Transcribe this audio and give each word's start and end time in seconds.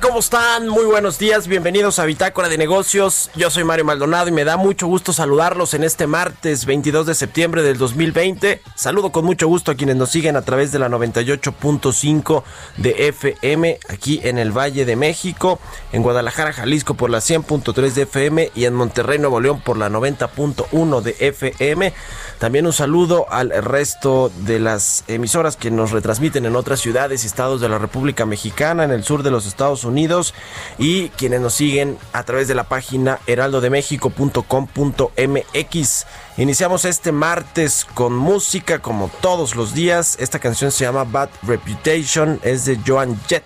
¿Cómo 0.00 0.18
están? 0.18 0.68
Muy 0.68 0.84
buenos 0.84 1.18
días, 1.18 1.46
bienvenidos 1.46 1.98
a 2.00 2.04
Bitácora 2.04 2.48
de 2.48 2.58
Negocios. 2.58 3.30
Yo 3.34 3.50
soy 3.50 3.62
Mario 3.64 3.84
Maldonado 3.84 4.28
y 4.28 4.32
me 4.32 4.44
da 4.44 4.56
mucho 4.56 4.88
gusto 4.88 5.12
saludarlos 5.12 5.74
en 5.74 5.84
este 5.84 6.06
martes 6.06 6.66
22 6.66 7.06
de 7.06 7.14
septiembre 7.14 7.62
del 7.62 7.78
2020. 7.78 8.60
Saludo 8.74 9.10
con 9.10 9.24
mucho 9.24 9.46
gusto 9.46 9.70
a 9.70 9.74
quienes 9.76 9.96
nos 9.96 10.10
siguen 10.10 10.36
a 10.36 10.42
través 10.42 10.70
de 10.72 10.80
la 10.80 10.88
98.5 10.88 12.42
de 12.78 13.08
FM 13.08 13.78
aquí 13.88 14.20
en 14.24 14.38
el 14.38 14.50
Valle 14.50 14.84
de 14.84 14.96
México, 14.96 15.60
en 15.92 16.02
Guadalajara, 16.02 16.52
Jalisco 16.52 16.94
por 16.94 17.08
la 17.08 17.18
100.3 17.18 17.92
de 17.92 18.02
FM 18.02 18.50
y 18.54 18.64
en 18.64 18.74
Monterrey, 18.74 19.18
Nuevo 19.18 19.40
León 19.40 19.62
por 19.64 19.78
la 19.78 19.88
90.1 19.88 21.00
de 21.00 21.16
FM. 21.20 21.94
También 22.38 22.66
un 22.66 22.72
saludo 22.72 23.26
al 23.30 23.50
resto 23.50 24.30
de 24.40 24.58
las 24.58 25.04
emisoras 25.06 25.56
que 25.56 25.70
nos 25.70 25.92
retransmiten 25.92 26.44
en 26.44 26.56
otras 26.56 26.80
ciudades 26.80 27.24
y 27.24 27.28
estados 27.28 27.60
de 27.60 27.68
la 27.68 27.78
República 27.78 28.26
Mexicana, 28.26 28.84
en 28.84 28.90
el 28.90 29.04
sur 29.04 29.22
de 29.22 29.30
los 29.30 29.46
Estados 29.46 29.75
Unidos 29.84 30.34
y 30.78 31.10
quienes 31.10 31.40
nos 31.40 31.54
siguen 31.54 31.96
a 32.12 32.24
través 32.24 32.48
de 32.48 32.54
la 32.54 32.64
página 32.64 33.20
heraldodemexico.com.mx. 33.26 36.06
Iniciamos 36.38 36.84
este 36.84 37.12
martes 37.12 37.86
con 37.94 38.14
música 38.14 38.80
como 38.80 39.08
todos 39.20 39.56
los 39.56 39.74
días. 39.74 40.16
Esta 40.20 40.38
canción 40.38 40.72
se 40.72 40.84
llama 40.84 41.04
Bad 41.04 41.28
Reputation, 41.42 42.40
es 42.42 42.64
de 42.64 42.78
Joan 42.86 43.20
Jett. 43.28 43.44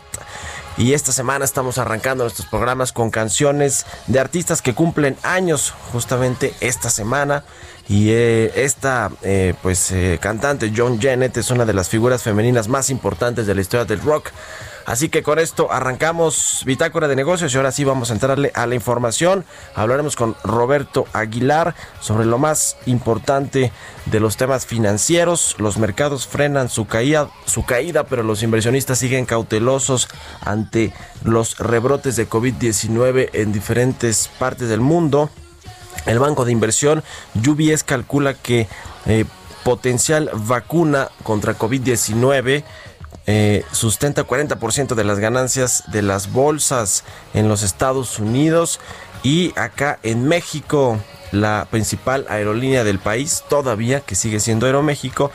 Y 0.80 0.94
esta 0.94 1.12
semana 1.12 1.44
estamos 1.44 1.76
arrancando 1.76 2.24
nuestros 2.24 2.48
programas 2.48 2.92
con 2.92 3.10
canciones 3.10 3.84
de 4.06 4.18
artistas 4.18 4.62
que 4.62 4.74
cumplen 4.74 5.16
años 5.22 5.74
justamente 5.92 6.54
esta 6.60 6.88
semana. 6.88 7.44
Y 7.86 8.10
eh, 8.10 8.50
esta 8.54 9.10
eh, 9.22 9.54
pues 9.62 9.91
eh, 9.91 10.18
cantante 10.22 10.72
John 10.74 11.00
Jennett 11.00 11.36
es 11.36 11.50
una 11.50 11.66
de 11.66 11.74
las 11.74 11.88
figuras 11.88 12.22
femeninas 12.22 12.68
más 12.68 12.88
importantes 12.88 13.47
de 13.47 13.54
la 13.54 13.60
historia 13.60 13.84
del 13.84 14.00
rock. 14.00 14.30
Así 14.86 15.08
que 15.08 15.22
con 15.22 15.38
esto 15.38 15.70
arrancamos 15.70 16.62
Bitácora 16.64 17.08
de 17.08 17.16
Negocios 17.16 17.52
y 17.52 17.56
ahora 17.56 17.72
sí 17.72 17.84
vamos 17.84 18.10
a 18.10 18.14
entrarle 18.14 18.50
a 18.54 18.66
la 18.66 18.74
información. 18.74 19.44
Hablaremos 19.74 20.16
con 20.16 20.34
Roberto 20.42 21.06
Aguilar 21.12 21.74
sobre 22.00 22.24
lo 22.24 22.38
más 22.38 22.76
importante 22.86 23.72
de 24.06 24.20
los 24.20 24.36
temas 24.36 24.66
financieros. 24.66 25.56
Los 25.58 25.78
mercados 25.78 26.26
frenan 26.26 26.68
su 26.68 26.86
caída, 26.86 27.28
su 27.44 27.64
caída 27.64 28.04
pero 28.04 28.22
los 28.22 28.42
inversionistas 28.42 28.98
siguen 28.98 29.26
cautelosos 29.26 30.08
ante 30.41 30.92
los 31.24 31.58
rebrotes 31.58 32.16
de 32.16 32.28
COVID-19 32.28 33.30
en 33.32 33.52
diferentes 33.52 34.28
partes 34.38 34.68
del 34.68 34.80
mundo. 34.80 35.30
El 36.06 36.18
banco 36.18 36.44
de 36.44 36.52
inversión 36.52 37.04
UBS 37.34 37.84
calcula 37.84 38.34
que 38.34 38.66
eh, 39.06 39.24
potencial 39.62 40.30
vacuna 40.34 41.10
contra 41.22 41.56
COVID-19 41.56 42.64
eh, 43.32 43.64
sustenta 43.70 44.26
40% 44.26 44.96
de 44.96 45.04
las 45.04 45.20
ganancias 45.20 45.84
de 45.86 46.02
las 46.02 46.32
bolsas 46.32 47.04
en 47.32 47.48
los 47.48 47.62
Estados 47.62 48.18
Unidos 48.18 48.80
y 49.22 49.56
acá 49.56 50.00
en 50.02 50.26
México 50.26 50.98
la 51.30 51.68
principal 51.70 52.26
aerolínea 52.28 52.82
del 52.82 52.98
país 52.98 53.44
todavía 53.48 54.00
que 54.00 54.16
sigue 54.16 54.41
siendo 54.41 54.66
Aeroméxico 54.66 55.30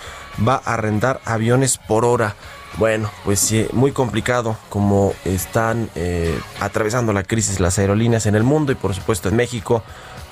va 0.46 0.62
a 0.66 0.74
arrendar 0.74 1.22
aviones 1.24 1.78
por 1.78 2.04
hora. 2.04 2.36
Bueno, 2.78 3.10
pues 3.24 3.40
sí, 3.40 3.66
muy 3.72 3.94
complicado 3.94 4.58
como 4.68 5.14
están 5.24 5.90
eh, 5.96 6.38
atravesando 6.60 7.14
la 7.14 7.24
crisis 7.24 7.62
las 7.62 7.80
aerolíneas 7.80 8.26
en 8.26 8.36
el 8.36 8.44
mundo 8.44 8.74
y 8.74 8.76
por 8.76 8.94
supuesto 8.94 9.30
en 9.30 9.38
México, 9.38 9.84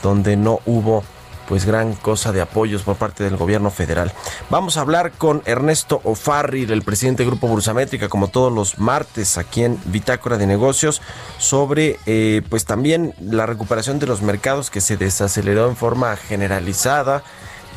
donde 0.01 0.35
no 0.35 0.59
hubo 0.65 1.05
pues 1.47 1.65
gran 1.65 1.93
cosa 1.93 2.31
de 2.31 2.41
apoyos 2.41 2.83
por 2.83 2.95
parte 2.95 3.23
del 3.23 3.37
gobierno 3.37 3.69
federal. 3.69 4.11
Vamos 4.49 4.77
a 4.77 4.81
hablar 4.81 5.11
con 5.11 5.41
Ernesto 5.45 6.01
O'Farrill, 6.03 6.71
el 6.71 6.83
presidente 6.83 7.23
del 7.23 7.31
Grupo 7.31 7.47
Bursamétrica, 7.47 8.09
como 8.09 8.29
todos 8.29 8.51
los 8.51 8.79
martes 8.79 9.37
aquí 9.37 9.63
en 9.63 9.79
Bitácora 9.85 10.37
de 10.37 10.47
Negocios, 10.47 11.01
sobre 11.37 11.99
eh, 12.05 12.41
pues 12.49 12.65
también 12.65 13.13
la 13.19 13.45
recuperación 13.45 13.99
de 13.99 14.07
los 14.07 14.21
mercados 14.21 14.69
que 14.69 14.81
se 14.81 14.97
desaceleró 14.97 15.67
en 15.67 15.75
forma 15.75 16.15
generalizada 16.15 17.23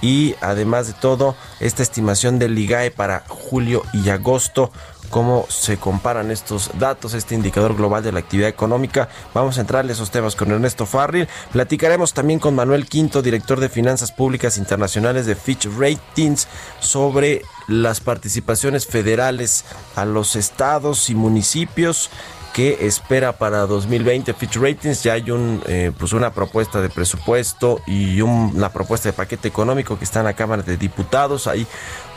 y 0.00 0.34
además 0.40 0.86
de 0.88 0.92
todo 0.92 1.36
esta 1.60 1.82
estimación 1.82 2.38
del 2.38 2.58
IGAE 2.58 2.90
para 2.90 3.24
julio 3.28 3.82
y 3.92 4.10
agosto 4.10 4.70
cómo 5.06 5.46
se 5.48 5.76
comparan 5.76 6.30
estos 6.30 6.70
datos, 6.78 7.14
este 7.14 7.34
indicador 7.34 7.76
global 7.76 8.02
de 8.02 8.12
la 8.12 8.20
actividad 8.20 8.48
económica. 8.48 9.08
Vamos 9.34 9.58
a 9.58 9.62
entrarle 9.62 9.92
a 9.92 9.94
esos 9.94 10.10
temas 10.10 10.36
con 10.36 10.50
Ernesto 10.50 10.86
Farril. 10.86 11.28
Platicaremos 11.52 12.12
también 12.12 12.38
con 12.38 12.54
Manuel 12.54 12.86
Quinto, 12.86 13.22
director 13.22 13.60
de 13.60 13.68
Finanzas 13.68 14.12
Públicas 14.12 14.58
Internacionales 14.58 15.26
de 15.26 15.36
Fitch 15.36 15.68
Ratings, 15.76 16.48
sobre 16.80 17.42
las 17.68 18.00
participaciones 18.00 18.86
federales 18.86 19.64
a 19.94 20.04
los 20.04 20.36
estados 20.36 21.10
y 21.10 21.14
municipios 21.14 22.10
que 22.56 22.86
espera 22.86 23.32
para 23.32 23.66
2020 23.66 24.32
Fitch 24.32 24.56
Ratings. 24.56 25.02
Ya 25.02 25.12
hay 25.12 25.30
un, 25.30 25.62
eh, 25.66 25.92
pues 25.98 26.14
una 26.14 26.32
propuesta 26.32 26.80
de 26.80 26.88
presupuesto 26.88 27.82
y 27.86 28.22
una 28.22 28.70
propuesta 28.70 29.10
de 29.10 29.12
paquete 29.12 29.46
económico 29.46 29.98
que 29.98 30.04
está 30.04 30.20
en 30.20 30.24
la 30.24 30.32
Cámara 30.32 30.62
de 30.62 30.78
Diputados. 30.78 31.48
Hay 31.48 31.66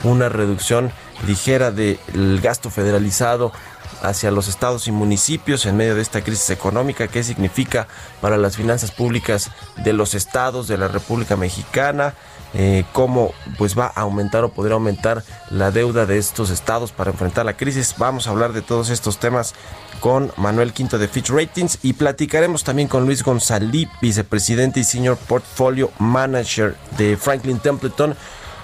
una 0.04 0.30
reducción 0.30 0.92
ligera 1.28 1.72
del 1.72 2.40
gasto 2.42 2.70
federalizado 2.70 3.52
hacia 4.02 4.32
los 4.32 4.48
estados 4.48 4.88
y 4.88 4.92
municipios 4.92 5.66
en 5.66 5.76
medio 5.78 5.96
de 5.96 6.02
esta 6.02 6.22
crisis 6.22 6.50
económica, 6.52 7.08
qué 7.08 7.24
significa 7.24 7.88
para 8.22 8.38
las 8.38 8.56
finanzas 8.56 8.92
públicas 8.92 9.52
de 9.78 9.94
los 9.94 10.14
estados 10.14 10.68
de 10.68 10.78
la 10.78 10.88
República 10.88 11.36
Mexicana, 11.36 12.14
eh, 12.54 12.84
cómo 12.94 13.34
pues 13.58 13.78
va 13.78 13.92
a 13.94 14.02
aumentar 14.02 14.44
o 14.44 14.50
podría 14.50 14.74
aumentar 14.74 15.24
la 15.52 15.70
deuda 15.72 16.06
de 16.06 16.18
estos 16.18 16.50
estados 16.50 16.92
para 16.92 17.12
enfrentar 17.12 17.46
la 17.46 17.58
crisis. 17.58 17.96
Vamos 17.98 18.28
a 18.28 18.32
hablar 18.32 18.54
de 18.54 18.62
todos 18.62 18.90
estos 18.90 19.20
temas 19.20 19.54
con 20.00 20.32
Manuel 20.38 20.74
Quinto 20.74 20.98
de 20.98 21.08
Fitch 21.08 21.30
Ratings 21.30 21.80
y 21.84 21.94
platicaremos 21.94 22.64
también 22.64 22.88
con 22.88 23.06
Luis 23.06 23.24
González, 23.24 23.88
vicepresidente 24.02 24.80
y 24.80 24.84
senior 24.84 25.18
portfolio 25.18 25.92
manager 26.00 26.76
de 26.98 27.18
Franklin 27.18 27.60
Templeton 27.60 28.16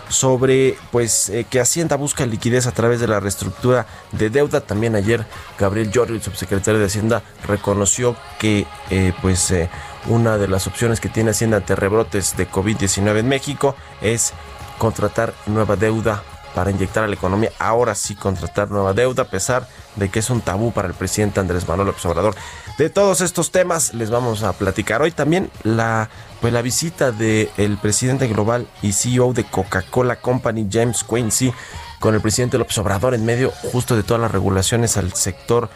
sobre 0.10 0.78
pues 0.92 1.30
eh, 1.30 1.46
que 1.50 1.60
Hacienda 1.60 1.96
busca 1.96 2.25
liquidez 2.25 2.68
a 2.68 2.72
través 2.72 3.00
de 3.00 3.07
la 3.07 3.19
reestructura 3.19 3.86
de 4.12 4.30
deuda. 4.30 4.62
También 4.62 4.96
ayer 4.96 5.25
Gabriel 5.60 5.92
Llorio, 5.92 6.16
el 6.16 6.22
subsecretario 6.22 6.80
de 6.80 6.86
Hacienda, 6.86 7.24
reconoció 7.48 8.16
que 8.40 8.66
eh, 8.90 9.13
pues 9.22 9.52
eh, 9.52 9.69
una 10.07 10.38
de 10.38 10.48
las 10.48 10.68
opciones 10.68 11.00
que 11.00 11.10
tiene 11.10 11.31
Hacienda 11.31 11.57
ante 11.57 11.75
rebrotes 11.75 12.38
de 12.38 12.50
COVID-19 12.50 13.19
en 13.19 13.28
México 13.28 13.75
es 14.02 14.34
contratar 14.78 15.34
nueva 15.48 15.75
deuda 15.75 16.24
para 16.56 16.72
inyectar 16.72 17.04
a 17.04 17.07
la 17.07 17.16
economía. 17.16 17.52
Ahora 17.60 17.94
sí 17.96 18.16
contratar 18.16 18.72
nueva 18.72 18.94
deuda, 18.94 19.24
a 19.24 19.28
pesar 19.28 19.68
de 19.98 20.10
que 20.10 20.19
es 20.19 20.30
un 20.30 20.42
tabú 20.42 20.72
para 20.72 20.88
el 20.88 20.94
presidente 20.94 21.42
Andrés 21.42 21.68
Manuel 21.68 21.88
López 21.88 22.06
Obrador. 22.06 22.36
De 22.78 22.90
todos 22.90 23.22
estos 23.22 23.52
temas 23.52 23.94
les 23.94 24.10
vamos 24.10 24.44
a 24.44 24.54
platicar 24.54 25.02
hoy 25.02 25.12
también 25.12 25.52
la 25.63 26.10
pues 26.45 26.53
la 26.53 26.62
visita 26.62 27.12
del 27.12 27.80
presidente 27.81 28.27
global 28.27 28.68
y 28.83 28.92
CEO 28.92 29.33
de 29.33 29.45
Coca-Cola 29.45 30.18
Company 30.18 30.68
James 30.71 31.03
Quincy 31.03 31.51
con 32.00 32.13
el 32.13 32.21
presidente 32.21 32.59
López 32.59 32.77
Obrador 32.77 33.15
en 33.15 33.25
medio 33.25 33.50
justo 33.50 33.95
de 33.95 34.03
todas 34.03 34.21
las 34.21 34.31
regulaciones 34.31 34.95
al 34.95 35.12
sector 35.13 35.71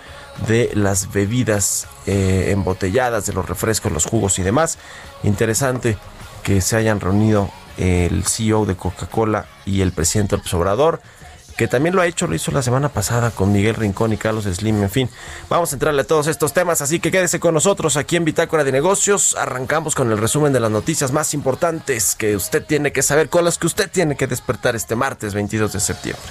de 0.48 0.70
las 0.76 1.12
bebidas 1.12 1.88
eh, 2.06 2.50
embotelladas, 2.52 3.26
de 3.26 3.34
los 3.34 3.50
refrescos, 3.50 3.92
los 3.92 4.06
jugos 4.06 4.38
y 4.38 4.44
demás. 4.44 4.78
Interesante 5.24 5.98
que 6.44 6.62
se 6.62 6.76
hayan 6.76 7.00
reunido 7.00 7.50
el 7.78 8.24
CEO 8.26 8.68
de 8.68 8.76
Coca-Cola 8.76 9.48
y 9.66 9.82
el 9.82 9.92
presidente 9.92 10.38
López 10.38 10.54
Obrador 10.54 11.02
que 11.60 11.68
también 11.68 11.94
lo 11.94 12.02
ha 12.02 12.08
hecho, 12.08 12.26
lo 12.26 12.36
hizo 12.36 12.52
la 12.52 12.62
semana 12.62 12.88
pasada 12.88 13.32
con 13.32 13.52
Miguel 13.52 13.76
Rincón 13.76 14.14
y 14.14 14.18
Carlos 14.18 14.46
Slim, 14.46 14.82
en 14.82 14.90
fin. 14.90 15.10
Vamos 15.50 15.74
a 15.74 15.76
entrarle 15.76 16.04
a 16.04 16.08
todos 16.08 16.28
estos 16.28 16.54
temas, 16.54 16.80
así 16.80 17.02
que 17.02 17.12
quédese 17.12 17.42
con 17.42 17.54
nosotros 17.54 17.98
aquí 17.98 18.16
en 18.16 18.24
Bitácora 18.24 18.64
de 18.64 18.72
Negocios. 18.72 19.36
Arrancamos 19.36 19.94
con 19.94 20.10
el 20.10 20.18
resumen 20.18 20.54
de 20.54 20.62
las 20.62 20.72
noticias 20.72 21.12
más 21.12 21.34
importantes 21.34 22.16
que 22.16 22.38
usted 22.38 22.64
tiene 22.64 22.94
que 22.94 23.02
saber, 23.02 23.28
con 23.28 23.44
las 23.44 23.58
que 23.58 23.68
usted 23.68 23.92
tiene 23.92 24.16
que 24.16 24.26
despertar 24.26 24.78
este 24.78 24.96
martes 24.96 25.34
22 25.34 25.74
de 25.74 25.82
septiembre. 25.82 26.24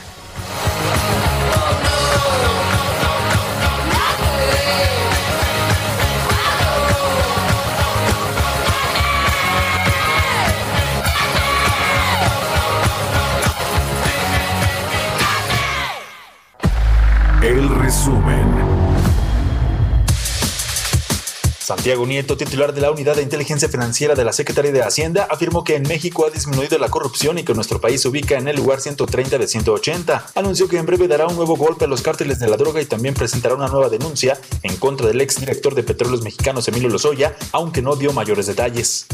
Santiago 21.69 22.07
Nieto, 22.07 22.39
titular 22.39 22.73
de 22.73 22.81
la 22.81 22.91
Unidad 22.91 23.17
de 23.17 23.23
Inteligencia 23.23 23.69
Financiera 23.69 24.15
de 24.15 24.25
la 24.25 24.33
Secretaría 24.33 24.73
de 24.73 24.81
Hacienda, 24.81 25.29
afirmó 25.31 25.65
que 25.65 25.77
en 25.77 25.83
México 25.83 26.25
ha 26.25 26.31
disminuido 26.31 26.79
la 26.79 26.89
corrupción 26.89 27.37
y 27.37 27.43
que 27.43 27.53
nuestro 27.53 27.79
país 27.79 28.01
se 28.01 28.09
ubica 28.09 28.39
en 28.39 28.49
el 28.49 28.57
lugar 28.57 28.81
130 28.81 29.37
de 29.37 29.47
180. 29.47 30.29
Anunció 30.35 30.67
que 30.67 30.79
en 30.79 30.87
breve 30.87 31.09
dará 31.09 31.27
un 31.27 31.37
nuevo 31.37 31.59
golpe 31.59 31.85
a 31.85 31.89
los 31.89 32.01
cárteles 32.01 32.39
de 32.39 32.49
la 32.49 32.57
droga 32.57 32.81
y 32.81 32.87
también 32.87 33.13
presentará 33.13 33.55
una 33.55 33.69
nueva 33.69 33.91
denuncia 33.91 34.41
en 34.63 34.77
contra 34.77 35.09
del 35.09 35.21
exdirector 35.21 35.75
de 35.75 35.83
Petróleos 35.83 36.23
Mexicanos, 36.23 36.67
Emilio 36.69 36.89
Lozoya, 36.89 37.37
aunque 37.53 37.83
no 37.83 37.97
dio 37.97 38.15
mayores 38.15 38.47
detalles. 38.47 39.07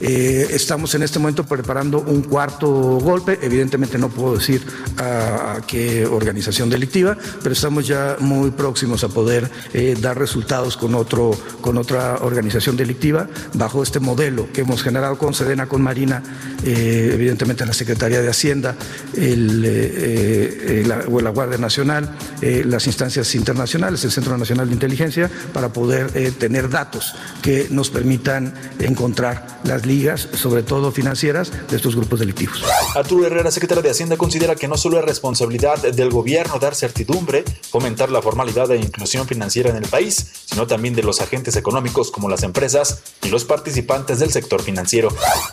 Eh, 0.00 0.48
estamos 0.52 0.94
en 0.94 1.02
este 1.02 1.18
momento 1.18 1.44
preparando 1.44 1.98
un 1.98 2.22
cuarto 2.22 2.66
golpe. 2.68 3.38
Evidentemente 3.42 3.98
no 3.98 4.08
puedo 4.08 4.36
decir 4.36 4.62
a, 4.96 5.60
qué 5.66 6.06
organización 6.06 6.70
delictiva, 6.70 7.16
pero 7.42 7.52
estamos 7.52 7.86
ya 7.86 8.16
muy 8.18 8.50
próximos 8.50 9.04
a 9.04 9.08
poder 9.08 9.50
eh, 9.74 9.94
dar 10.00 10.18
resultados 10.18 10.78
con 10.78 10.94
otro, 10.94 11.32
con 11.60 11.76
otro 11.76 11.89
otra 11.90 12.18
organización 12.20 12.76
delictiva 12.76 13.26
bajo 13.54 13.82
este 13.82 13.98
modelo 13.98 14.52
que 14.52 14.60
hemos 14.60 14.82
generado 14.82 15.18
con 15.18 15.34
Sedena, 15.34 15.66
con 15.66 15.82
Marina, 15.82 16.22
eh, 16.64 17.10
evidentemente 17.14 17.66
la 17.66 17.72
Secretaría 17.72 18.22
de 18.22 18.28
Hacienda, 18.28 18.76
eh, 19.16 19.34
eh, 19.42 20.84
la, 20.86 20.98
la, 20.98 21.30
Guardia 21.30 21.58
Nacional, 21.58 22.16
las 22.40 22.86
instancias 22.86 23.34
internacionales, 23.34 24.04
el 24.04 24.12
Centro 24.12 24.36
Nacional 24.38 24.68
de 24.68 24.74
Inteligencia, 24.74 25.30
para 25.52 25.72
poder 25.72 26.10
tener 26.34 26.68
datos 26.68 27.14
que 27.42 27.66
nos 27.70 27.90
permitan 27.90 28.54
encontrar 28.78 29.60
las 29.64 29.84
ligas, 29.84 30.28
sobre 30.34 30.62
todo 30.62 30.92
financieras, 30.92 31.50
de 31.68 31.76
estos 31.76 31.96
grupos 31.96 32.20
delictivos. 32.20 32.62
Arturo 32.94 33.26
Herrera, 33.26 33.50
secretario 33.50 33.82
de 33.82 33.90
Hacienda, 33.90 34.16
considera 34.16 34.54
que 34.54 34.68
no 34.68 34.76
solo 34.76 34.98
es 34.98 35.04
responsabilidad 35.04 35.78
del 35.78 36.10
gobierno 36.10 36.58
dar 36.58 36.74
certidumbre, 36.74 37.44
fomentar 37.70 38.10
la 38.10 38.22
formalidad 38.22 38.70
e 38.70 38.76
inclusión 38.76 39.26
financiera 39.26 39.70
en 39.70 39.76
el 39.76 39.88
país, 39.88 40.26
sino 40.46 40.66
también 40.66 40.94
de 40.94 41.02
los 41.02 41.20
agentes 41.20 41.56
económicos 41.56 41.79
como 42.12 42.28
las 42.28 42.42
empresas 42.42 43.02
y 43.22 43.28
los 43.28 43.44
participantes 43.44 44.18
del 44.18 44.30
sector 44.30 44.62
financiero. 44.62 45.08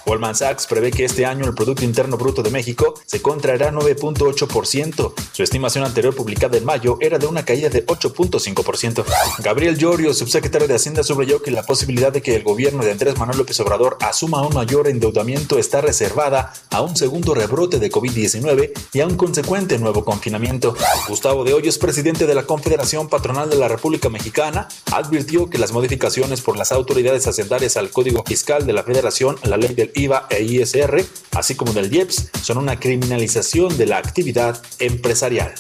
Goldman 0.06 0.36
Sachs 0.36 0.68
prevé 0.68 0.92
que 0.92 1.06
este 1.06 1.26
año 1.26 1.46
el 1.46 1.54
Producto 1.54 1.86
Interno 1.86 2.18
Bruto 2.18 2.44
de 2.44 2.52
México 2.52 2.94
se 3.06 3.22
contraerá 3.22 3.72
9.8%. 3.72 5.14
Su 5.32 5.44
estimación 5.44 5.86
anterior 5.86 6.16
publicada 6.16 6.58
en 6.58 6.66
mayo 6.66 6.98
era 7.00 7.18
de 7.18 7.28
una 7.28 7.46
caída 7.46 7.70
de 7.70 7.86
8.5%. 7.86 9.06
Gabriel 9.40 9.78
Llorio, 9.78 10.14
subsecretario 10.14 10.68
de 10.68 10.76
Hacienda, 10.76 11.04
subrayó 11.04 11.42
que 11.42 11.52
la 11.52 11.64
posibilidad 11.64 12.12
de 12.12 12.22
que 12.22 12.36
el 12.36 12.44
gobierno 12.44 12.84
de 12.84 12.92
Andrés 12.92 13.18
Manuel 13.18 13.38
López 13.38 13.60
Obrador 13.62 13.98
asuma 14.02 14.46
un 14.46 14.54
mayor 14.54 14.88
endeudamiento 14.88 15.58
está 15.58 15.80
reservada 15.82 16.54
a 16.72 16.82
un 16.82 16.96
segundo 16.98 17.34
rebrote 17.34 17.80
de 17.80 17.90
COVID-19 17.90 18.72
y 18.94 19.00
a 19.00 19.08
un 19.08 19.16
consecuente 19.16 19.80
nuevo 19.80 20.04
confinamiento. 20.04 20.76
Gustavo 21.08 21.46
de 21.46 21.54
Hoyos, 21.54 21.78
presidente 21.78 22.28
de 22.28 22.36
la 22.36 22.44
Confederación 22.44 23.08
Patronal 23.08 23.50
de 23.50 23.56
la 23.56 23.68
República 23.68 24.10
Mexicana, 24.10 24.68
advirtió 24.92 25.50
que 25.50 25.58
las 25.58 25.72
modificaciones 25.72 26.17
por 26.18 26.58
las 26.58 26.72
autoridades 26.72 27.28
hacendarias 27.28 27.78
al 27.78 27.92
Código 27.92 28.24
Fiscal 28.26 28.66
de 28.66 28.74
la 28.74 28.82
Federación, 28.84 29.36
la 29.44 29.56
ley 29.56 29.76
del 29.76 29.92
IVA 29.94 30.26
e 30.32 30.42
ISR, 30.42 31.06
así 31.36 31.54
como 31.54 31.74
del 31.74 31.94
IEPS, 31.94 32.32
son 32.42 32.58
una 32.58 32.80
criminalización 32.80 33.78
de 33.78 33.86
la 33.86 33.98
actividad 33.98 34.60
empresarial. 34.80 35.54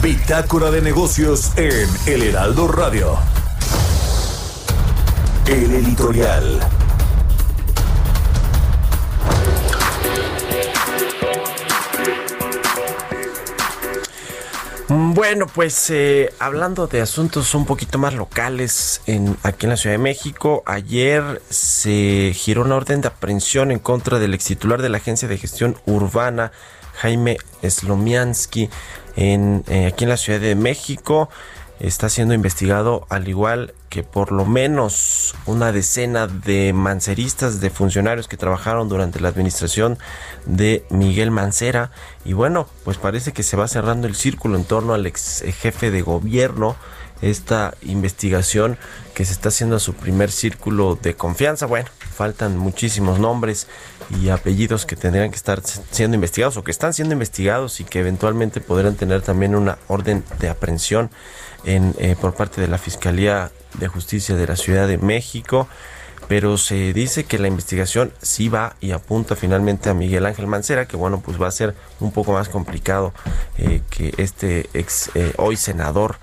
Bitácora 0.00 0.70
de 0.70 0.80
negocios 0.80 1.50
en 1.56 1.88
El 2.06 2.22
Heraldo 2.22 2.68
Radio. 2.68 3.18
El 5.46 5.74
editorial. 5.74 6.75
Bueno, 14.88 15.48
pues 15.48 15.90
eh, 15.90 16.32
hablando 16.38 16.86
de 16.86 17.00
asuntos 17.00 17.54
un 17.56 17.66
poquito 17.66 17.98
más 17.98 18.14
locales 18.14 19.00
en, 19.06 19.36
aquí 19.42 19.66
en 19.66 19.70
la 19.70 19.76
Ciudad 19.76 19.94
de 19.94 20.02
México, 20.02 20.62
ayer 20.64 21.42
se 21.50 22.32
giró 22.34 22.62
una 22.62 22.76
orden 22.76 23.00
de 23.00 23.08
aprehensión 23.08 23.72
en 23.72 23.80
contra 23.80 24.20
del 24.20 24.34
ex 24.34 24.44
titular 24.44 24.80
de 24.80 24.88
la 24.88 24.98
Agencia 24.98 25.26
de 25.26 25.38
Gestión 25.38 25.76
Urbana, 25.86 26.52
Jaime 26.94 27.36
Slomiansky, 27.68 28.70
en, 29.16 29.64
eh, 29.66 29.86
aquí 29.86 30.04
en 30.04 30.10
la 30.10 30.16
Ciudad 30.16 30.38
de 30.38 30.54
México 30.54 31.30
está 31.80 32.08
siendo 32.08 32.34
investigado 32.34 33.06
al 33.10 33.28
igual 33.28 33.74
que 33.88 34.02
por 34.02 34.32
lo 34.32 34.44
menos 34.44 35.34
una 35.46 35.72
decena 35.72 36.26
de 36.26 36.72
manceristas, 36.72 37.60
de 37.60 37.70
funcionarios 37.70 38.28
que 38.28 38.36
trabajaron 38.36 38.88
durante 38.88 39.20
la 39.20 39.28
administración 39.28 39.98
de 40.46 40.84
Miguel 40.90 41.30
Mancera. 41.30 41.90
Y 42.24 42.32
bueno, 42.32 42.66
pues 42.84 42.98
parece 42.98 43.32
que 43.32 43.42
se 43.42 43.56
va 43.56 43.68
cerrando 43.68 44.06
el 44.06 44.14
círculo 44.14 44.56
en 44.56 44.64
torno 44.64 44.94
al 44.94 45.06
ex 45.06 45.42
jefe 45.60 45.90
de 45.90 46.02
gobierno. 46.02 46.76
Esta 47.22 47.74
investigación 47.82 48.78
que 49.14 49.24
se 49.24 49.32
está 49.32 49.48
haciendo 49.48 49.76
a 49.76 49.80
su 49.80 49.94
primer 49.94 50.30
círculo 50.30 50.98
de 51.00 51.14
confianza. 51.14 51.66
Bueno, 51.66 51.88
faltan 52.14 52.56
muchísimos 52.58 53.18
nombres 53.18 53.66
y 54.20 54.28
apellidos 54.28 54.86
que 54.86 54.96
tendrían 54.96 55.30
que 55.30 55.36
estar 55.36 55.62
siendo 55.90 56.14
investigados 56.14 56.56
o 56.56 56.64
que 56.64 56.70
están 56.70 56.94
siendo 56.94 57.12
investigados 57.14 57.80
y 57.80 57.84
que 57.84 58.00
eventualmente 58.00 58.60
podrán 58.60 58.94
tener 58.94 59.22
también 59.22 59.54
una 59.54 59.78
orden 59.88 60.24
de 60.38 60.48
aprehensión 60.48 61.10
eh, 61.64 62.16
por 62.20 62.34
parte 62.34 62.60
de 62.60 62.68
la 62.68 62.78
Fiscalía 62.78 63.50
de 63.78 63.88
Justicia 63.88 64.36
de 64.36 64.46
la 64.46 64.56
Ciudad 64.56 64.86
de 64.86 64.98
México, 64.98 65.68
pero 66.28 66.58
se 66.58 66.92
dice 66.92 67.24
que 67.24 67.38
la 67.38 67.48
investigación 67.48 68.12
sí 68.22 68.48
va 68.48 68.76
y 68.80 68.92
apunta 68.92 69.36
finalmente 69.36 69.90
a 69.90 69.94
Miguel 69.94 70.26
Ángel 70.26 70.46
Mancera, 70.46 70.86
que 70.86 70.96
bueno, 70.96 71.20
pues 71.20 71.40
va 71.40 71.48
a 71.48 71.50
ser 71.50 71.74
un 72.00 72.12
poco 72.12 72.32
más 72.32 72.48
complicado 72.48 73.12
eh, 73.58 73.82
que 73.90 74.14
este 74.16 74.68
ex 74.74 75.10
eh, 75.14 75.32
hoy 75.38 75.56
senador 75.56 76.18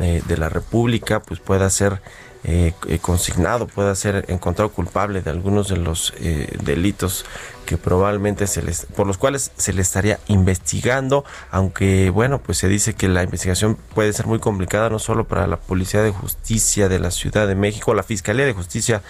de 0.00 0.36
la 0.38 0.48
República 0.48 1.20
pues 1.20 1.40
pueda 1.40 1.68
ser 1.68 2.00
eh, 2.42 2.72
eh, 2.88 2.98
consignado 3.00 3.66
pueda 3.66 3.94
ser 3.94 4.24
encontrado 4.28 4.70
culpable 4.70 5.20
de 5.20 5.28
algunos 5.28 5.68
de 5.68 5.76
los 5.76 6.14
eh, 6.20 6.56
delitos 6.62 7.26
que 7.66 7.76
probablemente 7.76 8.46
se 8.46 8.62
les 8.62 8.86
por 8.86 9.06
los 9.06 9.18
cuales 9.18 9.52
se 9.58 9.74
le 9.74 9.82
estaría 9.82 10.18
investigando 10.26 11.26
aunque 11.50 12.08
bueno 12.08 12.40
pues 12.40 12.56
se 12.56 12.68
dice 12.68 12.94
que 12.94 13.08
la 13.08 13.22
investigación 13.24 13.76
puede 13.94 14.14
ser 14.14 14.26
muy 14.26 14.38
complicada 14.38 14.88
no 14.88 14.98
solo 14.98 15.28
para 15.28 15.46
la 15.46 15.58
policía 15.58 16.00
de 16.00 16.12
justicia 16.12 16.88
de 16.88 16.98
la 16.98 17.10
Ciudad 17.10 17.46
de 17.46 17.56
México 17.56 17.92
la 17.92 18.04
fiscalía 18.04 18.46
de 18.46 18.54
justicia 18.54 19.02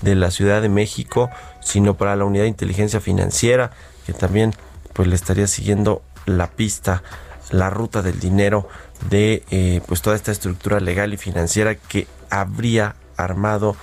de 0.00 0.16
la 0.16 0.32
Ciudad 0.32 0.60
de 0.60 0.68
México 0.68 1.30
sino 1.60 1.96
para 1.96 2.16
la 2.16 2.24
unidad 2.24 2.42
de 2.42 2.48
inteligencia 2.48 3.00
financiera 3.00 3.70
que 4.06 4.12
también 4.12 4.54
pues 4.92 5.06
le 5.06 5.14
estaría 5.14 5.46
siguiendo 5.46 6.02
la 6.26 6.50
pista 6.50 7.04
la 7.52 7.70
ruta 7.70 8.02
del 8.02 8.18
dinero 8.18 8.68
de 9.08 9.82
pues 9.86 10.02
toda 10.02 10.16
esta 10.16 10.32
estructura 10.32 10.80
legal 10.80 11.12
y 11.12 11.16
financiera 11.16 11.74
que 11.74 12.06
habría 12.30 12.94
armado 13.16 13.76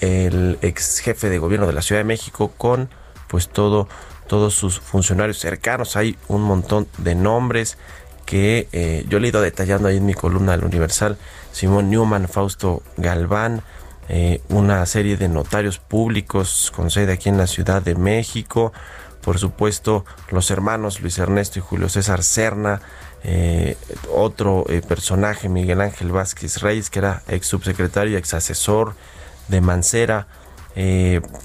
el 0.00 0.58
ex 0.62 0.98
jefe 0.98 1.30
de 1.30 1.38
gobierno 1.38 1.66
de 1.66 1.72
la 1.72 1.82
Ciudad 1.82 2.00
de 2.00 2.04
México 2.04 2.52
con 2.56 2.88
pues 3.28 3.48
todo 3.48 3.88
todos 4.26 4.54
sus 4.54 4.80
funcionarios 4.80 5.38
cercanos. 5.38 5.96
Hay 5.96 6.16
un 6.28 6.42
montón 6.42 6.88
de 6.98 7.14
nombres 7.14 7.78
que 8.24 8.68
eh, 8.72 9.04
yo 9.08 9.18
le 9.18 9.28
he 9.28 9.30
ido 9.30 9.40
detallando 9.40 9.88
ahí 9.88 9.98
en 9.98 10.06
mi 10.06 10.14
columna 10.14 10.52
del 10.52 10.64
Universal. 10.64 11.16
Simón 11.52 11.90
Newman, 11.90 12.28
Fausto 12.28 12.82
Galván, 12.96 13.62
eh, 14.08 14.40
una 14.48 14.84
serie 14.86 15.16
de 15.16 15.28
notarios 15.28 15.78
públicos 15.78 16.72
con 16.74 16.90
sede 16.90 17.12
aquí 17.12 17.28
en 17.28 17.38
la 17.38 17.46
Ciudad 17.46 17.82
de 17.82 17.94
México. 17.94 18.72
Por 19.22 19.38
supuesto, 19.38 20.04
los 20.30 20.50
hermanos 20.50 21.00
Luis 21.00 21.18
Ernesto 21.18 21.58
y 21.58 21.62
Julio 21.62 21.88
César 21.88 22.22
Serna, 22.22 22.80
eh, 23.26 23.76
otro 24.14 24.64
personaje, 24.88 25.48
Miguel 25.48 25.80
Ángel 25.80 26.12
Vázquez 26.12 26.62
Reyes, 26.62 26.88
que 26.90 27.00
era 27.00 27.22
ex 27.28 27.46
subsecretario 27.46 28.14
y 28.14 28.16
ex 28.16 28.34
asesor 28.34 28.94
de 29.48 29.60
Mancera. 29.60 30.28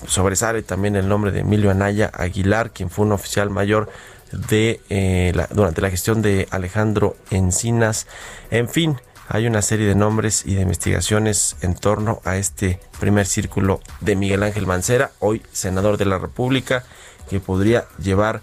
sobresale 0.07 0.61
también 0.61 0.95
el 0.95 1.07
nombre 1.07 1.31
de 1.31 1.39
Emilio 1.39 1.71
Anaya 1.71 2.11
Aguilar, 2.13 2.71
quien 2.71 2.89
fue 2.89 3.05
un 3.05 3.11
oficial 3.11 3.49
mayor 3.49 3.89
de 4.31 4.81
eh, 4.89 5.33
durante 5.51 5.81
la 5.81 5.89
gestión 5.89 6.21
de 6.21 6.47
Alejandro 6.51 7.15
Encinas. 7.29 8.07
En 8.49 8.69
fin, 8.69 8.97
hay 9.27 9.47
una 9.47 9.61
serie 9.61 9.87
de 9.87 9.95
nombres 9.95 10.45
y 10.45 10.55
de 10.55 10.61
investigaciones 10.61 11.55
en 11.61 11.75
torno 11.75 12.21
a 12.25 12.37
este 12.37 12.79
primer 12.99 13.25
círculo 13.25 13.81
de 13.99 14.15
Miguel 14.15 14.43
Ángel 14.43 14.67
Mancera, 14.67 15.11
hoy 15.19 15.41
senador 15.51 15.97
de 15.97 16.05
la 16.05 16.17
República, 16.17 16.83
que 17.29 17.39
podría 17.39 17.85
llevar, 18.01 18.41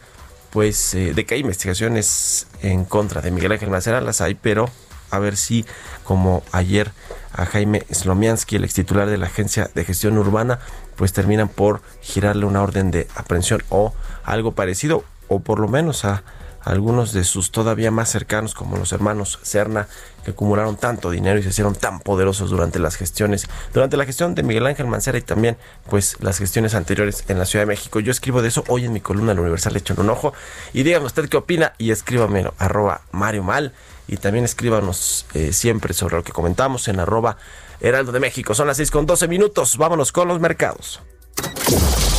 pues, 0.50 0.94
eh, 0.94 1.14
de 1.14 1.24
que 1.24 1.34
hay 1.34 1.40
investigaciones 1.40 2.46
en 2.62 2.84
contra 2.84 3.20
de 3.20 3.30
Miguel 3.30 3.52
Ángel 3.52 3.70
Mancera, 3.70 4.00
las 4.00 4.20
hay, 4.20 4.34
pero 4.34 4.68
a 5.10 5.18
ver 5.18 5.36
si, 5.36 5.64
como 6.04 6.42
ayer 6.52 6.92
a 7.32 7.46
Jaime 7.46 7.84
Slomiansky, 7.90 8.56
el 8.56 8.64
ex 8.64 8.74
titular 8.74 9.08
de 9.08 9.18
la 9.18 9.26
Agencia 9.26 9.70
de 9.74 9.84
Gestión 9.84 10.18
Urbana, 10.18 10.58
pues 10.96 11.12
terminan 11.12 11.48
por 11.48 11.82
girarle 12.00 12.44
una 12.44 12.62
orden 12.62 12.90
de 12.90 13.06
aprehensión 13.14 13.62
o 13.68 13.94
algo 14.24 14.52
parecido 14.52 15.04
o 15.28 15.40
por 15.40 15.60
lo 15.60 15.68
menos 15.68 16.04
a 16.04 16.24
algunos 16.68 17.14
de 17.14 17.24
sus 17.24 17.50
todavía 17.50 17.90
más 17.90 18.10
cercanos, 18.10 18.52
como 18.52 18.76
los 18.76 18.92
hermanos 18.92 19.38
Serna, 19.42 19.88
que 20.22 20.32
acumularon 20.32 20.76
tanto 20.76 21.10
dinero 21.10 21.38
y 21.38 21.42
se 21.42 21.48
hicieron 21.48 21.74
tan 21.74 22.00
poderosos 22.00 22.50
durante 22.50 22.78
las 22.78 22.96
gestiones, 22.96 23.48
durante 23.72 23.96
la 23.96 24.04
gestión 24.04 24.34
de 24.34 24.42
Miguel 24.42 24.66
Ángel 24.66 24.86
Mancera 24.86 25.16
y 25.16 25.22
también, 25.22 25.56
pues, 25.88 26.18
las 26.20 26.38
gestiones 26.38 26.74
anteriores 26.74 27.24
en 27.28 27.38
la 27.38 27.46
Ciudad 27.46 27.62
de 27.62 27.68
México. 27.68 28.00
Yo 28.00 28.10
escribo 28.10 28.42
de 28.42 28.48
eso 28.48 28.64
hoy 28.68 28.84
en 28.84 28.92
mi 28.92 29.00
columna 29.00 29.32
del 29.32 29.40
Universal, 29.40 29.76
echen 29.76 29.98
un 29.98 30.10
ojo 30.10 30.34
y 30.74 30.82
díganme 30.82 31.06
usted 31.06 31.28
qué 31.30 31.38
opina 31.38 31.72
y 31.78 31.90
escríbame 31.90 32.50
arroba 32.58 33.00
Mario 33.12 33.44
Mal 33.44 33.72
y 34.06 34.18
también 34.18 34.44
escríbanos 34.44 35.24
eh, 35.32 35.54
siempre 35.54 35.94
sobre 35.94 36.16
lo 36.16 36.22
que 36.22 36.32
comentamos 36.32 36.86
en 36.88 37.00
arroba 37.00 37.38
Heraldo 37.80 38.12
de 38.12 38.20
México. 38.20 38.54
Son 38.54 38.66
las 38.66 38.76
6 38.76 38.90
con 38.90 39.06
12 39.06 39.26
minutos. 39.26 39.78
Vámonos 39.78 40.12
con 40.12 40.28
los 40.28 40.38
mercados. 40.38 41.00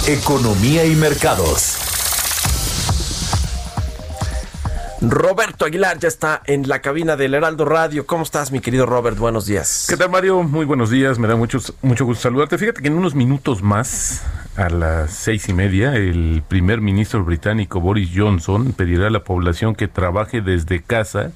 Economía 0.08 0.86
y 0.86 0.96
mercados. 0.96 1.99
Roberto 5.02 5.64
Aguilar 5.64 5.98
ya 5.98 6.10
está 6.10 6.42
en 6.46 6.68
la 6.68 6.82
cabina 6.82 7.16
del 7.16 7.34
Heraldo 7.34 7.64
Radio. 7.64 8.06
¿Cómo 8.06 8.24
estás, 8.24 8.52
mi 8.52 8.60
querido 8.60 8.86
Robert? 8.86 9.18
Buenos 9.18 9.46
días. 9.46 9.86
¿Qué 9.90 9.96
tal, 9.96 10.10
Mario? 10.10 10.44
Muy 10.44 10.66
buenos 10.66 10.90
días. 10.90 11.18
Me 11.20 11.28
da 11.30 11.38
mucho, 11.38 11.60
mucho 11.82 12.04
gusto 12.04 12.24
saludarte. 12.24 12.58
Fíjate 12.58 12.82
que 12.82 12.90
en 12.90 12.98
unos 12.98 13.16
minutos 13.16 13.62
más, 13.62 14.26
a 14.58 14.70
las 14.70 15.12
seis 15.12 15.48
y 15.48 15.54
media, 15.54 15.96
el 15.96 16.44
primer 16.46 16.82
ministro 16.82 17.24
británico 17.24 17.80
Boris 17.80 18.10
Johnson 18.14 18.74
pedirá 18.74 19.08
a 19.08 19.10
la 19.10 19.24
población 19.24 19.74
que 19.74 19.88
trabaje 19.88 20.42
desde 20.42 20.82
casa 20.82 21.32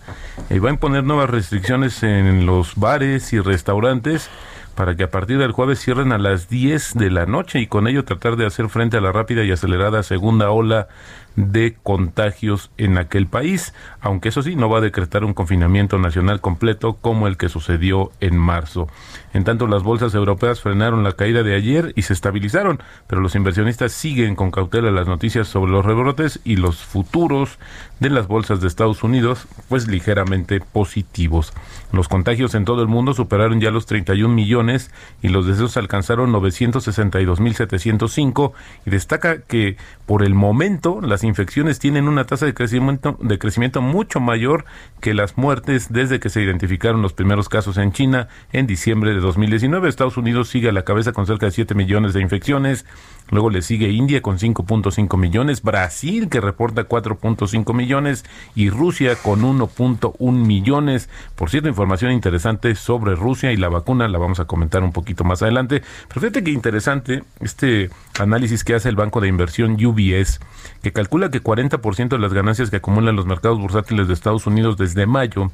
y 0.49 0.59
va 0.59 0.69
a 0.69 0.73
imponer 0.73 1.05
nuevas 1.05 1.29
restricciones 1.29 2.03
en 2.03 2.45
los 2.45 2.75
bares 2.75 3.31
y 3.31 3.39
restaurantes 3.39 4.29
para 4.75 4.95
que 4.95 5.03
a 5.03 5.11
partir 5.11 5.37
del 5.37 5.51
jueves 5.51 5.79
cierren 5.79 6.11
a 6.11 6.17
las 6.17 6.49
10 6.49 6.95
de 6.95 7.11
la 7.11 7.25
noche 7.25 7.59
y 7.59 7.67
con 7.67 7.87
ello 7.87 8.03
tratar 8.05 8.35
de 8.35 8.45
hacer 8.45 8.69
frente 8.69 8.97
a 8.97 9.01
la 9.01 9.11
rápida 9.11 9.43
y 9.43 9.51
acelerada 9.51 10.03
segunda 10.03 10.49
ola 10.49 10.87
de 11.35 11.75
contagios 11.81 12.71
en 12.77 12.97
aquel 12.97 13.27
país, 13.27 13.73
aunque 14.01 14.29
eso 14.29 14.41
sí, 14.43 14.55
no 14.55 14.69
va 14.69 14.79
a 14.79 14.81
decretar 14.81 15.23
un 15.23 15.33
confinamiento 15.33 15.97
nacional 15.97 16.41
completo 16.41 16.93
como 16.93 17.27
el 17.27 17.37
que 17.37 17.49
sucedió 17.49 18.11
en 18.19 18.37
marzo. 18.37 18.87
En 19.33 19.43
tanto, 19.43 19.67
las 19.67 19.83
bolsas 19.83 20.13
europeas 20.13 20.61
frenaron 20.61 21.03
la 21.03 21.13
caída 21.13 21.41
de 21.43 21.55
ayer 21.55 21.93
y 21.95 22.03
se 22.03 22.13
estabilizaron, 22.13 22.79
pero 23.07 23.21
los 23.21 23.35
inversionistas 23.35 23.91
siguen 23.91 24.35
con 24.35 24.51
cautela 24.51 24.91
las 24.91 25.07
noticias 25.07 25.47
sobre 25.47 25.71
los 25.71 25.83
rebrotes 25.83 26.39
y 26.43 26.57
los 26.57 26.83
futuros 26.83 27.57
de 27.99 28.11
las 28.11 28.27
bolsas 28.27 28.61
de 28.61 28.67
Estados 28.67 29.03
Unidos, 29.03 29.47
pues 29.69 29.87
ligeramente 29.87 30.59
positivos. 30.59 31.53
Los 31.91 32.09
contagios 32.09 32.53
en 32.53 32.65
todo 32.65 32.81
el 32.81 32.87
mundo 32.87 33.13
superaron 33.13 33.61
ya 33.61 33.71
los 33.71 33.85
31 33.85 34.33
millones 34.33 34.91
y 35.21 35.29
los 35.29 35.47
deseos 35.47 35.77
alcanzaron 35.77 36.33
962.705 36.33 38.51
y 38.85 38.89
destaca 38.89 39.41
que 39.41 39.77
por 40.05 40.21
el 40.23 40.35
momento 40.35 41.01
las 41.01 41.23
infecciones 41.23 41.79
tienen 41.79 42.07
una 42.07 42.25
tasa 42.25 42.45
de 42.45 42.53
crecimiento, 42.53 43.17
de 43.21 43.39
crecimiento 43.39 43.81
mucho 43.81 44.19
mayor 44.19 44.65
que 44.99 45.13
las 45.13 45.37
muertes 45.37 45.87
desde 45.91 46.19
que 46.19 46.29
se 46.29 46.41
identificaron 46.41 47.01
los 47.01 47.13
primeros 47.13 47.47
casos 47.49 47.77
en 47.77 47.93
China 47.93 48.27
en 48.51 48.67
diciembre 48.67 49.13
de 49.13 49.21
2019. 49.23 49.89
Estados 49.89 50.17
Unidos 50.17 50.49
sigue 50.49 50.69
a 50.69 50.71
la 50.71 50.83
cabeza 50.83 51.11
con 51.11 51.25
cerca 51.25 51.47
de 51.47 51.51
7 51.51 51.73
millones 51.73 52.13
de 52.13 52.21
infecciones. 52.21 52.85
Luego 53.31 53.49
le 53.49 53.61
sigue 53.61 53.89
India 53.89 54.21
con 54.21 54.37
5.5 54.37 55.17
millones, 55.17 55.63
Brasil 55.63 56.29
que 56.29 56.41
reporta 56.41 56.87
4.5 56.87 57.73
millones 57.73 58.25
y 58.53 58.69
Rusia 58.69 59.15
con 59.15 59.41
1.1 59.41 60.31
millones. 60.31 61.09
Por 61.35 61.49
cierto, 61.49 61.69
información 61.69 62.11
interesante 62.11 62.75
sobre 62.75 63.15
Rusia 63.15 63.51
y 63.51 63.57
la 63.57 63.69
vacuna 63.69 64.07
la 64.07 64.19
vamos 64.19 64.39
a 64.39 64.45
comentar 64.45 64.83
un 64.83 64.91
poquito 64.91 65.23
más 65.23 65.41
adelante. 65.41 65.81
Pero 66.07 66.21
fíjate 66.21 66.43
que 66.43 66.51
interesante 66.51 67.23
este 67.39 67.89
análisis 68.19 68.63
que 68.63 68.75
hace 68.75 68.89
el 68.89 68.95
banco 68.95 69.21
de 69.21 69.29
inversión 69.29 69.73
UBS, 69.83 70.39
que 70.81 70.91
calcula 70.93 71.31
que 71.31 71.41
40% 71.41 72.09
de 72.09 72.19
las 72.19 72.33
ganancias 72.33 72.69
que 72.69 72.77
acumulan 72.77 73.15
los 73.15 73.25
mercados 73.25 73.59
bursátiles 73.59 74.07
de 74.07 74.13
Estados 74.13 74.45
Unidos 74.45 74.77
desde 74.77 75.05
mayo 75.05 75.51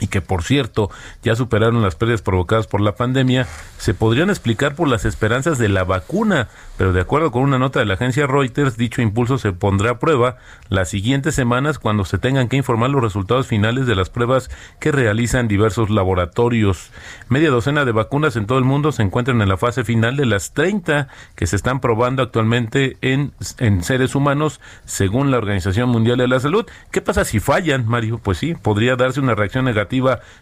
y 0.00 0.08
que 0.08 0.20
por 0.20 0.42
cierto 0.42 0.90
ya 1.22 1.36
superaron 1.36 1.82
las 1.82 1.94
pérdidas 1.94 2.22
provocadas 2.22 2.66
por 2.66 2.80
la 2.80 2.96
pandemia, 2.96 3.46
se 3.78 3.94
podrían 3.94 4.30
explicar 4.30 4.74
por 4.74 4.88
las 4.88 5.04
esperanzas 5.04 5.58
de 5.58 5.68
la 5.68 5.84
vacuna, 5.84 6.48
pero 6.76 6.92
de 6.92 7.02
acuerdo 7.02 7.30
con 7.30 7.42
una 7.42 7.58
nota 7.58 7.78
de 7.78 7.86
la 7.86 7.94
agencia 7.94 8.26
Reuters, 8.26 8.76
dicho 8.76 9.02
impulso 9.02 9.38
se 9.38 9.52
pondrá 9.52 9.92
a 9.92 9.98
prueba 9.98 10.36
las 10.68 10.88
siguientes 10.88 11.34
semanas 11.34 11.78
cuando 11.78 12.04
se 12.04 12.18
tengan 12.18 12.48
que 12.48 12.56
informar 12.56 12.90
los 12.90 13.02
resultados 13.02 13.46
finales 13.46 13.86
de 13.86 13.94
las 13.94 14.10
pruebas 14.10 14.50
que 14.80 14.90
realizan 14.90 15.48
diversos 15.48 15.90
laboratorios. 15.90 16.90
Media 17.28 17.50
docena 17.50 17.84
de 17.84 17.92
vacunas 17.92 18.36
en 18.36 18.46
todo 18.46 18.58
el 18.58 18.64
mundo 18.64 18.92
se 18.92 19.02
encuentran 19.02 19.40
en 19.42 19.48
la 19.48 19.56
fase 19.56 19.84
final 19.84 20.16
de 20.16 20.26
las 20.26 20.52
30 20.54 21.08
que 21.34 21.46
se 21.46 21.56
están 21.56 21.80
probando 21.80 22.22
actualmente 22.22 22.96
en, 23.02 23.32
en 23.58 23.82
seres 23.84 24.14
humanos, 24.14 24.60
según 24.86 25.30
la 25.30 25.38
Organización 25.38 25.90
Mundial 25.90 26.18
de 26.18 26.28
la 26.28 26.40
Salud. 26.40 26.66
¿Qué 26.90 27.02
pasa 27.02 27.24
si 27.24 27.40
fallan, 27.40 27.86
Mario? 27.86 28.18
Pues 28.18 28.38
sí, 28.38 28.54
podría 28.54 28.96
darse 28.96 29.20
una 29.20 29.34
reacción 29.34 29.64
negativa 29.64 29.89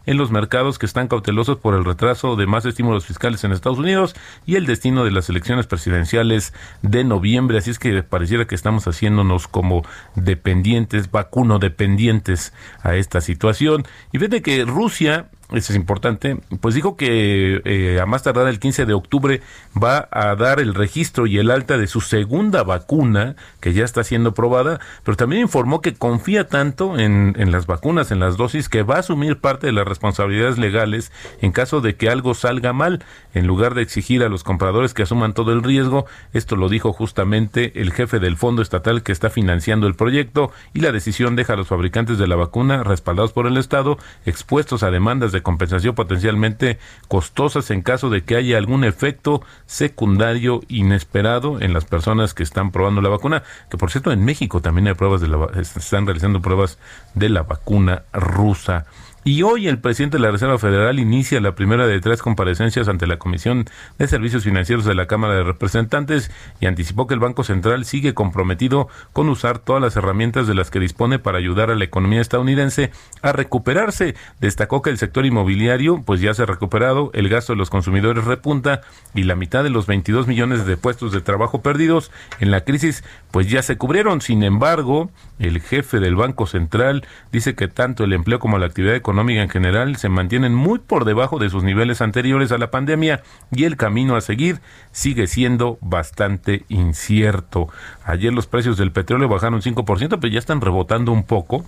en 0.06 0.16
los 0.16 0.30
mercados 0.30 0.78
que 0.78 0.86
están 0.86 1.08
cautelosos 1.08 1.56
por 1.58 1.74
el 1.74 1.84
retraso 1.84 2.36
de 2.36 2.46
más 2.46 2.64
estímulos 2.66 3.06
fiscales 3.06 3.42
en 3.44 3.52
Estados 3.52 3.78
Unidos 3.78 4.14
y 4.46 4.56
el 4.56 4.66
destino 4.66 5.04
de 5.04 5.10
las 5.10 5.28
elecciones 5.28 5.66
presidenciales 5.66 6.52
de 6.82 7.04
noviembre. 7.04 7.58
Así 7.58 7.70
es 7.70 7.78
que 7.78 8.02
pareciera 8.02 8.46
que 8.46 8.54
estamos 8.54 8.86
haciéndonos 8.86 9.48
como 9.48 9.82
dependientes, 10.14 11.10
vacuno 11.10 11.58
dependientes 11.58 12.52
a 12.82 12.94
esta 12.96 13.20
situación. 13.20 13.84
Y 14.12 14.18
fíjate 14.18 14.42
que 14.42 14.64
Rusia 14.64 15.30
eso 15.50 15.72
es 15.72 15.76
importante, 15.76 16.36
pues 16.60 16.74
dijo 16.74 16.96
que 16.96 17.62
eh, 17.64 18.00
a 18.00 18.04
más 18.06 18.22
tardar 18.22 18.48
el 18.48 18.60
15 18.60 18.84
de 18.84 18.92
octubre 18.92 19.40
va 19.82 20.06
a 20.10 20.36
dar 20.36 20.60
el 20.60 20.74
registro 20.74 21.26
y 21.26 21.38
el 21.38 21.50
alta 21.50 21.78
de 21.78 21.86
su 21.86 22.02
segunda 22.02 22.64
vacuna, 22.64 23.34
que 23.60 23.72
ya 23.72 23.84
está 23.84 24.04
siendo 24.04 24.34
probada, 24.34 24.78
pero 25.04 25.16
también 25.16 25.42
informó 25.42 25.80
que 25.80 25.94
confía 25.94 26.48
tanto 26.48 26.98
en, 26.98 27.34
en 27.38 27.50
las 27.50 27.66
vacunas, 27.66 28.10
en 28.10 28.20
las 28.20 28.36
dosis, 28.36 28.68
que 28.68 28.82
va 28.82 28.96
a 28.96 29.00
asumir 29.00 29.38
parte 29.38 29.66
de 29.66 29.72
las 29.72 29.88
responsabilidades 29.88 30.58
legales 30.58 31.12
en 31.40 31.52
caso 31.52 31.80
de 31.80 31.96
que 31.96 32.10
algo 32.10 32.34
salga 32.34 32.74
mal, 32.74 33.02
en 33.32 33.46
lugar 33.46 33.74
de 33.74 33.82
exigir 33.82 34.22
a 34.22 34.28
los 34.28 34.44
compradores 34.44 34.92
que 34.92 35.04
asuman 35.04 35.32
todo 35.32 35.54
el 35.54 35.62
riesgo. 35.62 36.04
Esto 36.34 36.56
lo 36.56 36.68
dijo 36.68 36.92
justamente 36.92 37.80
el 37.80 37.92
jefe 37.92 38.18
del 38.18 38.36
fondo 38.36 38.60
estatal 38.60 39.02
que 39.02 39.12
está 39.12 39.30
financiando 39.30 39.86
el 39.86 39.94
proyecto 39.94 40.52
y 40.74 40.80
la 40.80 40.92
decisión 40.92 41.36
deja 41.36 41.54
a 41.54 41.56
los 41.56 41.68
fabricantes 41.68 42.18
de 42.18 42.26
la 42.26 42.36
vacuna, 42.36 42.84
respaldados 42.84 43.32
por 43.32 43.46
el 43.46 43.56
Estado, 43.56 43.96
expuestos 44.26 44.82
a 44.82 44.90
demandas 44.90 45.32
de 45.32 45.37
compensación 45.42 45.94
potencialmente 45.94 46.78
costosas 47.08 47.70
en 47.70 47.82
caso 47.82 48.10
de 48.10 48.22
que 48.22 48.36
haya 48.36 48.58
algún 48.58 48.84
efecto 48.84 49.42
secundario 49.66 50.60
inesperado 50.68 51.60
en 51.60 51.72
las 51.72 51.84
personas 51.84 52.34
que 52.34 52.42
están 52.42 52.70
probando 52.70 53.00
la 53.00 53.08
vacuna, 53.08 53.42
que 53.70 53.78
por 53.78 53.90
cierto 53.90 54.12
en 54.12 54.24
México 54.24 54.60
también 54.60 54.88
hay 54.88 54.94
pruebas 54.94 55.20
de 55.20 55.28
la 55.28 55.46
están 55.58 56.06
realizando 56.06 56.40
pruebas 56.40 56.78
de 57.14 57.28
la 57.28 57.42
vacuna 57.42 58.02
rusa. 58.12 58.86
Y 59.28 59.42
hoy 59.42 59.68
el 59.68 59.78
presidente 59.78 60.16
de 60.16 60.22
la 60.22 60.30
Reserva 60.30 60.58
Federal 60.58 60.98
inicia 60.98 61.38
la 61.42 61.54
primera 61.54 61.86
de 61.86 62.00
tres 62.00 62.22
comparecencias 62.22 62.88
ante 62.88 63.06
la 63.06 63.18
Comisión 63.18 63.66
de 63.98 64.08
Servicios 64.08 64.44
Financieros 64.44 64.86
de 64.86 64.94
la 64.94 65.04
Cámara 65.04 65.34
de 65.34 65.42
Representantes 65.42 66.30
y 66.60 66.64
anticipó 66.64 67.06
que 67.06 67.12
el 67.12 67.20
Banco 67.20 67.44
Central 67.44 67.84
sigue 67.84 68.14
comprometido 68.14 68.88
con 69.12 69.28
usar 69.28 69.58
todas 69.58 69.82
las 69.82 69.96
herramientas 69.96 70.46
de 70.46 70.54
las 70.54 70.70
que 70.70 70.80
dispone 70.80 71.18
para 71.18 71.36
ayudar 71.36 71.70
a 71.70 71.74
la 71.74 71.84
economía 71.84 72.22
estadounidense 72.22 72.90
a 73.20 73.32
recuperarse. 73.32 74.14
Destacó 74.40 74.80
que 74.80 74.88
el 74.88 74.96
sector 74.96 75.26
inmobiliario 75.26 76.02
pues 76.06 76.22
ya 76.22 76.32
se 76.32 76.44
ha 76.44 76.46
recuperado, 76.46 77.10
el 77.12 77.28
gasto 77.28 77.52
de 77.52 77.58
los 77.58 77.68
consumidores 77.68 78.24
repunta 78.24 78.80
y 79.14 79.24
la 79.24 79.36
mitad 79.36 79.62
de 79.62 79.68
los 79.68 79.86
22 79.86 80.26
millones 80.26 80.64
de 80.64 80.78
puestos 80.78 81.12
de 81.12 81.20
trabajo 81.20 81.60
perdidos 81.60 82.10
en 82.40 82.50
la 82.50 82.62
crisis 82.62 83.04
pues 83.30 83.50
ya 83.50 83.60
se 83.60 83.76
cubrieron. 83.76 84.22
Sin 84.22 84.42
embargo, 84.42 85.10
el 85.38 85.60
jefe 85.60 86.00
del 86.00 86.16
Banco 86.16 86.46
Central 86.46 87.06
dice 87.30 87.54
que 87.54 87.68
tanto 87.68 88.04
el 88.04 88.14
empleo 88.14 88.38
como 88.38 88.56
la 88.56 88.64
actividad 88.64 88.94
económica 88.94 89.17
en 89.20 89.48
general 89.48 89.96
se 89.96 90.08
mantienen 90.08 90.54
muy 90.54 90.78
por 90.78 91.04
debajo 91.04 91.38
de 91.38 91.50
sus 91.50 91.64
niveles 91.64 92.00
anteriores 92.00 92.52
a 92.52 92.58
la 92.58 92.70
pandemia 92.70 93.22
y 93.50 93.64
el 93.64 93.76
camino 93.76 94.16
a 94.16 94.20
seguir 94.20 94.60
sigue 94.92 95.26
siendo 95.26 95.78
bastante 95.80 96.64
incierto. 96.68 97.68
Ayer 98.04 98.32
los 98.32 98.46
precios 98.46 98.76
del 98.76 98.92
petróleo 98.92 99.28
bajaron 99.28 99.60
5%, 99.60 100.18
pero 100.20 100.32
ya 100.32 100.38
están 100.38 100.60
rebotando 100.60 101.12
un 101.12 101.24
poco 101.24 101.64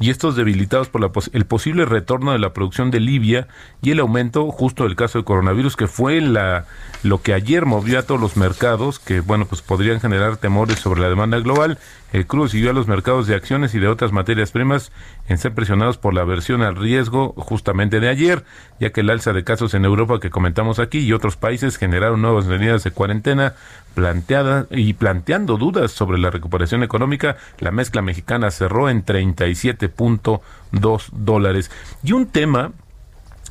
y 0.00 0.10
estos 0.10 0.34
debilitados 0.34 0.88
por 0.88 1.08
el 1.32 1.46
posible 1.46 1.84
retorno 1.84 2.32
de 2.32 2.38
la 2.38 2.52
producción 2.52 2.90
de 2.90 3.00
Libia 3.00 3.46
y 3.80 3.92
el 3.92 4.00
aumento 4.00 4.50
justo 4.50 4.84
del 4.84 4.96
caso 4.96 5.18
de 5.18 5.24
coronavirus 5.24 5.76
que 5.76 5.86
fue 5.86 6.20
la 6.20 6.66
lo 7.02 7.22
que 7.22 7.34
ayer 7.34 7.64
movió 7.64 7.98
a 7.98 8.02
todos 8.02 8.20
los 8.20 8.36
mercados 8.36 8.98
que 8.98 9.20
bueno 9.20 9.46
pues 9.46 9.62
podrían 9.62 10.00
generar 10.00 10.36
temores 10.36 10.80
sobre 10.80 11.00
la 11.00 11.08
demanda 11.08 11.38
global 11.38 11.78
el 12.14 12.26
crudo 12.28 12.46
siguió 12.46 12.70
a 12.70 12.72
los 12.72 12.86
mercados 12.86 13.26
de 13.26 13.34
acciones 13.34 13.74
y 13.74 13.80
de 13.80 13.88
otras 13.88 14.12
materias 14.12 14.52
primas 14.52 14.92
en 15.28 15.36
ser 15.36 15.52
presionados 15.52 15.98
por 15.98 16.14
la 16.14 16.20
aversión 16.20 16.62
al 16.62 16.76
riesgo 16.76 17.34
justamente 17.36 17.98
de 17.98 18.08
ayer, 18.08 18.44
ya 18.78 18.90
que 18.90 19.00
el 19.00 19.10
alza 19.10 19.32
de 19.32 19.42
casos 19.42 19.74
en 19.74 19.84
Europa 19.84 20.20
que 20.20 20.30
comentamos 20.30 20.78
aquí 20.78 21.00
y 21.00 21.12
otros 21.12 21.36
países 21.36 21.76
generaron 21.76 22.22
nuevas 22.22 22.46
medidas 22.46 22.84
de 22.84 22.92
cuarentena 22.92 23.54
planteada 23.96 24.68
y 24.70 24.92
planteando 24.92 25.56
dudas 25.56 25.90
sobre 25.90 26.18
la 26.18 26.30
recuperación 26.30 26.84
económica, 26.84 27.36
la 27.58 27.72
mezcla 27.72 28.00
mexicana 28.00 28.52
cerró 28.52 28.88
en 28.88 29.04
37.2 29.04 31.10
dólares. 31.10 31.72
Y 32.04 32.12
un 32.12 32.26
tema 32.26 32.70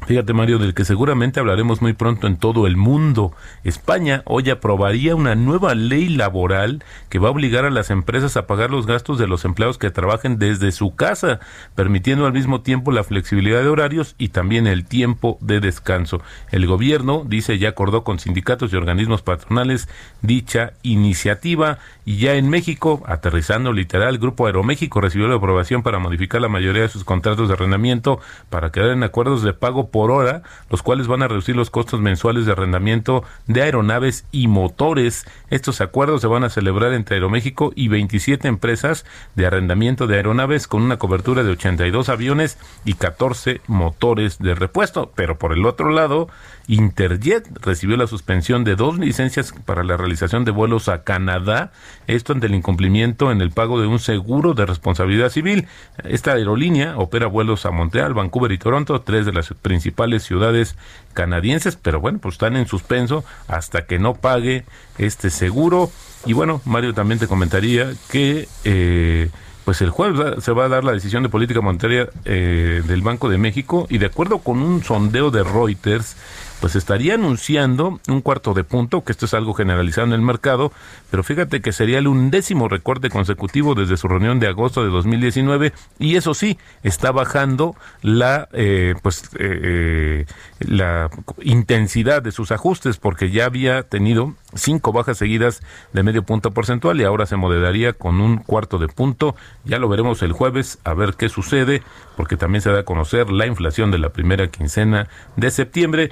Fíjate, 0.06 0.34
Mario, 0.34 0.60
del 0.60 0.74
que 0.74 0.84
seguramente 0.84 1.40
hablaremos 1.40 1.82
muy 1.82 1.94
pronto 1.94 2.28
en 2.28 2.36
todo 2.36 2.68
el 2.68 2.76
mundo. 2.76 3.32
España 3.64 4.22
hoy 4.26 4.50
aprobaría 4.50 5.16
una 5.16 5.36
nueva 5.36 5.76
ley 5.76 6.10
laboral 6.10 6.84
que 7.10 7.20
va 7.20 7.30
a 7.30 7.32
obligar 7.32 7.64
a 7.64 7.70
las 7.70 7.90
empresas 7.90 8.36
a 8.36 8.46
pagar 8.46 8.70
los 8.70 8.86
gastos 8.86 9.18
de 9.18 9.28
los 9.28 9.46
empleados 9.46 9.78
que 9.78 9.92
trabajen 9.92 10.38
desde 10.40 10.74
su 10.74 10.96
casa, 10.96 11.40
permitiendo 11.76 12.26
al 12.26 12.34
mismo 12.34 12.62
tiempo 12.62 12.92
la 12.92 13.06
flexibilidad 13.06 13.62
de 13.62 13.70
horarios 13.70 14.16
y 14.18 14.30
también 14.30 14.68
el 14.68 14.84
tiempo 14.84 15.38
de 15.40 15.62
descanso. 15.62 16.22
El 16.52 16.68
gobierno, 16.68 17.24
dice, 17.26 17.58
ya 17.58 17.70
acordó 17.70 18.04
con 18.04 18.20
sindicatos 18.20 18.74
y 18.74 18.76
organismos 18.76 19.22
patronales 19.22 19.88
dicha 20.22 20.74
iniciativa 20.84 21.78
y 22.06 22.18
ya 22.18 22.34
en 22.36 22.50
México, 22.50 23.02
aterrizando 23.06 23.72
literal, 23.72 24.10
el 24.10 24.20
Grupo 24.20 24.48
Aeroméxico 24.48 25.00
recibió 25.00 25.30
la 25.30 25.36
aprobación 25.36 25.82
para 25.82 26.00
modificar 26.00 26.42
la 26.42 26.50
mayoría 26.50 26.82
de 26.82 26.90
sus 26.90 27.06
contratos 27.06 27.48
de 27.48 27.54
arrendamiento 27.54 28.20
para 28.50 28.72
quedar 28.72 28.90
en 28.90 29.04
acuerdos 29.04 29.44
de 29.44 29.54
pago 29.54 29.93
por 29.94 30.10
hora, 30.10 30.42
los 30.72 30.82
cuales 30.82 31.08
van 31.08 31.22
a 31.22 31.28
reducir 31.28 31.56
los 31.56 31.70
costos 31.70 32.02
mensuales 32.02 32.48
de 32.48 32.52
arrendamiento 32.52 33.24
de 33.46 33.62
aeronaves 33.62 34.26
y 34.32 34.48
motores. 34.48 35.24
Estos 35.52 35.82
acuerdos 35.82 36.22
se 36.22 36.28
van 36.28 36.44
a 36.44 36.50
celebrar 36.50 36.94
entre 36.94 37.18
Aeroméxico 37.18 37.72
y 37.76 37.90
27 37.90 38.48
empresas 38.48 39.06
de 39.36 39.46
arrendamiento 39.46 40.08
de 40.08 40.16
aeronaves 40.16 40.68
con 40.68 40.82
una 40.82 40.98
cobertura 40.98 41.44
de 41.44 41.52
82 41.52 42.10
aviones 42.10 42.58
y 42.84 42.96
14 42.96 43.62
motores 43.68 44.40
de 44.40 44.56
repuesto. 44.56 45.12
Pero 45.16 45.38
por 45.38 45.54
el 45.54 45.64
otro 45.64 45.92
lado, 45.92 46.28
Interjet 46.68 47.48
recibió 47.62 47.98
la 47.98 48.08
suspensión 48.08 48.64
de 48.64 48.76
dos 48.76 48.98
licencias 48.98 49.54
para 49.66 49.84
la 49.84 49.98
realización 49.98 50.46
de 50.46 50.52
vuelos 50.52 50.88
a 50.88 51.04
Canadá, 51.04 51.72
esto 52.08 52.34
ante 52.34 52.48
el 52.48 52.56
incumplimiento 52.56 53.32
en 53.32 53.42
el 53.42 53.52
pago 53.52 53.82
de 53.82 53.88
un 53.88 54.00
seguro 54.00 54.54
de 54.54 54.66
responsabilidad 54.66 55.30
civil. 55.30 55.68
Esta 56.04 56.34
aerolínea 56.34 56.98
opera 56.98 57.28
vuelos 57.28 57.66
a 57.66 57.72
Montreal, 57.72 58.14
Vancouver 58.14 58.52
y 58.52 58.58
Toronto, 58.58 59.02
tres 59.02 59.26
de 59.26 59.34
las 59.34 59.54
principales 59.62 60.24
ciudades 60.24 60.78
canadienses, 61.14 61.76
pero 61.76 62.00
bueno, 62.00 62.20
pues 62.20 62.36
están 62.36 62.56
en 62.56 62.68
suspenso 62.68 63.26
hasta 63.48 63.86
que 63.86 64.00
no 64.00 64.16
pague 64.16 64.64
este 64.98 65.30
seguro. 65.30 65.92
Y 66.26 66.34
bueno, 66.34 66.62
Mario 66.66 66.94
también 66.94 67.20
te 67.20 67.28
comentaría 67.28 67.92
que... 68.10 68.48
Eh, 68.64 69.30
pues 69.66 69.82
el 69.82 69.92
jueves 69.92 70.44
se 70.44 70.52
va 70.52 70.66
a 70.66 70.70
dar 70.70 70.84
la 70.84 70.92
decisión 70.92 71.24
de 71.24 71.30
política 71.30 71.62
monetaria 71.62 72.10
eh, 72.26 72.82
del 72.86 73.02
Banco 73.02 73.30
de 73.30 73.38
México 73.38 73.88
y 73.90 73.98
de 73.98 74.08
acuerdo 74.08 74.40
con 74.40 74.62
un 74.62 74.84
sondeo 74.84 75.32
de 75.32 75.44
Reuters, 75.44 76.18
pues 76.64 76.78
estaría 76.78 77.16
anunciando 77.16 78.00
un 78.08 78.22
cuarto 78.22 78.54
de 78.54 78.64
punto, 78.64 79.04
que 79.04 79.12
esto 79.12 79.26
es 79.26 79.34
algo 79.34 79.54
generalizado 79.54 80.08
en 80.08 80.14
el 80.14 80.22
mercado, 80.22 80.72
pero 81.12 81.22
fíjate 81.22 81.60
que 81.60 81.74
sería 81.74 82.00
el 82.00 82.08
undécimo 82.08 82.70
recorte 82.70 83.10
consecutivo 83.10 83.76
desde 83.76 83.98
su 83.98 84.08
reunión 84.08 84.40
de 84.40 84.48
agosto 84.48 84.82
de 84.82 84.90
2019 84.90 85.74
y 86.00 86.16
eso 86.16 86.34
sí, 86.34 86.58
está 86.82 87.12
bajando 87.12 87.76
la, 88.02 88.48
eh, 88.54 88.96
pues, 89.02 89.30
eh, 89.40 90.26
la 90.60 91.10
intensidad 91.42 92.22
de 92.22 92.32
sus 92.32 92.54
ajustes 92.54 92.96
porque 92.96 93.30
ya 93.30 93.44
había 93.44 93.84
tenido 93.84 94.34
cinco 94.56 94.94
bajas 94.94 95.18
seguidas 95.18 95.62
de 95.92 96.04
medio 96.04 96.24
punto 96.24 96.52
porcentual 96.52 97.00
y 97.00 97.04
ahora 97.04 97.26
se 97.26 97.36
moderaría 97.36 97.94
con 97.94 98.22
un 98.22 98.38
cuarto 98.38 98.78
de 98.78 98.88
punto. 98.88 99.36
Ya 99.66 99.80
lo 99.80 99.90
veremos 99.90 100.22
el 100.22 100.32
jueves 100.32 100.80
a 100.84 100.94
ver 100.94 101.16
qué 101.16 101.30
sucede 101.30 101.82
porque 102.16 102.38
también 102.38 102.62
se 102.62 102.72
da 102.72 102.82
a 102.82 102.86
conocer 102.86 103.32
la 103.32 103.48
inflación 103.48 103.92
de 103.92 103.98
la 103.98 104.10
primera 104.10 104.48
quincena 104.48 105.08
de 105.36 105.52
septiembre. 105.52 106.12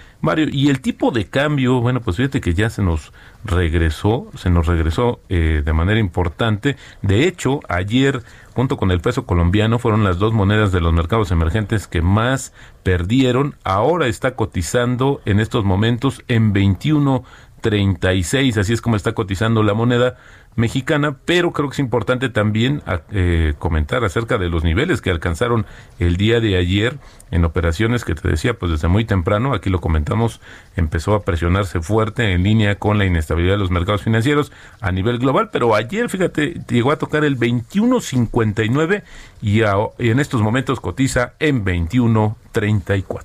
Y 0.51 0.69
el 0.69 0.81
tipo 0.81 1.11
de 1.11 1.25
cambio, 1.25 1.81
bueno, 1.81 2.01
pues 2.01 2.17
fíjate 2.17 2.41
que 2.41 2.53
ya 2.53 2.69
se 2.69 2.81
nos 2.81 3.11
regresó, 3.43 4.29
se 4.35 4.49
nos 4.49 4.67
regresó 4.67 5.19
eh, 5.29 5.61
de 5.63 5.73
manera 5.73 5.99
importante. 5.99 6.77
De 7.01 7.27
hecho, 7.27 7.59
ayer, 7.67 8.23
junto 8.53 8.77
con 8.77 8.91
el 8.91 9.01
peso 9.01 9.25
colombiano, 9.25 9.79
fueron 9.79 10.03
las 10.03 10.19
dos 10.19 10.33
monedas 10.33 10.71
de 10.71 10.81
los 10.81 10.93
mercados 10.93 11.31
emergentes 11.31 11.87
que 11.87 12.01
más 12.01 12.53
perdieron. 12.83 13.55
Ahora 13.63 14.07
está 14.07 14.35
cotizando 14.35 15.21
en 15.25 15.39
estos 15.39 15.65
momentos 15.65 16.23
en 16.27 16.53
21.36, 16.53 18.57
así 18.57 18.73
es 18.73 18.81
como 18.81 18.95
está 18.95 19.13
cotizando 19.13 19.63
la 19.63 19.73
moneda 19.73 20.17
mexicana, 20.55 21.17
pero 21.25 21.51
creo 21.51 21.69
que 21.69 21.75
es 21.75 21.79
importante 21.79 22.29
también 22.29 22.83
eh, 23.11 23.53
comentar 23.57 24.03
acerca 24.03 24.37
de 24.37 24.49
los 24.49 24.63
niveles 24.63 25.01
que 25.01 25.09
alcanzaron 25.09 25.65
el 25.99 26.17
día 26.17 26.41
de 26.41 26.57
ayer 26.57 26.97
en 27.31 27.45
operaciones 27.45 28.05
que 28.05 28.13
te 28.13 28.27
decía, 28.27 28.53
pues 28.53 28.71
desde 28.71 28.87
muy 28.87 29.05
temprano, 29.05 29.53
aquí 29.53 29.69
lo 29.69 29.81
comentamos, 29.81 30.41
empezó 30.75 31.15
a 31.15 31.23
presionarse 31.23 31.81
fuerte 31.81 32.33
en 32.33 32.43
línea 32.43 32.75
con 32.75 32.97
la 32.97 33.05
inestabilidad 33.05 33.53
de 33.53 33.59
los 33.59 33.71
mercados 33.71 34.03
financieros 34.03 34.51
a 34.81 34.91
nivel 34.91 35.17
global, 35.17 35.49
pero 35.51 35.73
ayer, 35.73 36.09
fíjate, 36.09 36.61
llegó 36.67 36.91
a 36.91 36.97
tocar 36.97 37.23
el 37.23 37.37
21.59 37.37 39.03
y, 39.41 39.61
y 39.61 40.09
en 40.09 40.19
estos 40.19 40.41
momentos 40.41 40.79
cotiza 40.79 41.33
en 41.39 41.65
21.34. 41.65 43.23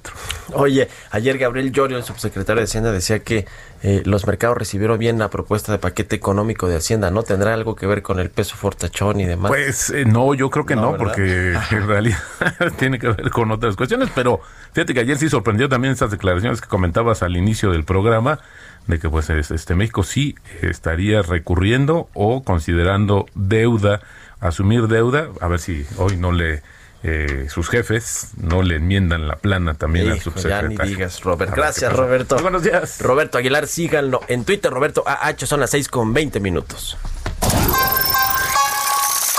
Oye, 0.55 0.89
ayer 1.11 1.37
Gabriel 1.37 1.73
Llorio, 1.73 1.99
el 1.99 2.05
subsecretario 2.05 2.61
de 2.61 2.65
Hacienda, 2.65 2.93
decía 2.93 3.19
que 3.19 3.47
eh, 3.83 4.03
los 4.05 4.27
mercados 4.27 4.57
recibieron 4.57 4.99
bien 4.99 5.19
la 5.19 5.29
propuesta 5.29 5.73
de 5.73 5.79
paquete 5.79 6.17
económico 6.17 6.69
de 6.69 6.77
Hacienda, 6.77 7.11
¿no? 7.11 7.23
¿Tendrá 7.23 7.53
algo 7.55 7.77
que 7.77 7.87
ver 7.87 8.03
con 8.03 8.19
el 8.19 8.31
peso 8.31 8.57
fortachón 8.57 9.21
y 9.21 9.27
demás? 9.27 9.51
Pues 9.51 9.91
eh, 9.91 10.05
no, 10.05 10.33
yo 10.35 10.51
creo 10.51 10.65
que 10.65 10.75
no, 10.75 10.97
porque 10.97 11.53
en 11.71 11.87
realidad 11.87 12.19
tiene 12.79 12.99
que 12.99 13.09
ver 13.09 13.31
con 13.31 13.51
otras 13.51 13.77
cuestiones, 13.77 13.96
pero 14.15 14.41
fíjate 14.73 14.95
que 14.95 15.01
ayer 15.01 15.19
sí 15.19 15.29
sorprendió 15.29 15.69
también 15.69 15.93
estas 15.93 16.11
declaraciones 16.11 16.61
que 16.61 16.69
comentabas 16.69 17.23
al 17.23 17.37
inicio 17.37 17.71
del 17.71 17.85
programa, 17.85 18.39
de 18.87 18.99
que 18.99 19.09
pues 19.09 19.31
este 19.31 19.75
México 19.75 20.03
sí 20.03 20.37
estaría 20.63 21.23
recurriendo 21.23 22.09
o 22.15 22.43
considerando 22.43 23.27
deuda, 23.35 24.01
asumir 24.41 24.87
deuda, 24.89 25.29
a 25.41 25.49
ver 25.49 25.61
si 25.61 25.87
hoy 25.97 26.17
no 26.17 26.33
le 26.33 26.63
eh, 27.03 27.47
sus 27.49 27.69
jefes 27.69 28.31
no 28.37 28.63
le 28.63 28.77
enmiendan 28.77 29.29
la 29.29 29.37
plana 29.37 29.75
también 29.75 30.11
al 30.11 30.21
subsecretario. 30.21 30.77
Ya 30.77 30.85
ni 30.85 30.91
digas, 30.91 31.23
Robert. 31.23 31.55
Gracias, 31.55 31.93
Roberto. 31.93 32.37
buenos 32.41 32.65
días. 32.65 33.01
Roberto 33.01 33.39
Aguilar, 33.39 33.69
síganlo 33.69 34.23
en 34.29 34.45
Twitter, 34.45 34.73
Roberto 34.73 35.05
AH, 35.07 35.47
son 35.47 35.61
las 35.61 35.71
6 35.71 35.89
con 35.89 36.13
20 36.13 36.41
minutos. 36.41 36.97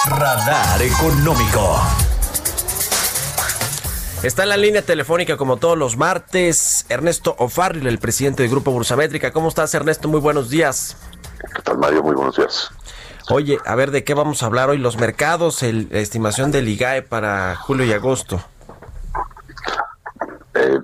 Radar 0.06 0.82
Económico. 0.82 2.07
Está 4.24 4.44
en 4.44 4.50
la 4.50 4.58
línea 4.58 4.82
telefónica 4.82 5.38
como 5.38 5.58
todos 5.58 5.78
los 5.78 5.96
martes 5.96 6.88
Ernesto 6.90 7.36
O'Farrill, 7.38 7.86
el 7.86 8.00
presidente 8.00 8.42
del 8.42 8.52
Grupo 8.52 8.72
Bursamétrica. 8.72 9.32
¿Cómo 9.32 9.48
estás, 9.48 9.74
Ernesto? 9.76 10.08
Muy 10.08 10.20
buenos 10.20 10.50
días. 10.50 10.98
¿Qué 11.56 11.62
tal, 11.62 11.78
Mario? 11.78 12.02
Muy 12.02 12.16
buenos 12.16 12.36
días. 12.36 12.72
Oye, 13.30 13.60
a 13.64 13.76
ver, 13.76 13.92
¿de 13.92 14.04
qué 14.04 14.16
vamos 14.16 14.42
a 14.42 14.48
hablar 14.48 14.70
hoy? 14.70 14.80
Los 14.80 14.98
mercados, 14.98 15.62
el, 15.62 15.88
la 15.92 16.00
estimación 16.00 16.52
del 16.52 16.68
IGAE 16.68 17.04
para 17.04 17.56
julio 17.56 17.86
y 17.86 17.94
agosto. 17.94 18.42
Eh, 20.56 20.80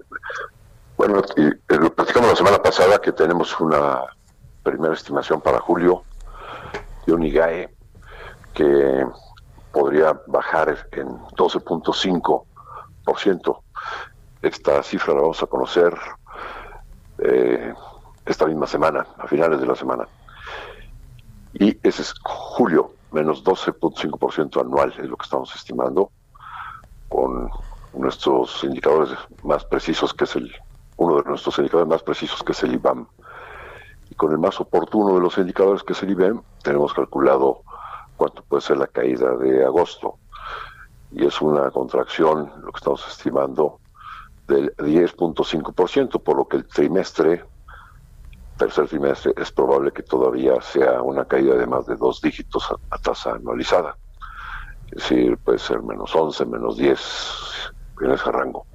bueno, 0.96 1.24
eh, 1.36 1.54
lo 1.70 1.92
platicamos 1.92 2.30
la 2.30 2.36
semana 2.36 2.62
pasada 2.62 3.02
que 3.02 3.14
tenemos 3.14 3.60
una 3.60 4.02
primera 4.62 4.94
estimación 4.94 5.42
para 5.42 5.60
julio 5.60 6.04
de 7.08 7.14
un 7.14 7.24
IGAE 7.24 7.74
que 8.54 9.06
podría 9.72 10.22
bajar 10.28 10.88
en 10.92 11.08
12.5%. 11.36 12.44
Esta 14.42 14.84
cifra 14.84 15.14
la 15.14 15.22
vamos 15.22 15.42
a 15.42 15.48
conocer 15.48 15.98
eh, 17.20 17.74
esta 18.26 18.46
misma 18.46 18.68
semana, 18.68 19.06
a 19.18 19.28
finales 19.28 19.60
de 19.60 19.68
la 19.68 19.76
semana. 19.76 20.08
Y 21.54 21.78
ese 21.84 22.02
es 22.02 22.14
julio, 22.24 22.94
menos 23.12 23.44
12.5% 23.44 24.62
anual, 24.62 24.94
es 24.98 25.08
lo 25.10 25.18
que 25.18 25.24
estamos 25.24 25.56
estimando, 25.56 26.12
con 27.10 27.50
nuestros 27.94 28.64
indicadores 28.64 29.18
más 29.44 29.64
precisos, 29.66 30.14
que 30.14 30.24
es 30.24 30.36
el, 30.36 30.52
uno 30.98 31.22
de 31.22 31.30
nuestros 31.30 31.58
indicadores 31.60 31.90
más 31.90 32.04
precisos, 32.04 32.42
que 32.44 32.54
es 32.54 32.64
el 32.64 32.74
IBAM. 32.74 33.08
Y 34.10 34.16
con 34.16 34.32
el 34.32 34.40
más 34.40 34.60
oportuno 34.60 35.16
de 35.16 35.22
los 35.22 35.38
indicadores, 35.38 35.84
que 35.84 35.94
es 35.94 36.04
el 36.04 36.12
IBM, 36.12 36.42
tenemos 36.64 36.94
calculado 36.94 37.62
cuánto 38.18 38.44
puede 38.44 38.62
ser 38.62 38.78
la 38.78 38.88
caída 38.88 39.36
de 39.38 39.64
agosto. 39.64 40.18
Y 41.14 41.26
es 41.26 41.42
una 41.42 41.70
contracción, 41.72 42.52
lo 42.64 42.72
que 42.72 42.78
estamos 42.78 43.08
estimando, 43.08 43.80
del 44.48 44.76
10.5%, 44.78 46.22
por 46.22 46.38
lo 46.38 46.48
que 46.48 46.58
el 46.58 46.68
trimestre, 46.68 47.46
tercer 48.58 48.88
trimestre, 48.88 49.34
es 49.38 49.52
probable 49.52 49.92
que 49.92 50.04
todavía 50.04 50.60
sea 50.62 51.02
una 51.02 51.26
caída 51.26 51.56
de 51.56 51.68
más 51.68 51.86
de 51.86 51.96
dos 51.96 52.20
dígitos 52.22 52.68
a, 52.90 52.98
tasa 52.98 53.34
anualizada. 53.34 53.96
Es 54.88 55.10
decir, 55.10 55.38
puede 55.38 55.60
ser 55.60 55.82
menos 55.82 56.16
11, 56.16 56.46
menos 56.46 56.78
10 56.78 57.00
en 58.02 58.12
ese 58.12 58.32
rango. 58.32 58.66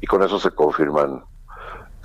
Y 0.00 0.06
con 0.06 0.22
eso 0.22 0.38
se 0.38 0.50
confirman 0.50 1.24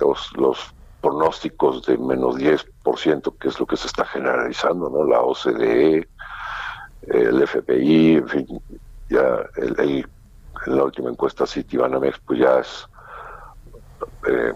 los, 0.00 0.36
los 0.36 0.74
pronósticos 1.00 1.84
de 1.86 1.98
menos 1.98 2.36
10%, 2.36 3.38
que 3.38 3.48
es 3.48 3.60
lo 3.60 3.66
que 3.66 3.76
se 3.76 3.86
está 3.86 4.04
generalizando, 4.04 4.90
¿no? 4.90 5.04
La 5.04 5.20
OCDE, 5.20 6.08
el 7.02 7.42
FPI, 7.42 8.16
en 8.16 8.28
fin, 8.28 8.62
ya 9.08 9.44
el, 9.56 10.06
en 10.66 10.76
la 10.76 10.84
última 10.84 11.10
encuesta 11.10 11.46
Citibanamex, 11.46 12.18
pues 12.26 12.40
ya 12.40 12.58
es 12.58 12.88
eh, 14.28 14.52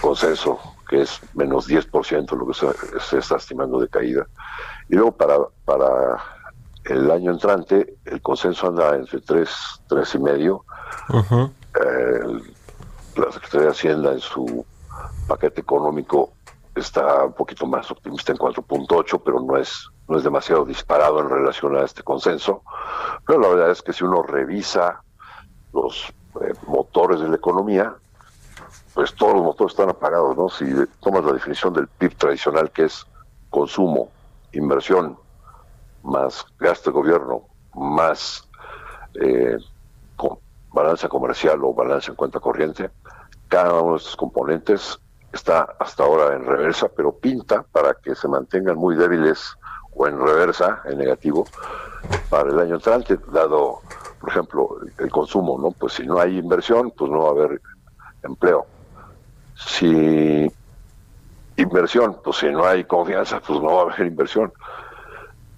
consenso 0.00 0.58
que 0.88 1.02
es 1.02 1.20
menos 1.34 1.68
10% 1.68 2.36
lo 2.36 2.46
que 2.46 3.00
se, 3.00 3.18
está 3.18 3.36
estimando 3.36 3.80
de 3.80 3.88
caída. 3.88 4.26
Y 4.88 4.94
luego 4.94 5.12
para, 5.12 5.38
para 5.64 6.22
el 6.84 7.10
año 7.10 7.32
entrante, 7.32 7.96
el 8.04 8.20
consenso 8.20 8.68
anda 8.68 8.94
entre 8.94 9.20
3, 9.20 9.48
3 9.88 10.14
y 10.14 10.18
medio. 10.18 10.64
la 13.16 13.32
Secretaría 13.32 13.66
de 13.66 13.72
Hacienda 13.72 14.12
en 14.12 14.20
su 14.20 14.66
paquete 15.26 15.60
económico 15.62 16.34
está 16.74 17.24
un 17.24 17.34
poquito 17.34 17.66
más 17.66 17.90
optimista 17.90 18.32
en 18.32 18.38
4.8, 18.38 19.22
pero 19.24 19.40
no 19.40 19.56
es 19.56 19.90
no 20.08 20.18
es 20.18 20.24
demasiado 20.24 20.64
disparado 20.64 21.20
en 21.20 21.28
relación 21.28 21.76
a 21.76 21.82
este 21.82 22.02
consenso. 22.02 22.62
Pero 23.26 23.40
la 23.40 23.48
verdad 23.48 23.70
es 23.70 23.82
que 23.82 23.92
si 23.92 24.04
uno 24.04 24.22
revisa 24.22 25.02
los 25.72 26.12
eh, 26.40 26.52
motores 26.66 27.20
de 27.20 27.28
la 27.28 27.36
economía, 27.36 27.94
pues 28.92 29.14
todos 29.14 29.34
los 29.34 29.42
motores 29.42 29.72
están 29.72 29.90
apagados, 29.90 30.36
¿no? 30.36 30.48
Si 30.48 30.66
tomas 31.00 31.24
la 31.24 31.32
definición 31.32 31.72
del 31.72 31.88
PIB 31.88 32.14
tradicional, 32.16 32.70
que 32.70 32.84
es 32.84 33.06
consumo, 33.50 34.10
inversión, 34.52 35.18
más 36.02 36.44
gasto 36.58 36.90
de 36.90 36.94
gobierno, 36.94 37.42
más 37.74 38.48
eh, 39.14 39.56
balanza 40.70 41.08
comercial 41.08 41.64
o 41.64 41.72
balanza 41.72 42.10
en 42.10 42.16
cuenta 42.16 42.40
corriente, 42.40 42.90
cada 43.48 43.80
uno 43.80 43.92
de 43.92 43.98
estos 43.98 44.16
componentes 44.16 44.98
está 45.34 45.76
hasta 45.78 46.04
ahora 46.04 46.34
en 46.34 46.44
reversa, 46.44 46.88
pero 46.94 47.12
pinta 47.12 47.64
para 47.72 47.94
que 47.94 48.14
se 48.14 48.28
mantengan 48.28 48.76
muy 48.76 48.96
débiles 48.96 49.56
o 49.94 50.06
en 50.06 50.18
reversa, 50.18 50.82
en 50.84 50.98
negativo, 50.98 51.46
para 52.30 52.50
el 52.50 52.58
año 52.58 52.76
entrante, 52.76 53.18
dado, 53.32 53.80
por 54.20 54.30
ejemplo, 54.30 54.76
el 54.98 55.10
consumo, 55.10 55.58
¿no? 55.58 55.70
Pues 55.72 55.94
si 55.94 56.06
no 56.06 56.18
hay 56.18 56.38
inversión, 56.38 56.92
pues 56.96 57.10
no 57.10 57.18
va 57.22 57.28
a 57.28 57.32
haber 57.32 57.60
empleo. 58.22 58.66
Si 59.54 60.50
inversión, 61.56 62.18
pues 62.24 62.38
si 62.38 62.50
no 62.50 62.64
hay 62.64 62.84
confianza, 62.84 63.40
pues 63.40 63.60
no 63.60 63.74
va 63.74 63.80
a 63.80 63.82
haber 63.84 64.06
inversión. 64.06 64.52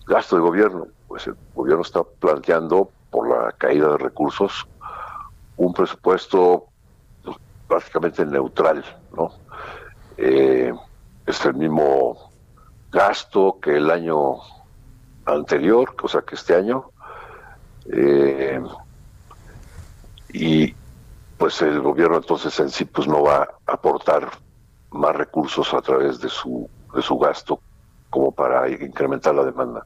Gasto 0.06 0.36
de 0.36 0.42
gobierno, 0.42 0.86
pues 1.08 1.26
el 1.26 1.36
gobierno 1.54 1.82
está 1.82 2.02
planteando, 2.02 2.90
por 3.10 3.28
la 3.28 3.52
caída 3.52 3.92
de 3.92 3.98
recursos, 3.98 4.66
un 5.56 5.72
presupuesto 5.72 6.64
pues, 6.66 6.75
prácticamente 7.68 8.24
neutral, 8.24 8.84
¿no? 9.16 9.32
Eh, 10.16 10.72
es 11.26 11.44
el 11.44 11.54
mismo 11.54 12.30
gasto 12.90 13.58
que 13.60 13.76
el 13.76 13.90
año 13.90 14.36
anterior, 15.24 15.94
o 16.02 16.08
sea 16.08 16.22
que 16.22 16.36
este 16.36 16.54
año. 16.54 16.90
Eh, 17.92 18.62
y 20.32 20.74
pues 21.38 21.60
el 21.62 21.80
gobierno 21.80 22.16
entonces 22.16 22.58
en 22.60 22.70
sí 22.70 22.84
pues 22.84 23.06
no 23.06 23.22
va 23.22 23.48
a 23.66 23.72
aportar 23.72 24.30
más 24.90 25.14
recursos 25.14 25.72
a 25.74 25.80
través 25.82 26.20
de 26.20 26.28
su, 26.28 26.68
de 26.94 27.02
su 27.02 27.18
gasto 27.18 27.60
como 28.10 28.32
para 28.32 28.68
incrementar 28.70 29.34
la 29.34 29.44
demanda. 29.44 29.84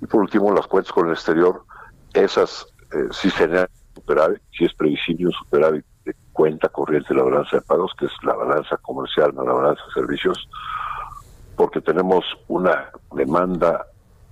Y 0.00 0.06
por 0.06 0.20
último, 0.20 0.52
las 0.52 0.66
cuentas 0.66 0.92
con 0.92 1.06
el 1.06 1.14
exterior, 1.14 1.64
esas 2.12 2.66
eh, 2.92 3.08
sí 3.12 3.30
generan 3.30 3.68
superávit, 3.94 4.42
sí 4.56 4.64
es 4.64 4.74
previsible 4.74 5.26
un 5.26 5.32
superávit 5.32 5.84
de 6.04 6.14
cuenta 6.32 6.68
corriente 6.68 7.14
la 7.14 7.22
balanza 7.22 7.56
de 7.56 7.62
pagos, 7.62 7.92
que 7.98 8.06
es 8.06 8.12
la 8.22 8.34
balanza 8.34 8.76
comercial, 8.78 9.32
no 9.34 9.44
la 9.44 9.52
balanza 9.52 9.82
de 9.86 9.92
servicios, 9.92 10.48
porque 11.56 11.80
tenemos 11.80 12.24
una 12.48 12.90
demanda 13.12 13.86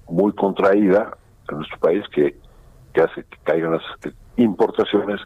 muy 0.09 0.33
contraída 0.33 1.17
en 1.49 1.59
nuestro 1.59 1.79
país 1.79 2.05
que, 2.13 2.37
hace 3.01 3.25
que 3.25 3.39
caigan 3.45 3.73
las 3.73 3.83
importaciones, 4.37 5.21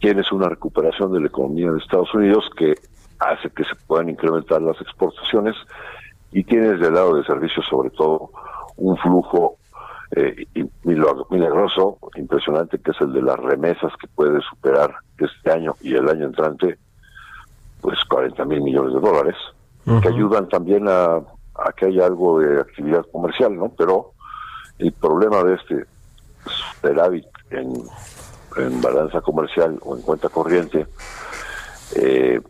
tienes 0.00 0.30
una 0.30 0.48
recuperación 0.48 1.12
de 1.12 1.20
la 1.20 1.26
economía 1.26 1.72
de 1.72 1.78
Estados 1.78 2.12
Unidos 2.14 2.48
que 2.56 2.74
hace 3.18 3.50
que 3.50 3.64
se 3.64 3.74
puedan 3.86 4.08
incrementar 4.08 4.62
las 4.62 4.80
exportaciones 4.80 5.56
y 6.30 6.44
tienes 6.44 6.78
del 6.80 6.94
lado 6.94 7.16
de 7.16 7.24
servicios 7.24 7.66
sobre 7.68 7.90
todo 7.90 8.30
un 8.76 8.96
flujo 8.98 9.56
eh, 10.12 10.46
milagroso, 10.84 11.98
impresionante, 12.16 12.78
que 12.78 12.90
es 12.92 13.00
el 13.00 13.12
de 13.12 13.22
las 13.22 13.38
remesas 13.38 13.92
que 14.00 14.08
puede 14.08 14.40
superar 14.42 14.94
este 15.18 15.50
año 15.50 15.74
y 15.80 15.94
el 15.94 16.08
año 16.08 16.26
entrante, 16.26 16.78
pues 17.80 17.98
40 18.08 18.44
mil 18.44 18.62
millones 18.62 18.94
de 18.94 19.00
dólares 19.00 19.36
que 20.02 20.08
ayudan 20.08 20.48
también 20.48 20.86
a, 20.86 21.20
que 21.76 21.86
haya 21.86 22.04
algo 22.04 22.40
de 22.40 22.60
actividad 22.60 23.06
comercial, 23.10 23.56
¿no? 23.56 23.72
Pero 23.76 24.12
el 24.78 24.92
problema 24.92 25.42
de 25.42 25.54
este 25.54 25.86
superávit 26.44 27.26
en, 27.50 27.72
en 28.58 28.80
balanza 28.82 29.20
comercial 29.22 29.78
o 29.82 29.96
en 29.96 30.02
cuenta 30.02 30.28
corriente 30.28 30.86
eh, 31.96 32.40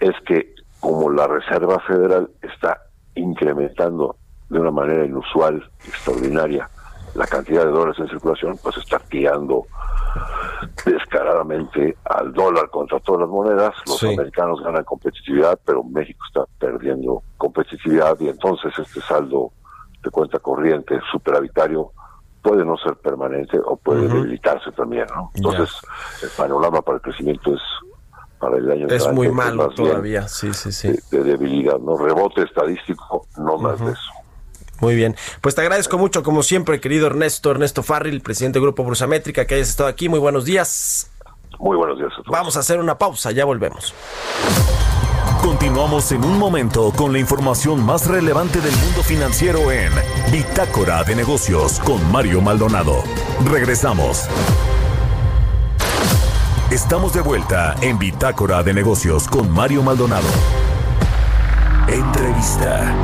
es 0.00 0.14
que 0.26 0.54
como 0.80 1.10
la 1.10 1.26
Reserva 1.26 1.78
Federal 1.80 2.28
está 2.42 2.82
incrementando 3.14 4.16
de 4.50 4.58
una 4.58 4.70
manera 4.70 5.06
inusual, 5.06 5.70
extraordinaria, 5.86 6.68
la 7.14 7.26
cantidad 7.26 7.64
de 7.64 7.70
dólares 7.70 7.98
en 8.00 8.08
circulación, 8.08 8.58
pues 8.62 8.76
está 8.76 8.98
tirando 8.98 9.66
descaradamente 10.84 11.96
al 12.04 12.32
dólar 12.32 12.68
contra 12.70 12.98
todas 13.00 13.22
las 13.22 13.30
monedas. 13.30 13.74
Los 13.86 14.02
americanos 14.02 14.60
ganan 14.62 14.84
competitividad, 14.84 15.58
pero 15.64 15.82
México 15.84 16.24
está 16.26 16.44
perdiendo 16.58 17.22
competitividad 17.36 18.18
y 18.20 18.28
entonces 18.28 18.72
este 18.78 19.00
saldo 19.00 19.52
de 20.02 20.10
cuenta 20.10 20.38
corriente 20.38 21.00
superavitario 21.10 21.92
puede 22.42 22.64
no 22.64 22.76
ser 22.76 22.96
permanente 22.96 23.58
o 23.64 23.76
puede 23.76 24.06
debilitarse 24.06 24.70
también. 24.72 25.06
¿no? 25.14 25.30
Entonces, 25.34 25.70
el 26.22 26.28
panorama 26.36 26.82
para 26.82 26.96
el 26.96 27.02
crecimiento 27.02 27.54
es 27.54 27.62
para 28.38 28.58
el 28.58 28.70
año 28.70 28.86
es 28.88 29.10
muy 29.12 29.30
malo 29.30 29.70
todavía, 29.70 30.28
sí, 30.28 30.52
sí, 30.52 30.70
sí. 30.70 30.92
De, 31.10 31.22
debilidad, 31.22 31.78
no 31.78 31.96
rebote 31.96 32.42
estadístico, 32.42 33.26
no 33.38 33.56
más 33.56 33.80
de 33.80 33.92
eso. 33.92 34.10
Muy 34.80 34.94
bien. 34.94 35.16
Pues 35.40 35.54
te 35.54 35.60
agradezco 35.60 35.98
mucho, 35.98 36.22
como 36.22 36.42
siempre, 36.42 36.80
querido 36.80 37.06
Ernesto, 37.06 37.50
Ernesto 37.50 37.82
Farril, 37.82 38.20
presidente 38.20 38.58
del 38.58 38.64
Grupo 38.64 38.84
Brusamétrica, 38.84 39.46
que 39.46 39.54
hayas 39.54 39.68
estado 39.68 39.88
aquí. 39.88 40.08
Muy 40.08 40.18
buenos 40.18 40.44
días. 40.44 41.10
Muy 41.58 41.76
buenos 41.76 41.98
días. 41.98 42.12
Vamos 42.26 42.56
a 42.56 42.60
hacer 42.60 42.78
una 42.78 42.98
pausa, 42.98 43.30
ya 43.30 43.44
volvemos. 43.44 43.94
Continuamos 45.40 46.10
en 46.12 46.24
un 46.24 46.38
momento 46.38 46.90
con 46.96 47.12
la 47.12 47.18
información 47.18 47.84
más 47.84 48.06
relevante 48.06 48.62
del 48.62 48.74
mundo 48.76 49.02
financiero 49.02 49.70
en 49.70 49.92
Bitácora 50.32 51.04
de 51.04 51.14
Negocios 51.14 51.80
con 51.80 52.10
Mario 52.10 52.40
Maldonado. 52.40 53.04
Regresamos. 53.44 54.26
Estamos 56.70 57.12
de 57.12 57.20
vuelta 57.20 57.76
en 57.82 57.98
Bitácora 57.98 58.62
de 58.62 58.72
Negocios 58.72 59.28
con 59.28 59.50
Mario 59.50 59.82
Maldonado. 59.82 60.28
Entrevista. 61.88 62.94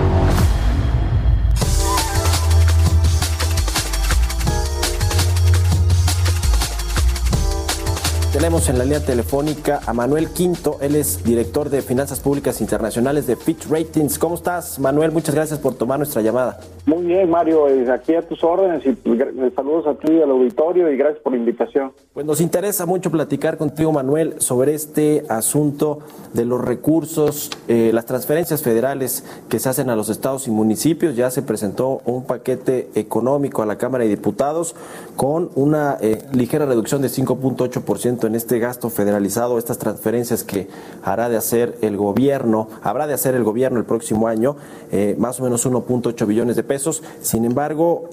Tenemos 8.33 8.69
en 8.69 8.79
la 8.79 8.85
línea 8.85 9.01
telefónica 9.01 9.81
a 9.87 9.93
Manuel 9.93 10.29
Quinto. 10.29 10.79
Él 10.81 10.95
es 10.95 11.25
director 11.25 11.69
de 11.69 11.83
Finanzas 11.83 12.21
Públicas 12.21 12.61
Internacionales 12.61 13.27
de 13.27 13.35
Fitch 13.35 13.69
Ratings. 13.69 14.21
¿Cómo 14.21 14.37
estás, 14.37 14.79
Manuel? 14.79 15.11
Muchas 15.11 15.35
gracias 15.35 15.59
por 15.59 15.75
tomar 15.75 15.99
nuestra 15.99 16.23
llamada. 16.23 16.61
Muy 16.87 17.07
bien, 17.07 17.29
Mario. 17.29 17.67
Eh, 17.67 17.91
aquí 17.91 18.15
a 18.15 18.23
tus 18.23 18.45
órdenes 18.45 18.87
y 18.87 18.93
pues, 18.93 19.19
saludos 19.57 19.89
a 19.89 19.95
ti 19.95 20.13
y 20.13 20.23
al 20.23 20.31
auditorio 20.31 20.93
y 20.93 20.97
gracias 20.97 21.21
por 21.25 21.33
la 21.33 21.41
invitación. 21.41 21.91
Pues 22.15 22.25
nos 22.25 22.41
interesa 22.41 22.87
mucho 22.87 23.11
platicar 23.11 23.57
contigo, 23.59 23.91
Manuel, 23.91 24.41
sobre 24.41 24.75
este 24.75 25.25
asunto 25.29 25.99
de 26.33 26.45
los 26.45 26.61
recursos, 26.61 27.51
eh, 27.67 27.91
las 27.93 28.07
transferencias 28.07 28.63
federales 28.63 29.25
que 29.49 29.59
se 29.59 29.69
hacen 29.69 29.91
a 29.91 29.97
los 29.97 30.09
estados 30.09 30.47
y 30.47 30.53
municipios. 30.53 31.17
Ya 31.17 31.33
se 31.33 31.43
presentó 31.43 32.01
un 32.05 32.25
paquete 32.25 32.91
económico 32.95 33.63
a 33.63 33.67
la 33.67 33.77
Cámara 33.77 34.05
de 34.05 34.11
Diputados 34.11 34.77
con 35.21 35.51
una 35.55 35.99
eh, 36.01 36.23
ligera 36.33 36.65
reducción 36.65 37.03
de 37.03 37.09
5.8% 37.09 38.27
en 38.27 38.35
este 38.35 38.59
gasto 38.59 38.89
federalizado, 38.89 39.59
estas 39.59 39.77
transferencias 39.77 40.45
que 40.45 40.69
hará 41.03 41.29
de 41.29 41.37
hacer 41.37 41.77
el 41.83 41.99
gobierno, 41.99 42.69
habrá 42.81 43.07
de 43.07 43.13
hacer 43.13 43.35
el 43.35 43.45
gobierno 43.45 43.79
el 43.79 43.85
próximo 43.85 44.29
año, 44.29 44.57
eh, 44.91 45.17
más 45.19 45.39
o 45.39 45.45
menos 45.45 45.67
1.8 45.67 46.27
billones 46.27 46.57
de 46.57 46.63
pesos. 46.63 47.03
Sin 47.21 47.45
embargo, 47.45 48.09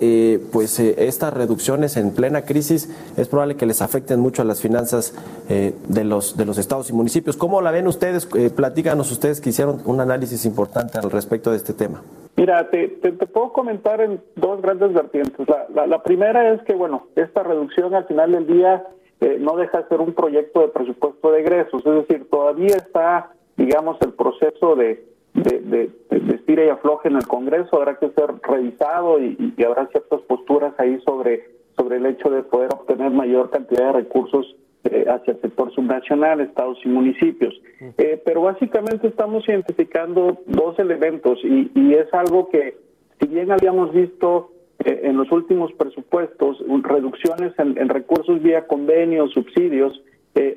pues 0.51 0.79
estas 0.79 1.33
reducciones 1.33 1.95
en 1.95 2.11
plena 2.11 2.41
crisis 2.41 2.89
es 3.15 3.27
probable 3.29 3.55
que 3.55 3.65
les 3.65 3.81
afecten 3.81 4.19
mucho 4.19 4.41
a 4.41 4.45
las 4.45 4.59
finanzas 4.59 5.13
de, 5.47 6.03
los, 6.03 6.35
de 6.35 6.45
los 6.45 6.57
estados 6.57 6.89
y 6.89 6.93
municipios. 6.93 7.37
¿Cómo 7.37 7.61
la 7.61 7.71
ven 7.71 7.87
ustedes? 7.87 8.27
eh, 8.35 8.49
platícanos 8.49 9.11
ustedes 9.11 9.41
que 9.41 9.49
hicieron 9.49 9.81
un 9.85 9.99
análisis 9.99 10.45
importante 10.45 10.97
al 10.97 11.11
respecto 11.11 11.51
de 11.51 11.57
este 11.57 11.73
tema. 11.73 12.01
Mira, 12.37 12.69
te, 12.69 12.87
te, 12.87 13.11
puedo 13.11 13.51
comentar 13.51 13.99
en 13.99 14.21
dos 14.35 14.61
grandes 14.61 14.93
vertientes. 14.93 15.47
La, 15.73 15.87
la, 15.87 16.03
primera 16.03 16.53
es 16.53 16.61
que, 16.61 16.75
bueno, 16.75 17.07
esta 17.15 17.41
reducción 17.41 17.95
al 17.95 18.05
final 18.05 18.31
del 18.31 18.45
día 18.45 18.85
eh, 19.21 19.37
no 19.39 19.57
deja 19.57 19.81
de 19.81 19.87
ser 19.87 20.01
un 20.01 20.13
proyecto 20.13 20.61
de 20.61 20.67
presupuesto 20.67 21.31
de 21.31 21.39
egresos, 21.39 21.83
es 21.83 22.07
decir, 22.07 22.29
todavía 22.29 22.75
está, 22.75 23.31
digamos, 23.55 23.97
el 24.01 24.13
proceso 24.13 24.75
de, 24.75 25.03
de, 25.33 25.61
de, 25.61 26.19
de 26.19 26.35
estira 26.35 26.63
y 26.63 26.69
afloje 26.69 27.07
en 27.07 27.15
el 27.15 27.25
Congreso, 27.25 27.75
habrá 27.75 27.97
que 27.97 28.11
ser 28.11 28.31
revisado 28.43 29.19
y, 29.19 29.55
y 29.57 29.63
habrá 29.63 29.87
ciertas 29.87 30.21
posturas 30.21 30.75
ahí 30.77 31.01
sobre, 31.07 31.49
sobre 31.75 31.97
el 31.97 32.05
hecho 32.05 32.29
de 32.29 32.43
poder 32.43 32.69
obtener 32.71 33.09
mayor 33.09 33.49
cantidad 33.49 33.87
de 33.87 33.93
recursos 33.93 34.55
eh, 34.83 35.05
hacia 35.07 35.33
el 35.33 35.41
sector 35.41 35.71
subnacional, 35.73 36.39
estados 36.41 36.77
y 36.85 36.89
municipios. 36.89 37.53
Eh, 37.97 38.21
pero 38.23 38.41
básicamente 38.41 39.07
estamos 39.07 39.47
identificando 39.47 40.39
dos 40.45 40.77
elementos 40.79 41.39
y, 41.43 41.71
y 41.75 41.93
es 41.93 42.13
algo 42.13 42.49
que, 42.49 42.77
si 43.19 43.27
bien 43.27 43.51
habíamos 43.51 43.93
visto 43.93 44.51
eh, 44.85 45.01
en 45.03 45.17
los 45.17 45.31
últimos 45.31 45.71
presupuestos 45.73 46.63
reducciones 46.83 47.53
en, 47.57 47.77
en 47.77 47.89
recursos 47.89 48.41
vía 48.41 48.67
convenios, 48.67 49.31
subsidios, 49.33 50.01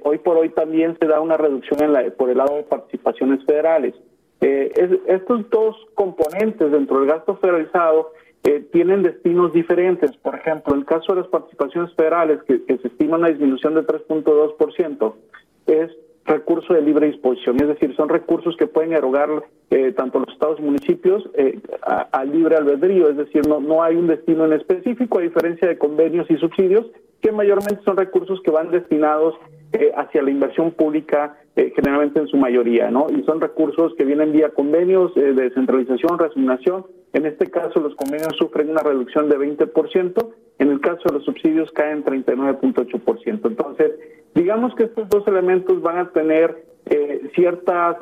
hoy 0.02 0.18
por 0.18 0.37
hoy 0.37 0.50
también 0.50 0.94
se 1.00 1.06
da 1.06 1.22
una 1.22 1.38
reducción 1.38 1.83
en 1.83 1.92
la, 1.94 2.11
por 2.11 2.28
el 2.28 2.37
lado 2.37 2.56
de 2.56 2.64
participaciones 2.64 3.42
federales. 3.46 3.94
Es, 4.40 4.90
estos 5.06 5.48
dos 5.48 5.74
componentes 5.94 6.70
dentro 6.70 7.00
del 7.00 7.09
gasto 7.09 7.37
federalizado 7.37 8.12
eh, 8.44 8.64
tienen 8.72 9.03
destinos 9.03 9.53
diferentes. 9.53 10.16
Por 10.16 10.35
ejemplo, 10.35 10.74
en 10.74 10.81
el 10.81 10.87
caso 10.87 11.14
de 11.14 11.20
las 11.20 11.29
participaciones 11.29 11.92
federales, 11.94 12.42
que, 12.44 12.61
se 12.66 12.88
estima 12.88 13.16
una 13.16 13.29
disminución 13.29 13.74
de 13.74 13.83
3.2%, 13.83 15.14
es 15.66 15.90
recurso 16.24 16.74
de 16.74 16.83
libre 16.83 17.09
disposición, 17.09 17.57
es 17.61 17.68
decir, 17.68 17.94
son 17.96 18.09
recursos 18.09 18.57
que 18.57 18.66
pueden 18.66 18.92
erogar 18.92 19.29
eh, 19.70 19.92
tanto 19.92 20.20
los 20.20 20.29
estados 20.29 20.61
y 20.61 20.62
municipios 20.62 21.29
eh, 21.35 21.59
a, 21.83 22.24
libre 22.24 22.57
albedrío, 22.57 23.09
es 23.09 23.16
decir, 23.16 23.46
no, 23.48 23.59
no 23.59 23.83
hay 23.83 23.96
un 23.96 24.07
destino 24.07 24.44
en 24.44 24.53
específico, 24.53 25.18
a 25.18 25.22
diferencia 25.22 25.66
de 25.66 25.79
convenios 25.79 26.31
y 26.31 26.37
subsidios, 26.37 26.87
que 27.20 27.33
mayormente 27.33 27.83
son 27.85 27.96
recursos 27.96 28.40
que 28.42 28.50
van 28.50 28.70
destinados 28.70 29.35
eh, 29.72 29.92
hacia 29.96 30.22
la 30.22 30.31
inversión 30.31 30.72
pública, 30.72 31.37
eh, 31.56 31.72
generalmente 31.74 32.20
en 32.20 32.28
su 32.28 32.36
mayoría, 32.36 32.90
¿no? 32.90 33.06
Y 33.10 33.22
son 33.24 33.40
recursos 33.40 33.94
que 33.96 34.04
vienen 34.04 34.32
vía 34.32 34.50
convenios 34.50 35.16
eh, 35.16 35.32
de 35.32 35.42
descentralización, 35.42 36.18
resignación. 36.18 36.86
En 37.12 37.26
este 37.26 37.50
caso, 37.50 37.80
los 37.80 37.94
convenios 37.96 38.36
sufren 38.38 38.70
una 38.70 38.82
reducción 38.82 39.28
de 39.28 39.36
20%, 39.36 40.28
en 40.58 40.70
el 40.70 40.80
caso 40.80 41.00
de 41.06 41.14
los 41.14 41.24
subsidios 41.24 41.70
caen 41.72 42.04
39.8%. 42.04 43.40
Entonces, 43.44 43.92
digamos 44.34 44.74
que 44.76 44.84
estos 44.84 45.08
dos 45.08 45.26
elementos 45.26 45.82
van 45.82 45.98
a 45.98 46.10
tener 46.10 46.64
ciertas 47.34 47.96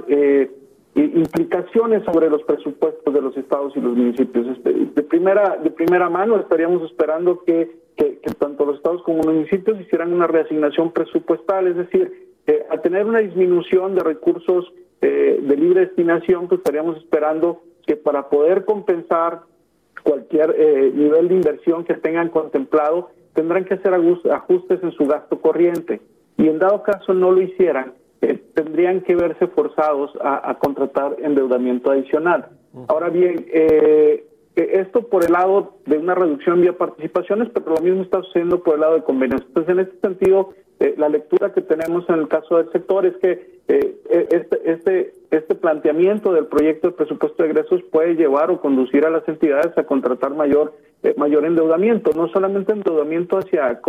implicaciones 0.94 2.04
sobre 2.04 2.30
los 2.30 2.42
presupuestos 2.42 3.12
de 3.12 3.20
los 3.20 3.36
estados 3.36 3.76
y 3.76 3.80
los 3.80 3.96
municipios. 3.96 4.46
Este, 4.48 4.72
de 4.72 5.02
primera, 5.02 5.56
de 5.56 5.70
primera 5.70 6.08
mano 6.08 6.38
estaríamos 6.38 6.82
esperando 6.90 7.42
que, 7.44 7.70
que, 7.96 8.18
tanto 8.38 8.64
los 8.64 8.76
estados 8.76 9.02
como 9.02 9.18
los 9.18 9.34
municipios 9.34 9.80
hicieran 9.80 10.12
una 10.12 10.26
reasignación 10.26 10.92
presupuestal, 10.92 11.68
es 11.68 11.76
decir, 11.76 12.27
eh, 12.48 12.66
al 12.70 12.82
tener 12.82 13.06
una 13.06 13.20
disminución 13.20 13.94
de 13.94 14.02
recursos 14.02 14.72
eh, 15.00 15.38
de 15.40 15.56
libre 15.56 15.82
destinación, 15.82 16.48
pues 16.48 16.58
estaríamos 16.58 16.96
esperando 16.96 17.62
que 17.86 17.94
para 17.94 18.28
poder 18.28 18.64
compensar 18.64 19.42
cualquier 20.02 20.54
eh, 20.58 20.90
nivel 20.94 21.28
de 21.28 21.34
inversión 21.34 21.84
que 21.84 21.94
tengan 21.94 22.30
contemplado, 22.30 23.10
tendrán 23.34 23.64
que 23.64 23.74
hacer 23.74 23.94
ajustes 23.94 24.82
en 24.82 24.92
su 24.92 25.06
gasto 25.06 25.40
corriente. 25.40 26.00
Y 26.36 26.48
en 26.48 26.58
dado 26.58 26.82
caso 26.82 27.14
no 27.14 27.30
lo 27.30 27.40
hicieran, 27.40 27.92
eh, 28.20 28.40
tendrían 28.54 29.02
que 29.02 29.14
verse 29.14 29.46
forzados 29.48 30.10
a, 30.20 30.56
contratar 30.58 31.16
endeudamiento 31.20 31.90
adicional. 31.90 32.48
Ahora 32.88 33.10
bien, 33.10 33.46
eh, 33.52 34.24
eh, 34.56 34.70
esto 34.80 35.08
por 35.08 35.24
el 35.24 35.32
lado 35.32 35.74
de 35.86 35.98
una 35.98 36.14
reducción 36.14 36.60
vía 36.60 36.76
participaciones, 36.76 37.48
pero 37.54 37.74
lo 37.76 37.80
mismo 37.80 38.02
está 38.02 38.22
sucediendo 38.22 38.62
por 38.62 38.74
el 38.74 38.80
lado 38.80 38.94
de 38.94 39.04
convenios. 39.04 39.42
Entonces, 39.46 39.72
en 39.72 39.80
este 39.80 40.00
sentido, 40.00 40.50
eh, 40.80 40.94
la 40.96 41.08
lectura 41.08 41.52
que 41.52 41.60
tenemos 41.60 42.08
en 42.08 42.20
el 42.20 42.28
caso 42.28 42.56
del 42.56 42.70
sector 42.70 43.04
es 43.04 43.16
que 43.16 43.58
eh, 43.66 43.96
e, 44.10 44.28
este, 44.30 44.72
este, 44.72 45.12
este 45.30 45.54
planteamiento 45.56 46.32
del 46.32 46.46
proyecto 46.46 46.88
de 46.88 46.94
presupuesto 46.94 47.42
de 47.42 47.50
egresos 47.50 47.82
puede 47.90 48.14
llevar 48.14 48.50
o 48.50 48.60
conducir 48.60 49.04
a 49.04 49.10
las 49.10 49.26
entidades 49.28 49.76
a 49.76 49.84
contratar 49.84 50.34
mayor 50.34 50.74
mayor 51.16 51.44
endeudamiento, 51.44 52.10
no 52.16 52.26
solamente 52.26 52.72
endeudamiento 52.72 53.38
hacia 53.38 53.80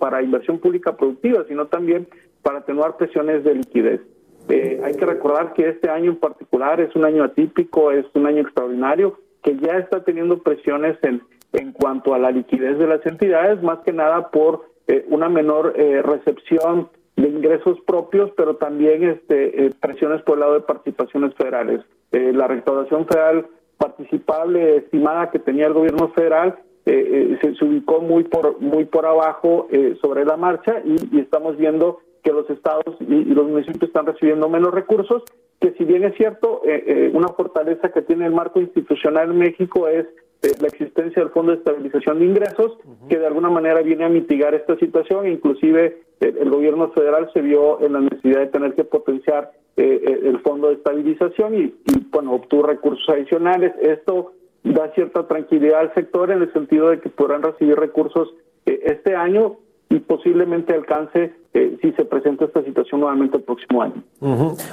para 0.00 0.20
inversión 0.20 0.58
pública 0.58 0.96
productiva, 0.96 1.44
sino 1.46 1.66
también 1.66 2.08
para 2.42 2.58
atenuar 2.58 2.96
presiones 2.96 3.44
de 3.44 3.54
liquidez. 3.54 4.00
hay 4.48 4.94
que 4.94 5.06
recordar 5.06 5.52
que 5.52 5.68
este 5.68 5.88
año 5.88 6.10
en 6.10 6.16
particular 6.16 6.80
es 6.80 6.96
un 6.96 7.04
año 7.04 7.22
atípico, 7.22 7.92
es 7.92 8.04
un 8.14 8.26
año 8.26 8.42
extraordinario 8.42 9.16
que 9.44 9.56
ya 9.58 9.78
está 9.78 10.02
teniendo 10.02 10.42
presiones 10.42 10.98
en, 11.02 11.22
en 11.52 11.70
cuanto 11.70 12.14
a 12.14 12.18
la 12.18 12.32
liquidez 12.32 12.78
de 12.78 12.88
las 12.88 13.04
entidades, 13.06 13.62
más 13.62 13.78
que 13.80 13.92
nada 13.92 14.30
por 14.30 14.67
eh, 14.88 15.04
una 15.08 15.28
menor 15.28 15.74
eh, 15.76 16.02
recepción 16.02 16.88
de 17.16 17.28
ingresos 17.28 17.78
propios, 17.86 18.30
pero 18.36 18.56
también 18.56 19.04
este, 19.04 19.66
eh, 19.66 19.70
presiones 19.80 20.22
por 20.22 20.34
el 20.34 20.40
lado 20.40 20.54
de 20.54 20.60
participaciones 20.60 21.34
federales. 21.34 21.80
la 22.10 22.46
recaudación 22.46 23.06
federal 23.06 23.46
participable 23.76 24.76
estimada 24.76 25.30
que 25.30 25.38
tenía 25.38 25.66
el 25.66 25.74
gobierno 25.74 26.08
federal 26.08 26.58
se, 26.84 27.54
se, 27.54 27.64
ubicó 27.64 28.00
muy 28.00 28.24
por 28.24 28.58
muy 28.60 28.86
por 28.86 29.04
abajo 29.04 29.68
sobre 30.00 30.24
la 30.24 30.38
marcha 30.38 30.80
y, 30.84 31.20
estamos 31.20 31.58
viendo 31.58 32.00
que 32.22 32.32
los 32.32 32.48
estados 32.48 32.96
y, 33.00 33.14
y, 33.14 33.34
los 33.34 33.46
municipios 33.46 33.90
están 33.90 34.06
recibiendo 34.06 34.48
menos 34.48 34.72
recursos 34.72 35.22
que 35.60 35.72
si 35.72 35.84
bien 35.84 36.04
es 36.04 36.14
cierto, 36.16 36.62
eh, 36.64 36.84
eh, 36.86 37.10
una 37.12 37.28
fortaleza 37.28 37.90
que 37.90 38.02
tiene 38.02 38.26
el 38.26 38.32
marco 38.32 38.60
institucional 38.60 39.30
en 39.30 39.38
México 39.38 39.88
es 39.88 40.06
eh, 40.06 40.10
la 40.42 40.68
existencia 40.68 41.22
del 41.22 41.32
Fondo 41.32 41.52
de 41.52 41.58
Estabilización 41.58 42.18
de 42.18 42.24
Ingresos, 42.26 42.78
que 43.08 43.18
de 43.18 43.26
alguna 43.26 43.50
manera 43.50 43.82
viene 43.82 44.04
a 44.04 44.08
mitigar 44.08 44.54
esta 44.54 44.76
situación, 44.76 45.26
inclusive 45.28 46.02
el 46.20 46.50
gobierno 46.50 46.90
federal 46.90 47.30
se 47.32 47.40
vio 47.40 47.80
en 47.80 47.92
la 47.92 48.00
necesidad 48.00 48.40
de 48.40 48.46
tener 48.46 48.74
que 48.74 48.84
potenciar 48.84 49.52
el 49.76 50.40
Fondo 50.40 50.68
de 50.68 50.74
Estabilización 50.74 51.54
y, 51.54 51.62
y, 51.86 52.06
bueno, 52.10 52.34
obtuvo 52.34 52.64
recursos 52.64 53.08
adicionales. 53.08 53.72
Esto 53.80 54.32
da 54.64 54.92
cierta 54.94 55.26
tranquilidad 55.26 55.80
al 55.80 55.94
sector 55.94 56.30
en 56.30 56.42
el 56.42 56.52
sentido 56.52 56.90
de 56.90 57.00
que 57.00 57.08
podrán 57.08 57.42
recibir 57.42 57.76
recursos 57.76 58.34
este 58.64 59.14
año 59.14 59.56
y 59.90 60.00
posiblemente 60.00 60.74
alcance 60.74 61.32
eh, 61.54 61.78
si 61.80 61.92
se 61.92 62.04
presenta 62.04 62.44
esta 62.44 62.62
situación 62.62 63.00
nuevamente 63.00 63.38
el 63.38 63.42
próximo 63.42 63.82
año. 63.82 64.02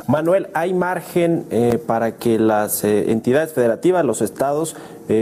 Manuel, 0.10 0.48
¿hay 0.54 0.74
margen 0.74 1.46
eh, 1.52 1.80
para 1.86 2.18
que 2.18 2.38
las 2.38 2.84
eh, 2.84 3.12
entidades 3.12 3.54
federativas, 3.54 4.04
los 4.04 4.22
estados, 4.22 4.76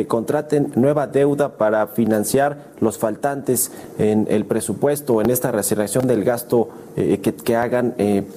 contraten 0.08 0.72
nueva 0.76 1.08
deuda 1.08 1.58
para 1.58 1.88
financiar 1.88 2.72
los 2.80 2.98
faltantes 2.98 3.72
en 3.98 4.28
el 4.30 4.46
presupuesto, 4.46 5.22
en 5.22 5.30
esta 5.30 5.52
reasignación 5.52 6.08
del 6.08 6.24
gasto 6.24 6.70
que, 6.96 7.56
hagan 7.56 7.96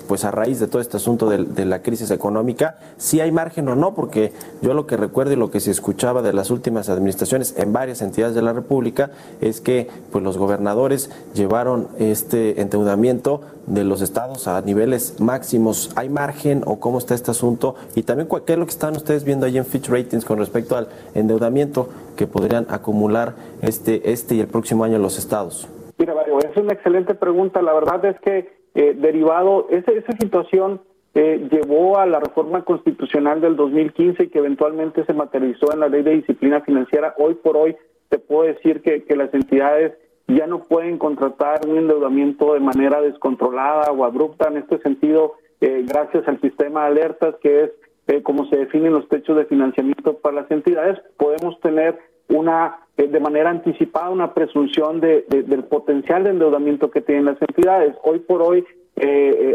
pues 0.08 0.24
a 0.24 0.30
raíz 0.30 0.60
de 0.60 0.66
todo 0.66 0.80
este 0.80 0.96
asunto 0.96 1.28
de, 1.28 1.64
la 1.64 1.82
crisis 1.82 2.10
económica? 2.10 2.78
¿Si 2.96 3.20
hay 3.20 3.30
margen 3.30 3.68
o 3.68 3.74
no? 3.74 3.94
Porque 3.94 4.32
yo 4.62 4.74
lo 4.74 4.86
que 4.86 4.96
recuerdo 4.96 5.32
y 5.32 5.36
lo 5.36 5.50
que 5.50 5.60
se 5.60 5.70
escuchaba 5.70 6.22
de 6.22 6.32
las 6.32 6.50
últimas 6.50 6.88
administraciones 6.88 7.54
en 7.56 7.72
varias 7.72 8.02
entidades 8.02 8.34
de 8.34 8.42
la 8.42 8.52
República 8.52 9.10
es 9.40 9.60
que 9.60 9.88
pues 10.10 10.24
los 10.24 10.38
gobernadores 10.38 11.10
llevaron 11.34 11.88
este 11.98 12.60
endeudamiento 12.60 13.40
de 13.66 13.84
los 13.84 14.02
estados 14.02 14.48
a 14.48 14.60
niveles 14.62 15.20
máximos. 15.20 15.92
¿Hay 15.96 16.08
margen 16.08 16.62
o 16.66 16.80
cómo 16.80 16.98
está 16.98 17.14
este 17.14 17.30
asunto? 17.30 17.74
Y 17.94 18.02
también, 18.02 18.28
¿qué 18.46 18.52
es 18.52 18.58
lo 18.58 18.64
que 18.64 18.70
están 18.70 18.96
ustedes 18.96 19.24
viendo 19.24 19.46
ahí 19.46 19.58
en 19.58 19.64
Fitch 19.64 19.88
Ratings 19.88 20.24
con 20.24 20.38
respecto 20.38 20.76
al 20.76 20.88
endeudamiento 21.14 21.88
que 22.16 22.26
podrían 22.26 22.66
acumular 22.68 23.34
este, 23.62 24.12
este 24.12 24.36
y 24.36 24.40
el 24.40 24.48
próximo 24.48 24.84
año 24.84 24.98
los 24.98 25.18
estados? 25.18 25.68
Mira, 25.98 26.14
Mario, 26.14 26.38
es 26.38 26.56
una 26.56 26.72
excelente 26.72 27.14
pregunta. 27.14 27.62
La 27.62 27.72
verdad 27.72 28.04
es 28.04 28.20
que 28.20 28.56
derivado, 28.74 29.66
esa, 29.70 29.90
esa 29.92 30.12
situación 30.20 30.80
llevó 31.14 31.98
a 31.98 32.06
la 32.06 32.20
reforma 32.20 32.62
constitucional 32.64 33.40
del 33.40 33.56
2015 33.56 34.28
que 34.28 34.38
eventualmente 34.38 35.04
se 35.06 35.14
materializó 35.14 35.72
en 35.72 35.80
la 35.80 35.88
ley 35.88 36.02
de 36.02 36.16
disciplina 36.16 36.60
financiera. 36.60 37.14
Hoy 37.18 37.34
por 37.34 37.56
hoy 37.56 37.76
te 38.10 38.18
puedo 38.18 38.42
decir 38.42 38.82
que, 38.82 39.04
que 39.04 39.16
las 39.16 39.32
entidades 39.32 39.94
ya 40.28 40.46
no 40.46 40.64
pueden 40.64 40.98
contratar 40.98 41.60
un 41.66 41.78
endeudamiento 41.78 42.54
de 42.54 42.60
manera 42.60 43.00
descontrolada 43.00 43.92
o 43.92 44.04
abrupta. 44.04 44.48
En 44.48 44.58
este 44.58 44.78
sentido, 44.78 45.34
eh, 45.60 45.84
gracias 45.86 46.26
al 46.26 46.40
sistema 46.40 46.82
de 46.82 46.86
alertas, 46.88 47.36
que 47.40 47.64
es 47.64 47.70
eh, 48.08 48.22
como 48.22 48.46
se 48.46 48.56
definen 48.56 48.92
los 48.92 49.08
techos 49.08 49.36
de 49.36 49.46
financiamiento 49.46 50.18
para 50.18 50.42
las 50.42 50.50
entidades, 50.50 50.98
podemos 51.16 51.58
tener 51.60 51.98
una 52.28 52.78
eh, 52.96 53.06
de 53.06 53.20
manera 53.20 53.50
anticipada 53.50 54.10
una 54.10 54.34
presunción 54.34 55.00
de, 55.00 55.24
del 55.28 55.64
potencial 55.64 56.24
de 56.24 56.30
endeudamiento 56.30 56.90
que 56.90 57.00
tienen 57.00 57.24
las 57.24 57.40
entidades. 57.40 57.94
Hoy 58.02 58.20
por 58.20 58.42
hoy, 58.42 58.64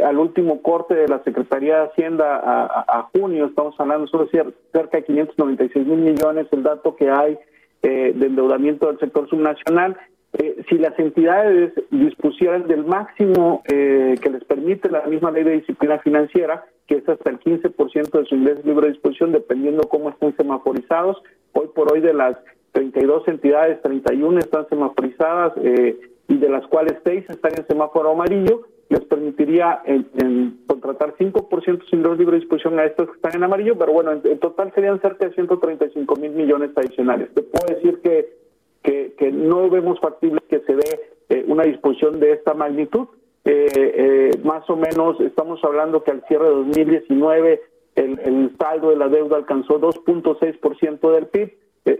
al 0.06 0.20
último 0.20 0.62
corte 0.62 0.94
de 0.94 1.08
la 1.08 1.24
Secretaría 1.24 1.78
de 1.78 1.86
Hacienda 1.88 2.40
a, 2.44 3.10
junio, 3.12 3.48
estamos 3.48 3.74
hablando 3.80 4.06
sobre 4.06 4.30
cerca 4.30 5.00
de 5.00 5.04
596 5.04 5.88
mil 5.88 5.98
millones, 5.98 6.46
el 6.52 6.62
dato 6.62 6.96
que 6.96 7.10
hay 7.10 7.40
de 7.82 8.28
endeudamiento 8.28 8.86
del 8.86 9.00
sector 9.00 9.28
subnacional 9.28 9.98
eh, 10.34 10.64
si 10.70 10.78
las 10.78 10.98
entidades 10.98 11.74
dispusieran 11.90 12.66
del 12.68 12.86
máximo 12.86 13.64
eh, 13.72 14.16
que 14.22 14.30
les 14.30 14.44
permite 14.46 14.90
la 14.90 15.06
misma 15.06 15.30
ley 15.32 15.44
de 15.44 15.60
disciplina 15.60 16.00
financiera, 16.00 16.66
que 16.88 16.96
es 16.96 17.10
hasta 17.10 17.30
el 17.30 17.40
15% 17.40 18.12
de 18.12 18.26
su 18.26 18.36
ingreso 18.36 18.62
libre 18.64 18.88
de 18.88 18.94
disposición, 18.94 19.34
dependiendo 19.34 19.90
cómo 19.90 20.10
estén 20.10 20.36
semaforizados, 20.38 21.22
hoy 21.52 21.68
por 21.76 21.92
hoy 21.92 22.00
de 22.00 22.14
las 22.14 22.38
32 22.72 23.28
entidades, 23.28 23.82
31 23.82 24.40
están 24.40 24.70
semaforizadas 24.70 25.52
eh, 25.58 26.00
y 26.30 26.38
de 26.38 26.50
las 26.50 26.66
cuales 26.68 26.94
6 27.04 27.26
están 27.30 27.52
en 27.58 27.68
semáforo 27.68 28.12
amarillo, 28.12 28.62
les 28.88 29.02
permitiría 29.02 29.82
en, 29.86 30.60
contratar 30.66 31.14
5% 31.18 31.78
de 31.78 31.86
su 31.88 31.96
ingreso 31.96 32.16
libre 32.16 32.36
de 32.36 32.40
disposición 32.40 32.80
a 32.80 32.86
estos 32.86 33.08
que 33.10 33.16
están 33.16 33.36
en 33.36 33.44
amarillo, 33.44 33.78
pero 33.78 33.92
bueno, 33.92 34.14
en, 34.14 34.22
en 34.24 34.40
total 34.40 34.72
serían 34.74 35.02
cerca 35.02 35.28
de 35.28 35.34
135 35.34 36.16
mil 36.16 36.32
millones 36.32 36.72
adicionales. 36.76 37.34
Te 37.34 37.42
puedo 37.42 37.76
decir 37.76 38.00
que 38.02 38.41
que, 38.84 39.14
que 39.18 39.32
no 39.32 39.70
vemos 39.70 40.00
factible 40.00 40.42
que 40.50 40.60
se 40.62 40.76
dé 40.76 41.00
eh, 41.30 41.46
una 41.48 41.64
disposición 41.64 42.20
de 42.20 42.34
esta 42.34 42.54
magnitud. 42.54 43.08
Eh, 43.46 43.68
eh, 43.74 44.32
más 44.44 44.70
o 44.70 44.76
menos 44.76 45.20
estamos 45.22 45.64
hablando 45.64 46.04
que 46.04 46.12
al 46.12 46.24
cierre 46.28 46.46
de 46.46 46.56
2019 46.56 47.62
el, 47.96 48.20
el 48.20 48.56
saldo 48.60 48.90
de 48.90 48.98
la 48.98 49.08
deuda 49.08 49.38
alcanzó 49.38 49.80
2.6% 49.80 51.12
del 51.12 51.28
PIB. 51.28 51.54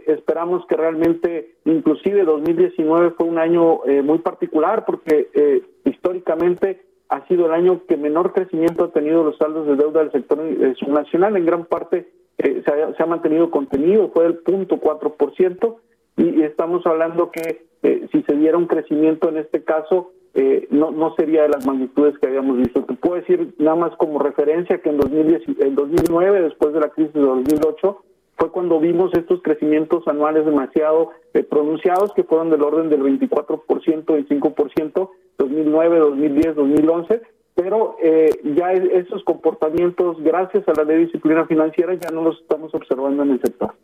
esperamos 0.06 0.64
que 0.66 0.76
realmente, 0.76 1.54
inclusive 1.64 2.24
2019 2.24 3.12
fue 3.12 3.26
un 3.26 3.38
año 3.38 3.80
muy 4.04 4.18
particular 4.18 4.84
porque 4.84 5.62
históricamente 5.84 6.82
ha 7.08 7.26
sido 7.26 7.46
el 7.46 7.52
año 7.52 7.82
que 7.86 7.96
menor 7.96 8.32
crecimiento 8.32 8.84
ha 8.84 8.92
tenido 8.92 9.24
los 9.24 9.36
saldos 9.36 9.66
de 9.66 9.76
deuda 9.76 10.00
del 10.00 10.12
sector 10.12 10.38
subnacional. 10.78 11.36
En 11.36 11.44
gran 11.44 11.64
parte 11.66 12.08
se 12.38 12.72
ha, 12.72 12.94
se, 12.94 13.02
ha, 13.02 13.06
mantenido 13.06 13.50
contenido, 13.50 14.10
fue 14.14 14.26
el 14.26 14.44
0.4% 14.44 15.76
y 16.16 16.42
estamos 16.42 16.84
hablando 16.86 17.30
que 17.30 17.64
eh, 17.82 18.06
si 18.12 18.22
se 18.22 18.36
diera 18.36 18.56
un 18.56 18.66
crecimiento 18.66 19.28
en 19.28 19.38
este 19.38 19.64
caso, 19.64 20.12
eh, 20.34 20.66
no, 20.70 20.90
no 20.90 21.14
sería 21.14 21.42
de 21.42 21.50
las 21.50 21.66
magnitudes 21.66 22.18
que 22.18 22.28
habíamos 22.28 22.56
visto. 22.56 22.84
Te 22.84 22.94
puedo 22.94 23.16
decir 23.16 23.54
nada 23.58 23.76
más 23.76 23.96
como 23.96 24.18
referencia 24.18 24.78
que 24.78 24.88
en, 24.88 24.98
2010, 24.98 25.42
en 25.60 25.74
2009, 25.74 26.42
después 26.42 26.72
de 26.72 26.80
la 26.80 26.88
crisis 26.88 27.12
de 27.12 27.20
2008, 27.20 28.02
fue 28.38 28.50
cuando 28.50 28.80
vimos 28.80 29.12
estos 29.14 29.42
crecimientos 29.42 30.06
anuales 30.08 30.46
demasiado 30.46 31.10
eh, 31.34 31.42
pronunciados, 31.42 32.12
que 32.14 32.24
fueron 32.24 32.50
del 32.50 32.62
orden 32.62 32.88
del 32.88 33.02
24%, 33.02 33.56
25%, 33.66 35.10
2009, 35.38 35.98
2010, 35.98 36.54
2011, 36.56 37.22
pero 37.54 37.96
eh, 38.02 38.30
ya 38.56 38.72
esos 38.72 39.22
comportamientos, 39.24 40.16
gracias 40.22 40.66
a 40.66 40.72
la 40.72 40.84
ley 40.84 40.96
de 40.96 41.04
disciplina 41.06 41.46
financiera, 41.46 41.94
ya 41.94 42.10
no 42.10 42.22
los 42.22 42.40
estamos 42.40 42.74
observando 42.74 43.22
en 43.22 43.32
el 43.32 43.40
sector. 43.42 43.74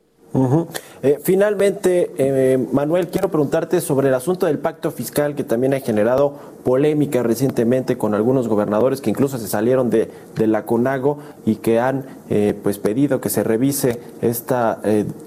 Eh, 1.02 1.18
finalmente, 1.22 2.12
eh, 2.18 2.58
Manuel, 2.72 3.08
quiero 3.08 3.28
preguntarte 3.28 3.80
sobre 3.80 4.08
el 4.08 4.14
asunto 4.14 4.46
del 4.46 4.58
pacto 4.58 4.90
fiscal 4.90 5.34
que 5.34 5.44
también 5.44 5.74
ha 5.74 5.80
generado 5.80 6.34
polémica 6.64 7.22
recientemente 7.22 7.96
con 7.96 8.14
algunos 8.14 8.46
gobernadores 8.46 9.00
que 9.00 9.08
incluso 9.08 9.38
se 9.38 9.48
salieron 9.48 9.88
de, 9.90 10.10
de 10.36 10.46
la 10.46 10.66
CONAGO 10.66 11.18
y 11.46 11.56
que 11.56 11.80
han 11.80 12.04
eh, 12.28 12.54
pues 12.62 12.78
pedido 12.78 13.20
que 13.20 13.30
se 13.30 13.42
revise 13.42 14.00
esta 14.20 14.80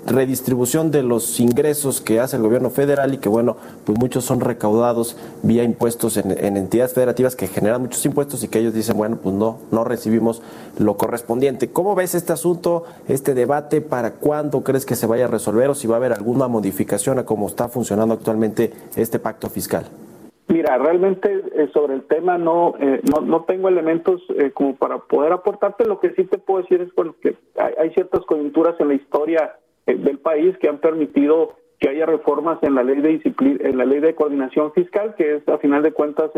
redistribución 0.05 0.91
de 0.91 1.01
los 1.01 1.39
ingresos 1.39 1.99
que 1.99 2.19
hace 2.19 2.35
el 2.35 2.43
gobierno 2.43 2.69
federal 2.69 3.13
y 3.13 3.17
que 3.17 3.29
bueno, 3.29 3.57
pues 3.85 3.97
muchos 3.97 4.23
son 4.23 4.39
recaudados 4.39 5.15
vía 5.41 5.63
impuestos 5.63 6.17
en, 6.17 6.31
en 6.31 6.57
entidades 6.57 6.93
federativas 6.93 7.35
que 7.35 7.47
generan 7.47 7.81
muchos 7.81 8.05
impuestos 8.05 8.43
y 8.43 8.47
que 8.49 8.59
ellos 8.59 8.73
dicen, 8.73 8.97
bueno, 8.97 9.17
pues 9.21 9.33
no, 9.33 9.57
no 9.71 9.83
recibimos 9.83 10.41
lo 10.77 10.97
correspondiente. 10.97 11.69
¿Cómo 11.69 11.95
ves 11.95 12.13
este 12.13 12.33
asunto, 12.33 12.83
este 13.07 13.33
debate? 13.33 13.81
¿Para 13.81 14.13
cuándo 14.13 14.63
crees 14.63 14.85
que 14.85 14.90
se 14.95 15.07
vaya 15.07 15.25
a 15.25 15.27
resolver 15.27 15.69
o 15.69 15.75
si 15.75 15.87
va 15.87 15.95
a 15.95 15.97
haber 15.97 16.13
alguna 16.13 16.47
modificación 16.47 17.19
a 17.19 17.25
cómo 17.25 17.47
está 17.47 17.67
funcionando 17.67 18.13
actualmente 18.13 18.71
este 18.95 19.19
pacto 19.19 19.49
fiscal? 19.49 19.85
Mira, 20.47 20.77
realmente 20.77 21.43
eh, 21.55 21.69
sobre 21.73 21.93
el 21.93 22.03
tema 22.03 22.37
no, 22.37 22.73
eh, 22.79 23.01
no, 23.09 23.21
no 23.21 23.43
tengo 23.45 23.69
elementos 23.69 24.21
eh, 24.37 24.51
como 24.51 24.75
para 24.75 24.97
poder 24.99 25.31
aportarte. 25.31 25.85
Lo 25.85 25.99
que 25.99 26.11
sí 26.11 26.25
te 26.25 26.37
puedo 26.37 26.61
decir 26.61 26.81
es 26.81 26.89
que 27.21 27.35
hay, 27.57 27.89
ciertas 27.91 28.25
coyunturas 28.25 28.75
en 28.79 28.89
la 28.89 28.95
historia 28.95 29.55
del 29.85 30.19
país 30.19 30.57
que 30.57 30.67
han 30.67 30.79
permitido 30.79 31.55
que 31.79 31.89
haya 31.89 32.05
reformas 32.05 32.59
en 32.63 32.75
la 32.75 32.83
ley 32.83 33.01
de 33.01 33.09
disciplina, 33.09 33.59
en 33.61 33.77
la 33.77 33.85
ley 33.85 33.99
de 33.99 34.13
coordinación 34.13 34.71
fiscal, 34.73 35.15
que 35.15 35.37
es 35.37 35.47
a 35.47 35.57
final 35.57 35.81
de 35.81 35.91
cuentas, 35.91 36.31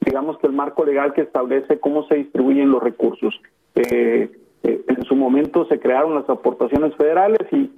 digamos 0.00 0.38
que 0.38 0.46
el 0.46 0.52
marco 0.52 0.84
legal 0.84 1.12
que 1.12 1.22
establece 1.22 1.80
cómo 1.80 2.06
se 2.06 2.16
distribuyen 2.16 2.70
los 2.70 2.82
recursos. 2.82 3.34
Eh, 3.74 4.30
eh, 4.64 4.82
en 4.88 5.04
su 5.04 5.14
momento 5.14 5.66
se 5.66 5.78
crearon 5.78 6.14
las 6.14 6.28
aportaciones 6.28 6.94
federales 6.96 7.46
y, 7.52 7.70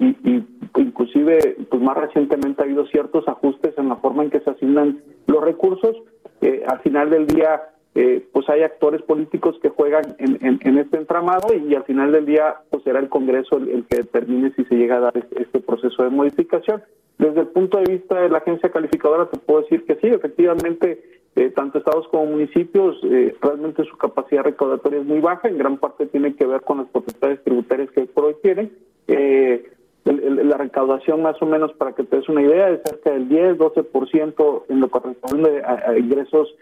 inclusive 0.76 1.56
pues 1.68 1.82
más 1.82 1.96
recientemente 1.96 2.62
ha 2.62 2.64
habido 2.64 2.86
ciertos 2.86 3.26
ajustes 3.26 3.76
en 3.76 3.88
la 3.88 3.96
forma 3.96 4.22
en 4.22 4.30
que 4.30 4.40
se 4.40 4.50
asignan 4.50 5.02
los 5.26 5.42
recursos. 5.42 5.96
Eh, 6.42 6.62
al 6.66 6.78
final 6.80 7.10
del 7.10 7.26
día 7.26 7.62
eh, 7.96 8.24
pues 8.32 8.48
hay 8.48 8.62
actores 8.62 9.02
políticos 9.02 9.58
que 9.62 9.70
juegan 9.70 10.16
en, 10.18 10.78
este 10.78 10.96
entramado 10.96 11.48
y, 11.54 11.74
al 11.74 11.84
final 11.84 12.12
del 12.12 12.24
día 12.24 12.56
pues 12.70 12.84
será 12.84 13.00
el 13.00 13.08
Congreso 13.08 13.56
el, 13.56 13.84
que 13.88 13.96
determine 13.96 14.52
si 14.54 14.64
se 14.66 14.76
llega 14.76 14.98
a 14.98 15.00
dar 15.00 15.14
este 15.16 15.58
proceso 15.58 16.04
de 16.04 16.10
modificación. 16.10 16.82
Desde 17.18 17.40
el 17.40 17.46
punto 17.48 17.78
de 17.78 17.94
vista 17.94 18.20
de 18.20 18.28
la 18.28 18.38
agencia 18.38 18.70
calificadora 18.70 19.26
te 19.26 19.38
puedo 19.38 19.62
decir 19.62 19.84
que 19.86 19.96
sí, 19.96 20.06
efectivamente 20.06 21.02
eh, 21.36 21.50
tanto 21.50 21.78
estados 21.78 22.08
como 22.08 22.26
municipios, 22.26 22.96
eh, 23.04 23.36
realmente 23.42 23.84
su 23.84 23.96
capacidad 23.98 24.42
recaudatoria 24.42 25.00
es 25.00 25.06
muy 25.06 25.20
baja, 25.20 25.48
en 25.48 25.58
gran 25.58 25.76
parte 25.76 26.06
tiene 26.06 26.34
que 26.34 26.46
ver 26.46 26.62
con 26.62 26.78
las 26.78 26.88
potestades 26.88 27.44
tributarias 27.44 27.90
que 27.90 28.06
por. 28.06 28.70
Eh, 29.06 29.70
la 30.04 30.56
recaudación 30.56 31.20
más 31.20 31.40
o 31.42 31.46
menos, 31.46 31.72
para 31.74 31.92
que 31.92 32.04
te 32.04 32.16
des 32.16 32.28
una 32.28 32.40
idea, 32.40 32.70
es 32.70 32.80
cerca 32.84 33.10
del 33.10 33.28
10-12% 33.28 34.62
en 34.68 34.80
lo 34.80 34.86
que 34.86 34.92
corresponde 34.92 35.62
a, 35.64 35.98
ingresos 35.98 36.54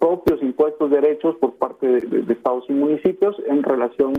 propios, 0.00 0.42
impuestos, 0.42 0.90
derechos 0.90 1.36
por 1.36 1.54
parte 1.54 1.86
de, 1.86 2.32
estados 2.32 2.64
y 2.68 2.72
municipios 2.72 3.36
en 3.46 3.62
relación 3.62 4.14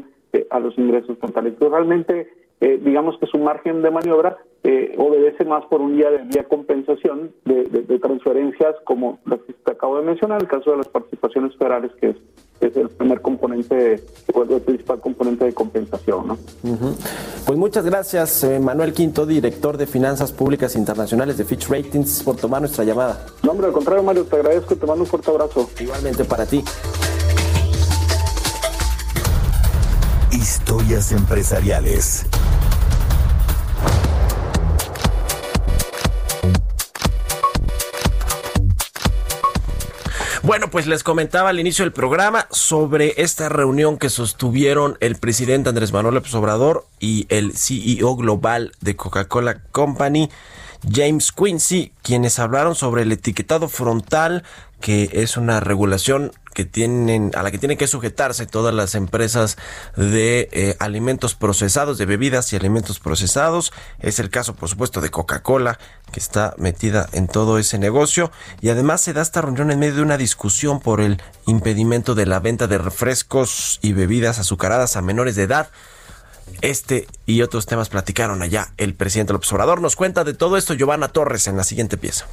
a 0.50 0.60
los 0.60 0.78
ingresos 0.78 1.20
totales. 1.20 1.56
realmente 1.60 2.30
eh, 2.62 2.78
digamos 2.84 3.18
que 3.20 3.26
su 3.28 3.38
margen 3.38 3.82
de 3.82 3.90
maniobra 3.90 4.38
eh, 4.64 4.94
obedece 4.98 5.46
más 5.46 5.66
por 5.68 5.80
un 5.80 5.96
día 5.96 6.12
de 6.12 6.26
día 6.26 6.44
compensación 6.44 7.32
de, 7.46 8.00
transferencias 8.00 8.76
como 8.84 9.20
las 9.26 9.40
acabo 9.80 9.98
de 9.98 10.04
mencionar, 10.04 10.42
el 10.42 10.48
caso 10.48 10.72
de 10.72 10.78
las 10.78 10.88
participaciones 10.90 11.56
federales, 11.56 11.92
que 12.02 12.10
es, 12.10 12.18
es 12.60 12.76
el 12.76 12.90
primer 12.90 13.22
componente, 13.22 14.04
o 14.34 14.44
el 14.44 14.62
principal 14.62 15.00
componente 15.00 15.46
de 15.46 15.54
compensación. 15.54 16.28
¿no? 16.28 16.38
Pues 17.46 17.58
muchas 17.58 17.86
gracias, 17.86 18.44
eh, 18.44 18.60
Manuel 18.60 18.92
Quinto, 18.92 19.26
director 19.26 19.78
de 19.78 19.88
Finanzas 19.88 20.34
Públicas 20.34 20.76
Internacionales 20.76 21.38
de 21.38 21.46
Fitch 21.46 21.70
Ratings, 21.70 22.24
por 22.24 22.36
tomar 22.36 22.60
nuestra 22.60 22.84
llamada. 22.84 23.26
No, 23.42 23.52
hombre, 23.52 23.68
al 23.68 23.74
contrario, 23.74 24.04
Mario, 24.04 24.26
te 24.26 24.36
agradezco, 24.36 24.76
te 24.76 24.86
mando 24.86 25.06
un 25.06 25.10
fuerte 25.10 25.32
abrazo. 25.32 25.70
Igualmente 25.80 26.26
para 26.26 26.46
ti. 26.46 26.62
Historias 30.34 31.14
empresariales. 31.14 32.26
Bueno, 40.42 40.70
pues 40.70 40.88
les 40.88 41.04
comentaba 41.04 41.50
al 41.50 41.60
inicio 41.60 41.84
del 41.84 41.92
programa 41.92 42.48
sobre 42.50 43.14
esta 43.18 43.50
reunión 43.50 43.98
que 43.98 44.10
sostuvieron 44.10 44.98
el 45.02 45.18
presidente 45.18 45.68
Andrés 45.68 45.92
Manuel 45.92 46.16
López 46.16 46.34
Obrador 46.34 46.88
y 46.98 47.26
el 47.28 47.58
CEO 47.58 48.16
global 48.16 48.72
de 48.80 48.96
Coca-Cola 48.96 49.62
Company, 49.72 50.30
James 50.90 51.34
Quincy, 51.34 51.92
quienes 52.02 52.40
hablaron 52.40 52.76
sobre 52.76 53.02
el 53.02 53.12
etiquetado 53.12 53.68
frontal, 53.68 54.44
que 54.80 55.10
es 55.12 55.36
una 55.36 55.60
regulación 55.60 56.32
que 56.54 56.66
tienen, 56.66 57.32
a 57.36 57.44
la 57.44 57.52
que 57.52 57.58
tienen 57.58 57.78
que 57.78 57.88
sujetarse 57.88 58.46
todas 58.46 58.74
las 58.74 58.96
empresas 58.96 59.58
de 59.96 60.50
eh, 60.52 60.76
alimentos 60.80 61.36
procesados, 61.36 61.98
de 61.98 62.06
bebidas 62.06 62.52
y 62.54 62.56
alimentos 62.56 63.00
procesados. 63.00 63.72
Es 64.00 64.20
el 64.20 64.30
caso, 64.30 64.56
por 64.56 64.70
supuesto, 64.70 65.02
de 65.02 65.10
Coca-Cola, 65.10 65.80
que 66.12 66.20
está 66.20 66.56
metida 66.58 67.08
en 67.14 67.28
todo 67.28 67.58
ese 67.58 67.78
negocio. 67.78 68.32
Y 68.62 68.70
además 68.70 69.02
se 69.02 69.14
da 69.14 69.22
esta 69.22 69.42
reunión 69.42 69.72
en 69.72 69.80
medio 69.80 69.96
de 69.96 70.02
una 70.02 70.18
discusión 70.18 70.80
por 70.80 71.02
el 71.02 71.22
impedimento 71.46 72.16
de 72.16 72.26
la 72.26 72.40
venta 72.40 72.68
de 72.68 72.78
refrescos 72.78 73.80
y 73.82 73.94
bebidas 73.94 74.40
azucaradas 74.40 74.96
a 74.96 75.02
menores 75.02 75.36
de 75.36 75.44
edad. 75.44 75.70
Este 76.62 77.08
y 77.26 77.42
otros 77.42 77.68
temas 77.68 77.90
platicaron 77.90 78.42
allá 78.42 78.74
el 78.78 78.96
presidente 78.96 79.34
López 79.34 79.52
Obrador. 79.54 79.82
Nos 79.82 79.96
cuenta 79.96 80.24
de 80.24 80.34
todo 80.34 80.58
esto 80.58 80.74
Giovanna 80.74 81.10
Torres 81.10 81.48
en 81.48 81.58
la 81.58 81.64
siguiente 81.64 81.98
pieza. 81.98 82.26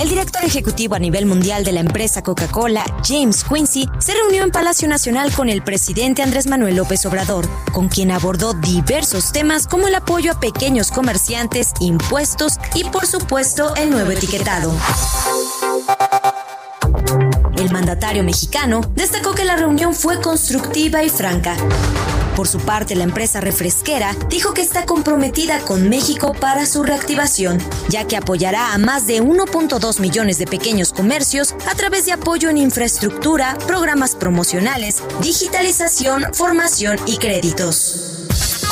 El 0.00 0.08
director 0.08 0.44
ejecutivo 0.44 0.94
a 0.94 0.98
nivel 0.98 1.26
mundial 1.26 1.64
de 1.64 1.72
la 1.72 1.80
empresa 1.80 2.22
Coca-Cola, 2.22 2.84
James 3.04 3.44
Quincy, 3.44 3.88
se 3.98 4.14
reunió 4.14 4.42
en 4.42 4.50
Palacio 4.50 4.88
Nacional 4.88 5.32
con 5.32 5.48
el 5.48 5.62
presidente 5.62 6.22
Andrés 6.22 6.46
Manuel 6.46 6.76
López 6.76 7.04
Obrador, 7.06 7.48
con 7.72 7.88
quien 7.88 8.10
abordó 8.10 8.54
diversos 8.54 9.32
temas 9.32 9.66
como 9.66 9.88
el 9.88 9.94
apoyo 9.94 10.32
a 10.32 10.40
pequeños 10.40 10.90
comerciantes, 10.90 11.72
impuestos 11.80 12.54
y 12.74 12.84
por 12.84 13.06
supuesto 13.06 13.74
el 13.76 13.90
nuevo 13.90 14.10
etiquetado. 14.10 14.72
El 17.56 17.70
mandatario 17.72 18.24
mexicano 18.24 18.80
destacó 18.94 19.34
que 19.34 19.44
la 19.44 19.56
reunión 19.56 19.94
fue 19.94 20.20
constructiva 20.20 21.02
y 21.02 21.08
franca. 21.08 21.56
Por 22.36 22.48
su 22.48 22.58
parte, 22.58 22.96
la 22.96 23.04
empresa 23.04 23.40
refresquera 23.40 24.14
dijo 24.28 24.54
que 24.54 24.62
está 24.62 24.86
comprometida 24.86 25.60
con 25.60 25.88
México 25.88 26.34
para 26.38 26.66
su 26.66 26.82
reactivación, 26.82 27.58
ya 27.88 28.06
que 28.06 28.16
apoyará 28.16 28.72
a 28.72 28.78
más 28.78 29.06
de 29.06 29.22
1.2 29.22 30.00
millones 30.00 30.38
de 30.38 30.46
pequeños 30.46 30.92
comercios 30.92 31.54
a 31.70 31.74
través 31.74 32.06
de 32.06 32.12
apoyo 32.12 32.50
en 32.50 32.58
infraestructura, 32.58 33.56
programas 33.66 34.16
promocionales, 34.16 35.02
digitalización, 35.22 36.26
formación 36.32 36.98
y 37.06 37.18
créditos. 37.18 38.13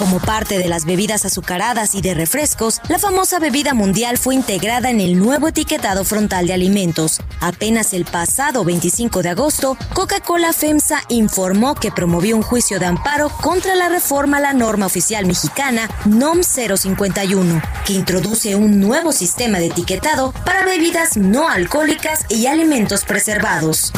Como 0.03 0.19
parte 0.19 0.59
de 0.59 0.67
las 0.67 0.85
bebidas 0.85 1.25
azucaradas 1.25 1.95
y 1.95 2.01
de 2.01 2.13
refrescos, 2.13 2.81
la 2.89 2.99
famosa 2.99 3.39
bebida 3.39 3.73
mundial 3.73 4.19
fue 4.19 4.35
integrada 4.35 4.91
en 4.91 4.99
el 4.99 5.17
nuevo 5.17 5.47
etiquetado 5.47 6.05
frontal 6.05 6.49
de 6.49 6.55
alimentos. 6.55 7.21
Apenas 7.41 7.93
el 7.93 8.05
pasado 8.05 8.65
25 8.65 9.23
de 9.23 9.29
agosto, 9.29 9.77
Coca-Cola 9.95 10.53
FEMSA 10.53 11.05
informó 11.09 11.77
que 11.77 11.93
promovió 11.93 12.35
un 12.35 12.43
juicio 12.43 12.81
de 12.81 12.87
amparo 12.87 13.29
contra 13.29 13.77
la 13.77 13.89
reforma 13.89 14.39
a 14.39 14.41
la 14.41 14.53
norma 14.55 14.87
oficial 14.87 15.25
mexicana 15.25 15.89
NOM 16.05 16.41
051, 16.43 17.63
que 17.87 17.93
introduce 17.93 18.57
un 18.57 18.81
nuevo 18.81 19.13
sistema 19.13 19.61
de 19.61 19.67
etiquetado 19.67 20.33
para 20.45 20.65
bebidas 20.65 21.17
no 21.17 21.49
alcohólicas 21.49 22.27
y 22.29 22.49
alimentos 22.49 23.05
preservados. 23.05 23.93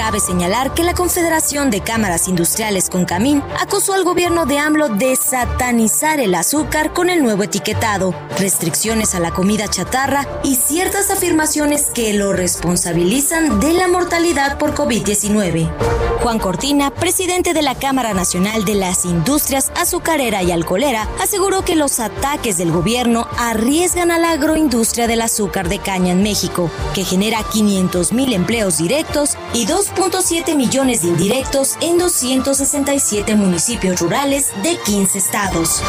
Cabe 0.00 0.18
señalar 0.18 0.72
que 0.72 0.82
la 0.82 0.94
Confederación 0.94 1.68
de 1.68 1.82
Cámaras 1.82 2.26
Industriales 2.26 2.88
con 2.88 3.04
Camín 3.04 3.42
acusó 3.60 3.92
al 3.92 4.02
gobierno 4.02 4.46
de 4.46 4.56
AMLO 4.56 4.88
de 4.88 5.14
satanizar 5.14 6.20
el 6.20 6.34
azúcar 6.34 6.94
con 6.94 7.10
el 7.10 7.22
nuevo 7.22 7.42
etiquetado, 7.42 8.14
restricciones 8.38 9.14
a 9.14 9.20
la 9.20 9.30
comida 9.30 9.68
chatarra 9.68 10.26
y 10.42 10.54
ciertas 10.54 11.10
afirmaciones 11.10 11.90
que 11.90 12.14
lo 12.14 12.32
responsabilizan 12.32 13.60
de 13.60 13.74
la 13.74 13.88
mortalidad 13.88 14.56
por 14.56 14.74
COVID-19. 14.74 15.70
Juan 16.22 16.38
Cortina, 16.38 16.90
presidente 16.90 17.52
de 17.52 17.62
la 17.62 17.74
Cámara 17.74 18.14
Nacional 18.14 18.64
de 18.64 18.74
las 18.74 19.04
Industrias 19.04 19.70
Azucarera 19.74 20.42
y 20.42 20.50
Alcoholera, 20.50 21.08
aseguró 21.20 21.62
que 21.62 21.76
los 21.76 22.00
ataques 22.00 22.56
del 22.56 22.72
gobierno 22.72 23.26
arriesgan 23.38 24.10
a 24.10 24.18
la 24.18 24.32
agroindustria 24.32 25.06
del 25.06 25.20
azúcar 25.22 25.68
de 25.68 25.78
caña 25.78 26.12
en 26.12 26.22
México, 26.22 26.70
que 26.94 27.04
genera 27.04 27.42
500 27.42 28.12
mil 28.12 28.32
empleos 28.32 28.78
directos 28.78 29.36
y 29.54 29.66
2.7 29.94 30.56
millones 30.56 31.02
de 31.02 31.08
indirectos 31.08 31.76
en 31.80 31.98
267 31.98 33.34
municipios 33.34 34.00
rurales 34.00 34.50
de 34.62 34.76
15 34.84 35.18
estados. 35.18 35.82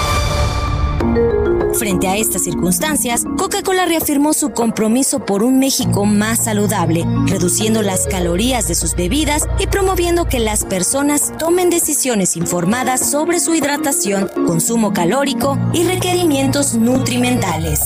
Frente 1.77 2.07
a 2.07 2.17
estas 2.17 2.43
circunstancias, 2.43 3.23
Coca-Cola 3.37 3.85
reafirmó 3.85 4.33
su 4.33 4.51
compromiso 4.51 5.25
por 5.25 5.41
un 5.41 5.57
México 5.57 6.05
más 6.05 6.43
saludable, 6.43 7.05
reduciendo 7.27 7.81
las 7.81 8.07
calorías 8.07 8.67
de 8.67 8.75
sus 8.75 8.95
bebidas 8.95 9.47
y 9.57 9.67
promoviendo 9.67 10.25
que 10.25 10.39
las 10.39 10.65
personas 10.65 11.31
tomen 11.39 11.69
decisiones 11.69 12.35
informadas 12.35 13.09
sobre 13.09 13.39
su 13.39 13.55
hidratación, 13.55 14.29
consumo 14.45 14.93
calórico 14.93 15.57
y 15.73 15.83
requerimientos 15.83 16.75
nutrimentales. 16.75 17.79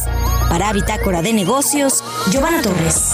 Para 0.50 0.74
Bitácora 0.74 1.22
de 1.22 1.34
Negocios, 1.34 2.04
Giovanna 2.32 2.62
Torres. 2.62 3.14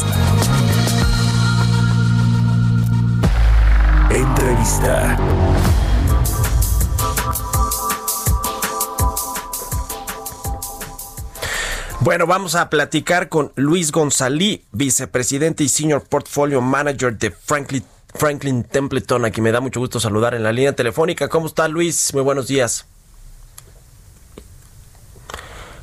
Bueno, 12.01 12.25
vamos 12.25 12.55
a 12.55 12.69
platicar 12.69 13.29
con 13.29 13.51
Luis 13.55 13.91
González, 13.91 14.61
vicepresidente 14.71 15.63
y 15.63 15.69
senior 15.69 16.03
portfolio 16.03 16.59
manager 16.59 17.17
de 17.17 17.31
Franklin, 17.31 17.83
Franklin 18.15 18.63
Templeton, 18.63 19.23
a 19.25 19.31
quien 19.31 19.43
me 19.43 19.51
da 19.51 19.61
mucho 19.61 19.79
gusto 19.79 19.99
saludar 19.99 20.33
en 20.33 20.43
la 20.43 20.51
línea 20.51 20.73
telefónica. 20.73 21.29
¿Cómo 21.29 21.47
está 21.47 21.67
Luis? 21.67 22.13
Muy 22.13 22.23
buenos 22.23 22.47
días. 22.47 22.85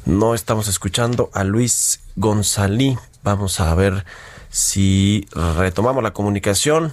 No 0.04 0.34
estamos 0.34 0.68
escuchando 0.68 1.30
a 1.34 1.44
Luis 1.44 2.00
González. 2.16 2.98
Vamos 3.22 3.60
a 3.60 3.74
ver 3.74 4.04
si 4.50 5.26
retomamos 5.56 6.02
la 6.02 6.12
comunicación 6.12 6.92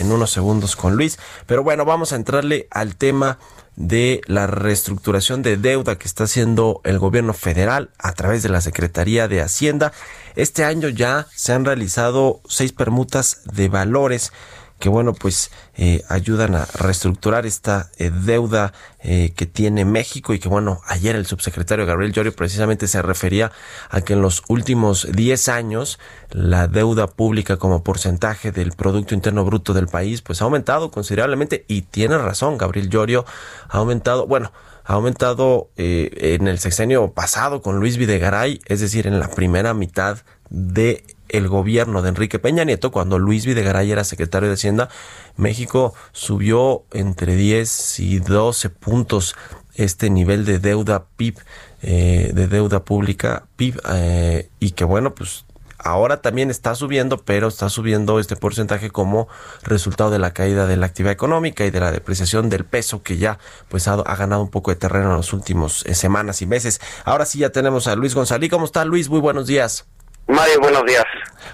en 0.00 0.10
unos 0.10 0.32
segundos 0.32 0.74
con 0.74 0.96
Luis. 0.96 1.18
Pero 1.46 1.62
bueno, 1.62 1.84
vamos 1.84 2.12
a 2.12 2.16
entrarle 2.16 2.66
al 2.70 2.96
tema 2.96 3.38
de 3.76 4.20
la 4.26 4.46
reestructuración 4.46 5.42
de 5.42 5.56
deuda 5.56 5.96
que 5.96 6.08
está 6.08 6.24
haciendo 6.24 6.80
el 6.84 6.98
gobierno 6.98 7.32
federal 7.32 7.90
a 7.98 8.12
través 8.12 8.42
de 8.42 8.48
la 8.48 8.60
Secretaría 8.60 9.28
de 9.28 9.40
Hacienda. 9.40 9.92
Este 10.36 10.64
año 10.64 10.88
ya 10.88 11.26
se 11.34 11.52
han 11.52 11.64
realizado 11.64 12.40
seis 12.48 12.72
permutas 12.72 13.42
de 13.44 13.68
valores 13.68 14.32
que 14.80 14.88
bueno 14.88 15.12
pues 15.12 15.52
eh, 15.76 16.02
ayudan 16.08 16.56
a 16.56 16.64
reestructurar 16.64 17.46
esta 17.46 17.90
eh, 17.98 18.10
deuda 18.10 18.72
eh, 19.04 19.32
que 19.36 19.46
tiene 19.46 19.84
México 19.84 20.34
y 20.34 20.40
que 20.40 20.48
bueno 20.48 20.80
ayer 20.88 21.14
el 21.14 21.26
subsecretario 21.26 21.86
Gabriel 21.86 22.12
Llorio 22.12 22.34
precisamente 22.34 22.88
se 22.88 23.00
refería 23.02 23.52
a 23.90 24.00
que 24.00 24.14
en 24.14 24.22
los 24.22 24.42
últimos 24.48 25.06
10 25.12 25.48
años 25.50 26.00
la 26.30 26.66
deuda 26.66 27.06
pública 27.06 27.58
como 27.58 27.84
porcentaje 27.84 28.50
del 28.50 28.72
producto 28.72 29.14
interno 29.14 29.44
bruto 29.44 29.74
del 29.74 29.86
país 29.86 30.22
pues 30.22 30.40
ha 30.40 30.46
aumentado 30.46 30.90
considerablemente 30.90 31.66
y 31.68 31.82
tiene 31.82 32.16
razón 32.18 32.56
Gabriel 32.58 32.88
Llorio 32.88 33.26
ha 33.68 33.78
aumentado 33.78 34.26
bueno 34.26 34.50
ha 34.84 34.94
aumentado 34.94 35.70
en 35.76 36.48
el 36.48 36.58
sexenio 36.58 37.12
pasado 37.12 37.62
con 37.62 37.78
Luis 37.78 37.96
Videgaray, 37.96 38.60
es 38.64 38.80
decir, 38.80 39.06
en 39.06 39.20
la 39.20 39.28
primera 39.28 39.72
mitad 39.72 40.18
de 40.48 41.04
el 41.32 41.48
gobierno 41.48 42.02
de 42.02 42.10
Enrique 42.10 42.38
Peña 42.38 42.64
Nieto, 42.64 42.90
cuando 42.90 43.18
Luis 43.18 43.46
Videgaray 43.46 43.90
era 43.90 44.04
secretario 44.04 44.48
de 44.48 44.54
Hacienda, 44.54 44.88
México 45.36 45.94
subió 46.12 46.84
entre 46.92 47.36
10 47.36 48.00
y 48.00 48.18
12 48.20 48.70
puntos 48.70 49.36
este 49.74 50.10
nivel 50.10 50.44
de 50.44 50.58
deuda 50.58 51.06
PIB, 51.16 51.38
eh, 51.82 52.32
de 52.34 52.46
deuda 52.48 52.84
pública 52.84 53.46
PIB, 53.56 53.80
eh, 53.92 54.48
y 54.58 54.72
que 54.72 54.84
bueno, 54.84 55.14
pues 55.14 55.44
ahora 55.82 56.20
también 56.20 56.50
está 56.50 56.74
subiendo, 56.74 57.18
pero 57.18 57.48
está 57.48 57.68
subiendo 57.68 58.20
este 58.20 58.36
porcentaje 58.36 58.90
como 58.90 59.28
resultado 59.62 60.10
de 60.10 60.18
la 60.18 60.32
caída 60.32 60.66
de 60.66 60.76
la 60.76 60.86
actividad 60.86 61.12
económica 61.12 61.64
y 61.64 61.70
de 61.70 61.80
la 61.80 61.92
depreciación 61.92 62.50
del 62.50 62.64
peso 62.64 63.02
que 63.02 63.16
ya 63.16 63.38
pues 63.68 63.88
ha, 63.88 63.96
ganado 63.96 64.42
un 64.42 64.50
poco 64.50 64.70
de 64.70 64.76
terreno 64.76 65.10
en 65.10 65.16
los 65.16 65.32
últimos 65.32 65.84
eh, 65.86 65.94
semanas 65.94 66.42
y 66.42 66.46
meses. 66.46 66.80
Ahora 67.04 67.24
sí 67.24 67.38
ya 67.38 67.50
tenemos 67.50 67.86
a 67.86 67.96
Luis 67.96 68.14
González. 68.14 68.50
¿Cómo 68.50 68.66
está 68.66 68.84
Luis? 68.84 69.08
Muy 69.08 69.20
buenos 69.20 69.46
días. 69.46 69.86
Mario, 70.30 70.60
buenos 70.60 70.84
días. 70.86 71.04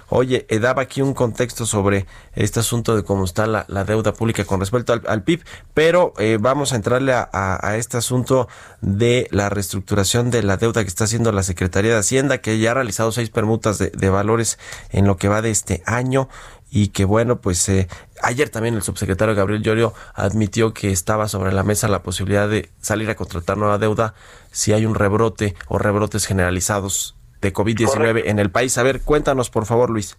Oye, 0.09 0.45
eh, 0.49 0.59
daba 0.59 0.83
aquí 0.83 1.01
un 1.01 1.13
contexto 1.13 1.65
sobre 1.65 2.05
este 2.33 2.59
asunto 2.59 2.95
de 2.95 3.03
cómo 3.03 3.25
está 3.25 3.47
la, 3.47 3.65
deuda 3.83 4.13
pública 4.13 4.45
con 4.45 4.59
respecto 4.59 4.93
al, 5.05 5.23
PIB, 5.23 5.43
pero 5.73 6.13
eh, 6.17 6.37
vamos 6.39 6.71
a 6.71 6.75
entrarle 6.75 7.13
a, 7.13 7.75
este 7.75 7.97
asunto 7.97 8.47
de 8.81 9.27
la 9.31 9.49
reestructuración 9.49 10.29
de 10.29 10.43
la 10.43 10.57
deuda 10.57 10.83
que 10.83 10.87
está 10.87 11.05
haciendo 11.05 11.31
la 11.31 11.43
Secretaría 11.43 11.91
de 11.91 11.99
Hacienda, 11.99 12.37
que 12.37 12.59
ya 12.59 12.71
ha 12.71 12.73
realizado 12.75 13.11
seis 13.11 13.29
permutas 13.29 13.79
de, 13.79 14.09
valores 14.09 14.59
en 14.91 15.07
lo 15.07 15.17
que 15.17 15.27
va 15.27 15.41
de 15.41 15.51
este 15.51 15.83
año 15.85 16.29
y 16.69 16.89
que 16.89 17.03
bueno, 17.03 17.41
pues 17.41 17.67
eh, 17.69 17.87
ayer 18.21 18.49
también 18.49 18.75
el 18.75 18.83
subsecretario 18.83 19.35
Gabriel 19.35 19.61
Llorio 19.63 19.93
admitió 20.13 20.73
que 20.73 20.91
estaba 20.91 21.27
sobre 21.27 21.51
la 21.51 21.63
mesa 21.63 21.87
la 21.87 22.03
posibilidad 22.03 22.47
de 22.47 22.69
salir 22.79 23.09
a 23.09 23.15
contratar 23.15 23.57
nueva 23.57 23.77
deuda 23.77 24.13
si 24.51 24.73
hay 24.73 24.85
un 24.85 24.95
rebrote 24.95 25.55
o 25.67 25.77
rebrotes 25.77 26.25
generalizados 26.25 27.16
de 27.47 27.53
COVID-19 27.53 28.23
en 28.25 28.39
el 28.39 28.51
país. 28.51 28.77
A 28.77 28.83
ver, 28.83 29.01
cuéntanos 29.01 29.49
por 29.49 29.65
favor, 29.65 29.89
Luis. 29.89 30.17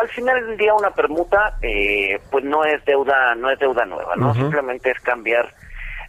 Al 0.00 0.08
final 0.08 0.46
del 0.46 0.58
día 0.58 0.74
una 0.74 0.90
permuta 0.90 1.56
eh, 1.62 2.20
pues 2.30 2.44
no 2.44 2.64
es 2.64 2.84
deuda 2.84 3.34
no 3.34 3.50
es 3.50 3.58
deuda 3.58 3.86
nueva, 3.86 4.14
¿no? 4.16 4.34
Simplemente 4.34 4.90
es 4.90 5.00
cambiar 5.00 5.54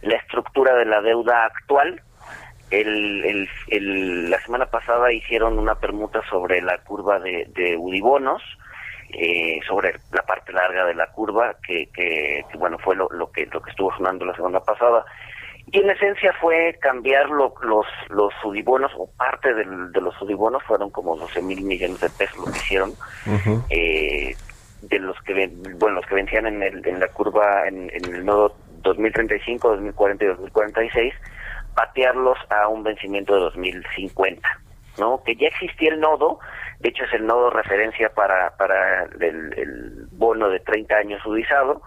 la 0.02 0.16
estructura 0.16 0.74
de 0.74 0.84
la 0.84 1.00
deuda 1.00 1.46
actual 1.46 2.02
el, 2.72 3.48
el, 3.68 4.30
la 4.30 4.40
semana 4.40 4.66
pasada 4.66 5.12
hicieron 5.12 5.58
una 5.58 5.74
permuta 5.74 6.22
sobre 6.28 6.62
la 6.62 6.78
curva 6.78 7.18
de, 7.18 7.46
de 7.54 7.76
Udibonos, 7.76 8.42
eh, 9.10 9.60
sobre 9.68 9.94
la 10.10 10.22
parte 10.22 10.52
larga 10.52 10.86
de 10.86 10.94
la 10.94 11.06
curva, 11.08 11.54
que, 11.66 11.90
que, 11.92 12.44
bueno, 12.58 12.78
fue 12.78 12.96
lo, 12.96 13.08
lo, 13.10 13.30
que, 13.30 13.46
lo 13.52 13.60
que 13.60 13.70
estuvo 13.70 13.94
sonando 13.94 14.24
la 14.24 14.34
semana 14.34 14.60
pasada. 14.60 15.04
Y 15.72 15.80
en 15.80 15.88
esencia 15.88 16.32
fue 16.40 16.76
cambiar 16.80 17.30
los, 17.30 17.52
los 18.10 18.32
sudibonos, 18.42 18.92
o 18.96 19.10
parte 19.16 19.54
del, 19.54 19.90
de 19.90 20.00
los 20.02 20.14
sudibonos, 20.16 20.62
fueron 20.64 20.90
como 20.90 21.16
12 21.16 21.40
mil 21.42 21.62
millones 21.62 22.00
de 22.00 22.10
pesos 22.10 22.36
lo 22.36 22.52
que 22.52 22.58
hicieron, 22.58 22.92
eh, 23.70 24.36
de 24.82 24.98
los 24.98 25.16
que, 25.22 25.50
bueno, 25.78 25.96
los 25.96 26.06
que 26.06 26.14
vencían 26.14 26.46
en, 26.46 26.62
el, 26.62 26.86
en 26.86 27.00
la 27.00 27.08
curva, 27.08 27.66
en, 27.66 27.90
en 27.90 28.14
el 28.14 28.24
nodo 28.24 28.54
2035, 28.82 29.68
2040 29.68 30.24
y 30.24 30.28
2046, 30.28 31.14
patearlos 31.74 32.38
a 32.50 32.68
un 32.68 32.82
vencimiento 32.82 33.34
de 33.34 33.40
2050, 33.40 34.60
¿no? 34.98 35.22
Que 35.24 35.36
ya 35.36 35.48
existía 35.48 35.90
el 35.90 36.00
nodo, 36.00 36.38
de 36.80 36.90
hecho 36.90 37.04
es 37.04 37.12
el 37.14 37.26
nodo 37.26 37.50
referencia 37.50 38.10
para, 38.10 38.56
para 38.56 39.04
el, 39.04 40.06
bono 40.12 40.48
de 40.48 40.60
30 40.60 40.94
años 40.94 41.24
udizado, 41.26 41.82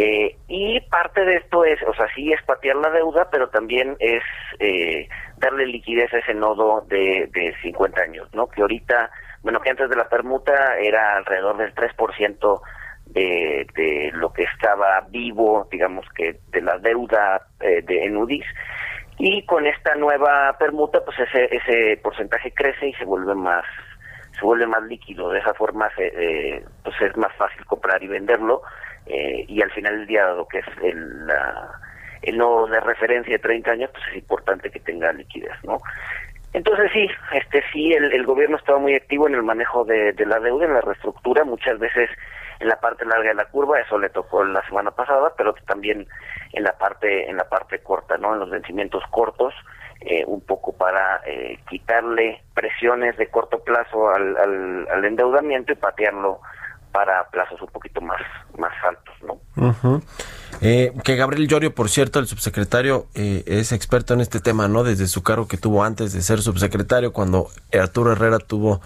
eh, 0.00 0.36
y 0.46 0.78
parte 0.82 1.24
de 1.24 1.38
esto 1.38 1.64
es, 1.64 1.82
o 1.82 1.92
sea, 1.92 2.06
sí 2.14 2.32
es 2.32 2.40
patear 2.44 2.76
la 2.76 2.88
deuda, 2.90 3.28
pero 3.32 3.48
también 3.48 3.96
es 3.98 4.22
eh, 4.60 5.08
darle 5.38 5.66
liquidez 5.66 6.14
a 6.14 6.18
ese 6.18 6.34
nodo 6.34 6.82
de, 6.82 7.28
de 7.32 7.52
50 7.62 8.00
años, 8.00 8.28
¿no? 8.32 8.46
Que 8.46 8.60
ahorita, 8.62 9.10
bueno, 9.42 9.58
que 9.60 9.70
antes 9.70 9.90
de 9.90 9.96
la 9.96 10.08
permuta 10.08 10.78
era 10.78 11.16
alrededor 11.16 11.56
del 11.56 11.74
3% 11.74 12.60
de, 13.06 13.66
de 13.74 14.10
lo 14.14 14.32
que 14.32 14.44
estaba 14.44 15.04
vivo, 15.10 15.66
digamos 15.68 16.06
que 16.14 16.38
de 16.52 16.62
la 16.62 16.78
deuda 16.78 17.48
eh, 17.58 17.82
de 17.82 18.04
en 18.04 18.18
UDIs, 18.18 18.46
y 19.18 19.44
con 19.46 19.66
esta 19.66 19.96
nueva 19.96 20.54
permuta 20.60 21.04
pues 21.04 21.18
ese 21.18 21.48
ese 21.56 21.96
porcentaje 22.00 22.52
crece 22.54 22.90
y 22.90 22.92
se 22.94 23.04
vuelve 23.04 23.34
más 23.34 23.64
se 24.38 24.44
vuelve 24.44 24.68
más 24.68 24.84
líquido. 24.84 25.30
De 25.30 25.40
esa 25.40 25.54
forma 25.54 25.90
eh, 25.98 26.62
pues 26.84 26.94
es 27.00 27.16
más 27.16 27.34
fácil 27.34 27.64
comprar 27.64 28.00
y 28.00 28.06
venderlo 28.06 28.62
eh, 29.08 29.44
y 29.48 29.62
al 29.62 29.70
final 29.70 29.98
del 29.98 30.06
día 30.06 30.24
dado 30.24 30.46
que 30.48 30.58
es 30.58 30.66
el 30.82 31.26
la, 31.26 31.70
el 32.22 32.36
nodo 32.36 32.66
de 32.66 32.80
referencia 32.80 33.32
de 33.32 33.38
30 33.38 33.70
años 33.70 33.90
pues 33.92 34.04
es 34.10 34.16
importante 34.16 34.70
que 34.70 34.80
tenga 34.80 35.12
liquidez 35.12 35.56
no 35.64 35.78
entonces 36.52 36.90
sí 36.92 37.08
este 37.32 37.62
sí 37.72 37.92
el, 37.92 38.24
gobierno 38.24 38.56
estaba 38.56 38.78
muy 38.78 38.94
activo 38.94 39.28
en 39.28 39.34
el 39.34 39.42
manejo 39.42 39.84
de, 39.84 40.12
de 40.12 40.26
la 40.26 40.40
deuda 40.40 40.66
en 40.66 40.74
la 40.74 40.80
reestructura 40.80 41.44
muchas 41.44 41.78
veces 41.78 42.10
en 42.60 42.68
la 42.68 42.80
parte 42.80 43.04
larga 43.04 43.28
de 43.28 43.34
la 43.34 43.44
curva, 43.46 43.80
eso 43.80 43.98
le 43.98 44.10
tocó 44.10 44.44
la 44.44 44.64
semana 44.66 44.90
pasada, 44.90 45.32
pero 45.36 45.54
también 45.66 46.06
en 46.52 46.62
la 46.64 46.72
parte 46.72 47.28
en 47.28 47.36
la 47.36 47.48
parte 47.48 47.78
corta, 47.80 48.16
¿no? 48.16 48.34
En 48.34 48.40
los 48.40 48.50
vencimientos 48.50 49.04
cortos, 49.10 49.54
eh, 50.00 50.24
un 50.26 50.40
poco 50.40 50.72
para 50.76 51.20
eh, 51.26 51.58
quitarle 51.68 52.42
presiones 52.54 53.16
de 53.16 53.28
corto 53.28 53.62
plazo 53.62 54.10
al, 54.10 54.36
al, 54.36 54.88
al, 54.90 55.04
endeudamiento 55.04 55.72
y 55.72 55.76
patearlo 55.76 56.40
para 56.98 57.30
plazos 57.30 57.62
un 57.62 57.68
poquito 57.68 58.00
más 58.00 58.20
más 58.58 58.72
altos, 58.82 59.14
¿no? 59.22 59.40
Eh, 60.60 60.92
que 61.04 61.16
Gabriel 61.16 61.46
Llorio, 61.46 61.74
por 61.74 61.88
cierto, 61.88 62.18
el 62.18 62.26
subsecretario, 62.26 63.06
eh, 63.14 63.44
es 63.46 63.72
experto 63.72 64.14
en 64.14 64.20
este 64.20 64.40
tema, 64.40 64.66
¿no? 64.68 64.82
Desde 64.82 65.06
su 65.06 65.22
cargo 65.22 65.46
que 65.46 65.56
tuvo 65.56 65.84
antes 65.84 66.12
de 66.12 66.22
ser 66.22 66.42
subsecretario, 66.42 67.12
cuando 67.12 67.48
Arturo 67.72 68.12
Herrera 68.12 68.38
tuvo 68.38 68.80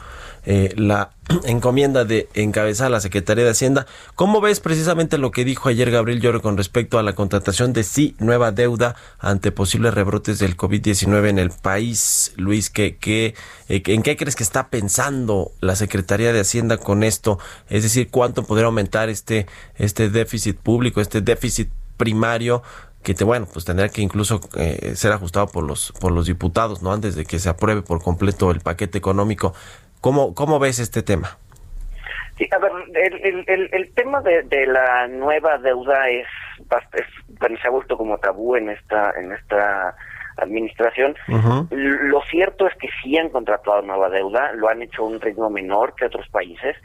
eh, 0.44 0.74
la 0.76 1.12
encomienda 1.44 2.04
de 2.04 2.28
encabezar 2.34 2.90
la 2.90 3.00
Secretaría 3.00 3.44
de 3.44 3.50
Hacienda. 3.50 3.86
¿Cómo 4.16 4.40
ves 4.40 4.58
precisamente 4.58 5.16
lo 5.16 5.30
que 5.30 5.44
dijo 5.44 5.68
ayer 5.68 5.90
Gabriel 5.92 6.20
Llorio 6.20 6.42
con 6.42 6.56
respecto 6.56 6.98
a 6.98 7.04
la 7.04 7.14
contratación 7.14 7.72
de 7.72 7.84
sí 7.84 8.16
nueva 8.18 8.50
deuda 8.50 8.96
ante 9.20 9.52
posibles 9.52 9.94
rebrotes 9.94 10.40
del 10.40 10.56
COVID-19 10.56 11.28
en 11.28 11.38
el 11.38 11.50
país? 11.50 12.32
Luis, 12.36 12.70
¿qué, 12.70 12.96
qué, 12.96 13.36
eh, 13.68 13.82
¿en 13.86 14.02
qué 14.02 14.16
crees 14.16 14.34
que 14.34 14.42
está 14.42 14.68
pensando 14.68 15.52
la 15.60 15.76
Secretaría 15.76 16.32
de 16.32 16.40
Hacienda 16.40 16.76
con 16.76 17.04
esto? 17.04 17.38
Es 17.68 17.84
decir, 17.84 18.08
¿cuánto 18.10 18.42
podría 18.42 18.66
aumentar 18.66 19.10
este, 19.10 19.46
este 19.76 20.10
déficit 20.10 20.58
público, 20.58 21.00
este 21.00 21.20
déficit 21.20 21.61
primario 21.96 22.62
que 23.02 23.14
te, 23.14 23.24
bueno, 23.24 23.46
pues 23.52 23.64
tendrá 23.64 23.88
que 23.88 24.00
incluso 24.00 24.40
eh, 24.56 24.94
ser 24.94 25.12
ajustado 25.12 25.48
por 25.48 25.64
los 25.64 25.92
por 26.00 26.12
los 26.12 26.26
diputados, 26.26 26.82
¿no? 26.82 26.92
Antes 26.92 27.16
de 27.16 27.24
que 27.24 27.38
se 27.38 27.48
apruebe 27.48 27.82
por 27.82 28.02
completo 28.02 28.50
el 28.50 28.60
paquete 28.60 28.98
económico. 28.98 29.54
¿Cómo, 30.00 30.34
cómo 30.34 30.58
ves 30.58 30.78
este 30.78 31.02
tema? 31.02 31.38
Sí, 32.38 32.48
a 32.50 32.58
ver, 32.58 32.72
el, 32.94 33.44
el, 33.46 33.68
el, 33.72 33.92
tema 33.94 34.20
de, 34.20 34.42
de, 34.42 34.66
la 34.66 35.06
nueva 35.06 35.58
deuda 35.58 36.08
es, 36.08 36.26
es 36.94 37.06
se 37.60 37.68
ha 37.68 37.70
vuelto 37.70 37.96
como 37.96 38.18
tabú 38.18 38.56
en 38.56 38.70
esta 38.70 39.12
en 39.16 39.32
esta 39.32 39.94
administración. 40.36 41.14
Lo 41.70 42.22
cierto 42.22 42.66
es 42.66 42.74
que 42.76 42.88
sí 43.02 43.18
han 43.18 43.28
contratado 43.28 43.82
nueva 43.82 44.08
deuda, 44.08 44.52
lo 44.54 44.68
han 44.68 44.82
hecho 44.82 45.02
a 45.02 45.08
un 45.08 45.20
ritmo 45.20 45.50
menor 45.50 45.94
que 45.94 46.06
otros 46.06 46.28
países, 46.28 46.76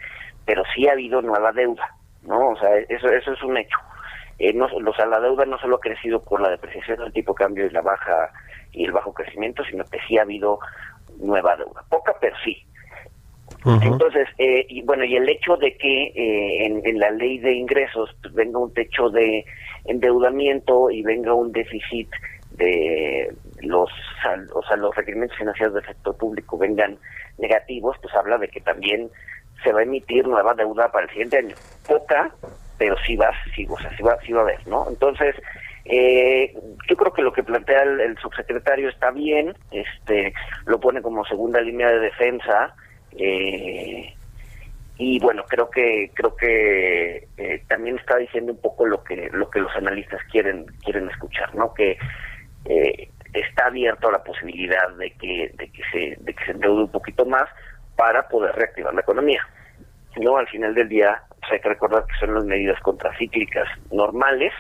pero 0.46 0.64
sí 0.76 0.88
ha 0.88 0.92
habido 0.92 1.22
nueva 1.22 1.52
deuda, 1.54 1.96
¿no? 2.24 2.50
O 2.50 2.60
sea, 2.60 2.76
eso 2.90 3.08
eso 3.10 3.34
es 3.34 3.42
un 3.44 3.58
hecho. 3.58 3.78
Eh, 4.40 4.54
no, 4.54 4.66
o 4.66 4.94
sea, 4.94 5.06
la 5.06 5.20
deuda 5.20 5.46
no 5.46 5.58
solo 5.60 5.78
ha 5.78 5.80
crecido 5.80 6.22
por 6.22 6.42
la 6.42 6.50
depreciación 6.50 7.00
del 7.00 7.14
tipo 7.14 7.34
de 7.34 7.38
cambio 7.38 7.66
y 7.66 7.72
la 7.72 7.82
baja 7.82 8.32
y 8.72 8.86
el 8.86 8.92
bajo 8.92 9.14
crecimiento, 9.14 9.64
sino 9.64 9.84
que 9.86 10.00
sí 10.08 10.18
ha 10.18 10.22
habido 10.22 10.60
nueva 11.20 11.56
deuda. 11.56 11.84
Poca, 11.90 12.16
pero 12.20 12.36
sí. 12.44 12.64
Entonces, 13.82 14.28
eh, 14.38 14.66
y 14.70 14.82
bueno, 14.84 15.04
y 15.04 15.16
el 15.18 15.28
hecho 15.28 15.58
de 15.58 15.76
que 15.76 16.04
eh, 16.16 16.82
en, 16.86 17.00
la 17.00 17.12
ley 17.12 17.38
de 17.40 17.54
ingresos 17.54 18.16
pues, 18.22 18.34
venga 18.34 18.60
un 18.60 18.74
techo 18.74 19.10
de 19.10 19.46
endeudamiento 19.86 20.90
y 20.90 21.02
venga 21.02 21.34
un 21.34 21.52
déficit 21.52 22.10
de 22.52 23.34
los, 23.62 23.90
o 24.54 24.64
sea, 24.64 24.78
los 24.78 24.96
requerimientos 24.96 25.38
financieros 25.38 25.74
del 25.74 25.86
sector 25.86 26.16
público 26.16 26.58
vengan 26.58 26.98
negativos, 27.40 27.98
pues 28.02 28.14
habla 28.16 28.38
de 28.38 28.48
que 28.48 28.62
también 28.62 29.10
se 29.64 29.72
va 29.74 29.80
a 29.80 29.84
emitir 29.84 30.28
nueva 30.28 30.54
deuda 30.54 30.92
para 30.92 31.06
el 31.06 31.12
siguiente 31.12 31.38
año. 31.38 31.56
Poca, 31.88 32.32
pero 32.78 32.96
sí 33.06 33.16
va, 33.16 33.32
sí, 33.56 33.66
o 33.70 33.78
sea, 33.78 33.96
sí 33.96 34.04
va, 34.04 34.18
sí 34.26 34.32
va 34.34 34.40
a 34.40 34.44
haber, 34.44 34.68
¿no? 34.68 34.88
Entonces, 34.90 35.36
eh, 35.86 36.54
yo 36.90 36.96
creo 36.96 37.14
que 37.14 37.22
lo 37.22 37.34
que 37.34 37.44
plantea 37.44 37.84
el, 37.84 38.18
subsecretario 38.18 38.90
está 38.90 39.12
bien, 39.12 39.56
este, 39.72 40.34
lo 40.66 40.80
pone 40.80 41.02
como 41.02 41.26
segunda 41.26 41.62
línea 41.62 41.90
de 41.90 42.00
defensa, 42.00 42.76
eh, 43.18 44.14
y 45.00 45.20
bueno, 45.20 45.44
creo 45.48 45.70
que 45.70 46.12
creo 46.14 46.36
que 46.36 47.28
eh, 47.38 47.64
también 47.68 47.98
está 47.98 48.18
diciendo 48.18 48.52
un 48.52 48.60
poco 48.60 48.86
lo 48.86 49.04
que 49.04 49.30
lo 49.32 49.50
que 49.50 49.60
los 49.60 49.76
analistas 49.76 50.22
quieren 50.32 50.66
quieren 50.84 51.10
escuchar, 51.10 51.54
¿no? 51.54 51.74
Que 51.74 51.98
eh, 52.66 53.10
está 53.34 53.68
abierto 53.68 54.10
a 54.10 54.14
la 54.14 54.24
posibilidad 54.24 54.90
de 54.98 55.12
que 55.12 55.52
de 55.56 55.72
que 55.72 55.84
se 55.92 56.18
de 56.20 56.36
endeude 56.48 56.84
un 56.84 56.92
poquito 56.92 57.26
más 57.26 57.46
para 57.96 58.28
poder 58.28 58.56
reactivar 58.56 58.94
la 58.94 59.02
economía. 59.02 59.48
No, 60.20 60.38
al 60.38 60.48
final 60.48 60.74
del 60.74 60.90
día 60.90 61.22
pues 61.40 61.52
hay 61.52 61.60
que 61.60 61.70
recordar 61.70 62.06
que 62.06 62.20
son 62.20 62.34
las 62.34 62.46
medidas 62.46 62.80
contracíclicas 62.82 63.68
normales, 63.92 64.54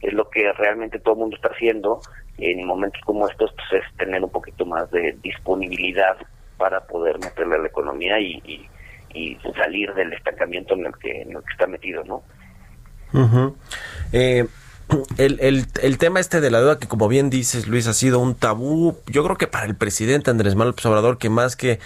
es 0.00 0.12
lo 0.12 0.28
que 0.30 0.52
realmente 0.52 0.98
todo 0.98 1.14
el 1.14 1.20
mundo 1.20 1.36
está 1.36 1.48
haciendo 1.48 2.00
en 2.38 2.66
momentos 2.66 3.00
como 3.04 3.28
estos, 3.28 3.52
pues 3.54 3.82
es 3.82 3.96
tener 3.96 4.22
un 4.22 4.30
poquito 4.30 4.66
más 4.66 4.90
de 4.90 5.16
disponibilidad 5.22 6.16
para 6.58 6.80
poder 6.86 7.18
meterle 7.18 7.56
a 7.56 7.58
la 7.58 7.68
economía 7.68 8.20
y, 8.20 8.68
salir 9.56 9.94
del 9.94 10.12
estancamiento 10.12 10.74
en 10.74 10.84
el 10.84 10.92
que, 10.98 11.22
en 11.22 11.30
el 11.30 11.38
que 11.42 11.52
está 11.52 11.66
metido, 11.66 12.04
¿no? 12.04 12.22
eh, 14.12 14.46
el, 15.16 15.40
el, 15.40 15.64
el, 15.82 15.98
tema 15.98 16.20
este 16.20 16.42
de 16.42 16.50
la 16.50 16.58
deuda 16.58 16.78
que 16.78 16.86
como 16.86 17.08
bien 17.08 17.30
dices 17.30 17.66
Luis 17.66 17.86
ha 17.86 17.94
sido 17.94 18.18
un 18.18 18.34
tabú 18.34 18.98
yo 19.06 19.24
creo 19.24 19.36
que 19.36 19.46
para 19.46 19.64
el 19.64 19.74
presidente 19.74 20.30
Andrés 20.30 20.54
Manuel 20.54 20.74
Obrador 20.84 21.16
que 21.16 21.30
más 21.30 21.56
que 21.56 21.78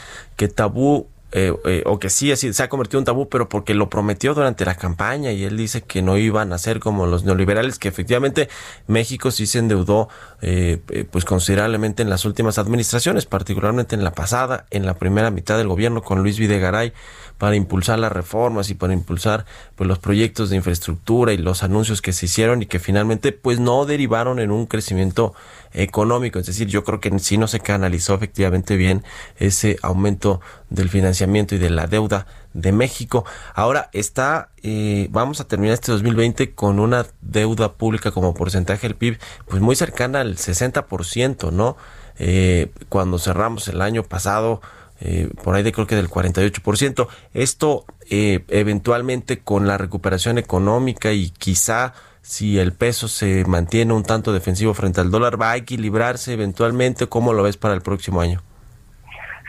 tabú 0.56 1.08
eh, 1.32 1.52
eh, 1.64 1.82
o 1.86 1.98
que 1.98 2.10
sí 2.10 2.34
se 2.34 2.62
ha 2.62 2.68
convertido 2.68 2.98
en 2.98 3.04
tabú, 3.04 3.28
pero 3.28 3.48
porque 3.48 3.74
lo 3.74 3.88
prometió 3.88 4.34
durante 4.34 4.64
la 4.64 4.74
campaña 4.74 5.32
y 5.32 5.44
él 5.44 5.56
dice 5.56 5.82
que 5.82 6.02
no 6.02 6.16
iban 6.16 6.52
a 6.52 6.58
ser 6.58 6.80
como 6.80 7.06
los 7.06 7.24
neoliberales, 7.24 7.78
que 7.78 7.88
efectivamente 7.88 8.48
México 8.86 9.30
sí 9.30 9.46
se 9.46 9.58
endeudó 9.58 10.08
eh, 10.42 10.80
eh, 10.88 11.04
pues 11.10 11.24
considerablemente 11.24 12.02
en 12.02 12.10
las 12.10 12.24
últimas 12.24 12.58
administraciones, 12.58 13.26
particularmente 13.26 13.94
en 13.94 14.02
la 14.02 14.12
pasada, 14.12 14.66
en 14.70 14.86
la 14.86 14.94
primera 14.94 15.30
mitad 15.30 15.58
del 15.58 15.68
gobierno 15.68 16.02
con 16.02 16.22
Luis 16.22 16.38
Videgaray 16.38 16.92
para 17.38 17.56
impulsar 17.56 17.98
las 17.98 18.12
reformas 18.12 18.68
y 18.68 18.74
para 18.74 18.92
impulsar 18.92 19.46
pues 19.74 19.88
los 19.88 19.98
proyectos 19.98 20.50
de 20.50 20.56
infraestructura 20.56 21.32
y 21.32 21.38
los 21.38 21.62
anuncios 21.62 22.02
que 22.02 22.12
se 22.12 22.26
hicieron 22.26 22.62
y 22.62 22.66
que 22.66 22.78
finalmente 22.78 23.32
pues 23.32 23.58
no 23.60 23.86
derivaron 23.86 24.40
en 24.40 24.50
un 24.50 24.66
crecimiento 24.66 25.34
económico, 25.72 26.38
es 26.38 26.46
decir, 26.46 26.68
yo 26.68 26.84
creo 26.84 27.00
que 27.00 27.16
sí 27.18 27.38
no 27.38 27.46
se 27.46 27.60
canalizó 27.60 28.14
efectivamente 28.14 28.76
bien 28.76 29.04
ese 29.38 29.76
aumento 29.82 30.40
del 30.68 30.88
financiamiento 30.88 31.54
y 31.54 31.58
de 31.58 31.70
la 31.70 31.86
deuda 31.86 32.26
de 32.52 32.72
México. 32.72 33.24
Ahora 33.54 33.90
está, 33.92 34.50
eh, 34.62 35.08
vamos 35.10 35.40
a 35.40 35.44
terminar 35.46 35.74
este 35.74 35.92
2020 35.92 36.54
con 36.54 36.80
una 36.80 37.06
deuda 37.20 37.74
pública 37.74 38.10
como 38.10 38.34
porcentaje 38.34 38.88
del 38.88 38.96
PIB, 38.96 39.18
pues 39.46 39.60
muy 39.60 39.76
cercana 39.76 40.20
al 40.20 40.36
60%, 40.36 41.52
¿no? 41.52 41.76
Eh, 42.18 42.70
cuando 42.88 43.18
cerramos 43.18 43.68
el 43.68 43.80
año 43.80 44.02
pasado, 44.02 44.60
eh, 45.00 45.30
por 45.42 45.54
ahí 45.54 45.62
de 45.62 45.72
creo 45.72 45.86
que 45.86 45.96
del 45.96 46.10
48%. 46.10 47.08
Esto 47.32 47.84
eventualmente 48.12 49.38
con 49.38 49.68
la 49.68 49.78
recuperación 49.78 50.36
económica 50.36 51.12
y 51.12 51.30
quizá 51.30 51.94
si 52.22 52.58
el 52.58 52.72
peso 52.72 53.08
se 53.08 53.44
mantiene 53.46 53.92
un 53.92 54.02
tanto 54.02 54.32
defensivo 54.32 54.74
frente 54.74 55.00
al 55.00 55.10
dólar, 55.10 55.40
va 55.40 55.52
a 55.52 55.56
equilibrarse 55.56 56.32
eventualmente. 56.32 57.06
¿Cómo 57.06 57.32
lo 57.32 57.42
ves 57.42 57.56
para 57.56 57.74
el 57.74 57.82
próximo 57.82 58.20
año? 58.20 58.40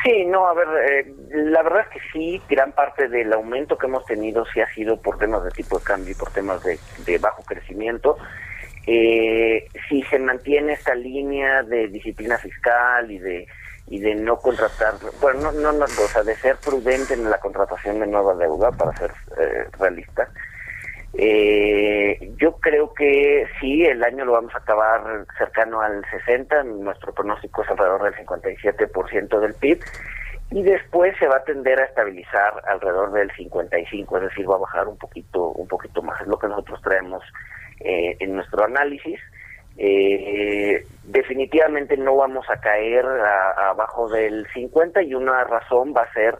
Sí, 0.04 0.26
no, 0.26 0.48
a 0.48 0.54
ver, 0.54 0.68
eh, 0.90 1.14
la 1.30 1.62
verdad 1.62 1.82
es 1.82 1.88
que 1.90 2.10
sí, 2.12 2.42
gran 2.50 2.72
parte 2.72 3.08
del 3.08 3.32
aumento 3.34 3.78
que 3.78 3.86
hemos 3.86 4.04
tenido 4.06 4.46
sí 4.52 4.60
ha 4.60 4.74
sido 4.74 5.00
por 5.00 5.20
temas 5.20 5.44
de 5.44 5.52
tipo 5.52 5.78
de 5.78 5.84
cambio 5.84 6.12
y 6.12 6.16
por 6.16 6.32
temas 6.32 6.64
de, 6.64 7.18
bajo 7.20 7.44
crecimiento. 7.44 8.18
Eh, 8.88 9.68
si 9.88 10.02
se 10.04 10.18
mantiene 10.18 10.74
esta 10.74 10.96
línea 10.96 11.62
de 11.62 11.88
disciplina 11.88 12.38
fiscal 12.40 13.12
y 13.12 13.20
de 13.20 13.48
y 13.88 14.00
de 14.00 14.16
no 14.16 14.38
contratar, 14.38 14.94
bueno, 15.20 15.52
no, 15.52 15.74
no, 15.74 15.80
no, 15.80 15.84
o 15.86 16.08
sea, 16.08 16.24
de 16.24 16.36
ser 16.38 16.56
prudente 16.58 17.14
en 17.14 17.30
la 17.30 17.40
contratación 17.40 18.00
de 18.00 18.08
nueva 18.08 18.36
deuda, 18.36 18.72
para 18.72 18.96
ser 18.96 19.12
eh, 19.38 19.66
realista, 19.78 20.30
eh, 21.14 22.34
yo 22.38 22.54
creo 22.58 22.94
que 22.94 23.46
sí, 23.60 23.84
el 23.86 24.04
año 24.04 24.26
lo 24.26 24.34
vamos 24.34 24.54
a 24.56 24.60
acabar 24.60 25.26
cercano 25.38 25.82
al 25.82 26.04
60, 26.10 26.64
nuestro 26.64 27.14
pronóstico 27.14 27.64
es 27.64 27.70
alrededor 27.70 28.04
del 28.04 28.26
57% 28.26 29.40
del 29.40 29.54
PIB 29.56 29.80
y 30.52 30.64
después 30.64 31.16
se 31.18 31.28
va 31.28 31.38
a 31.38 31.44
tender 31.44 31.80
a 31.80 31.86
estabilizar 31.86 32.62
alrededor 32.68 33.12
del 33.14 33.32
55, 33.32 34.18
es 34.18 34.24
decir, 34.24 34.50
va 34.50 34.56
a 34.56 34.60
bajar 34.60 34.88
un 34.88 34.98
poquito 34.98 35.50
un 35.50 35.68
poquito 35.68 36.02
más, 36.02 36.20
es 36.22 36.28
lo 36.28 36.40
que 36.40 36.48
nosotros 36.48 36.82
traemos 36.82 37.24
eh, 37.80 38.16
en 38.20 38.36
nuestro 38.36 38.64
análisis. 38.64 39.20
Eh, 39.78 40.86
definitivamente 41.06 41.96
no 41.96 42.18
vamos 42.18 42.46
a 42.50 42.60
caer 42.60 43.06
abajo 43.06 44.10
del 44.10 44.46
50 44.54 45.02
y 45.04 45.14
una 45.16 45.44
razón 45.46 45.94
va 45.96 46.04
a 46.04 46.14
ser 46.14 46.38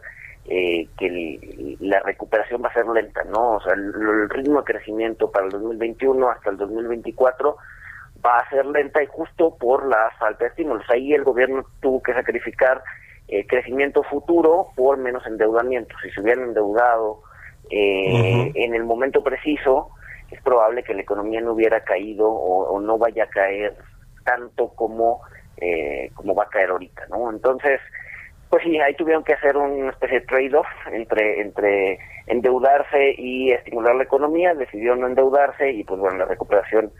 eh, 0.48 0.88
que 0.98 1.78
la 1.80 2.00
recuperación 2.00 2.64
va 2.64 2.70
a 2.70 2.74
ser 2.74 2.88
lenta, 2.88 3.24
¿no? 3.26 3.58
O 3.58 3.62
sea, 3.62 3.74
el, 3.74 4.28
ritmo 4.30 4.60
de 4.60 4.74
crecimiento 4.74 5.30
para 5.30 5.46
el 5.46 5.52
2021 5.52 6.30
hasta 6.30 6.50
el 6.50 6.58
2024 6.58 7.58
va 8.26 8.38
a 8.40 8.50
ser 8.50 8.66
lenta 8.66 9.04
y 9.04 9.06
justo 9.06 9.56
por 9.56 9.88
la 9.88 10.12
falta 10.18 10.46
de 10.46 10.50
estímulos. 10.50 10.84
Ahí 10.90 11.14
el 11.14 11.24
gobierno 11.24 11.64
tuvo 11.80 12.02
que 12.02 12.14
sacrificar 12.14 12.84
eh, 13.28 13.46
crecimiento 13.46 14.02
futuro 14.04 14.70
por 14.76 14.98
menos 14.98 15.26
endeudamiento. 15.28 15.96
Si 16.02 16.10
se 16.10 16.22
hubieran 16.22 16.46
endeudado 16.46 17.22
eh, 17.70 18.52
en 18.56 18.74
el 18.74 18.84
momento 18.84 19.24
preciso, 19.24 19.92
es 20.32 20.42
probable 20.42 20.84
que 20.84 20.96
la 20.96 21.02
economía 21.02 21.40
no 21.42 21.54
hubiera 21.54 21.82
caído 21.82 22.28
o, 22.28 22.80
no 22.80 22.98
vaya 22.98 23.26
a 23.26 23.30
caer 23.30 23.78
tanto 24.26 24.70
como, 24.70 25.22
como 26.16 26.34
va 26.34 26.44
a 26.44 26.50
caer 26.50 26.72
ahorita, 26.72 27.06
¿no? 27.10 27.30
Entonces, 27.30 27.80
pues 28.52 28.64
sí, 28.64 28.78
ahí 28.82 28.94
tuvieron 28.96 29.24
que 29.24 29.34
hacer 29.34 29.56
una 29.56 29.92
especie 29.92 30.20
de 30.20 30.26
trade-off 30.26 30.68
entre, 30.92 31.40
entre 31.40 31.98
endeudarse 32.28 33.16
y 33.18 33.52
estimular 33.52 33.96
la 33.96 34.04
economía, 34.04 34.54
decidieron 34.54 35.00
no 35.00 35.08
endeudarse 35.08 35.72
y 35.72 35.86
pues 35.86 36.02
bueno, 36.02 36.18
la 36.18 36.26
recuperación 36.26 36.92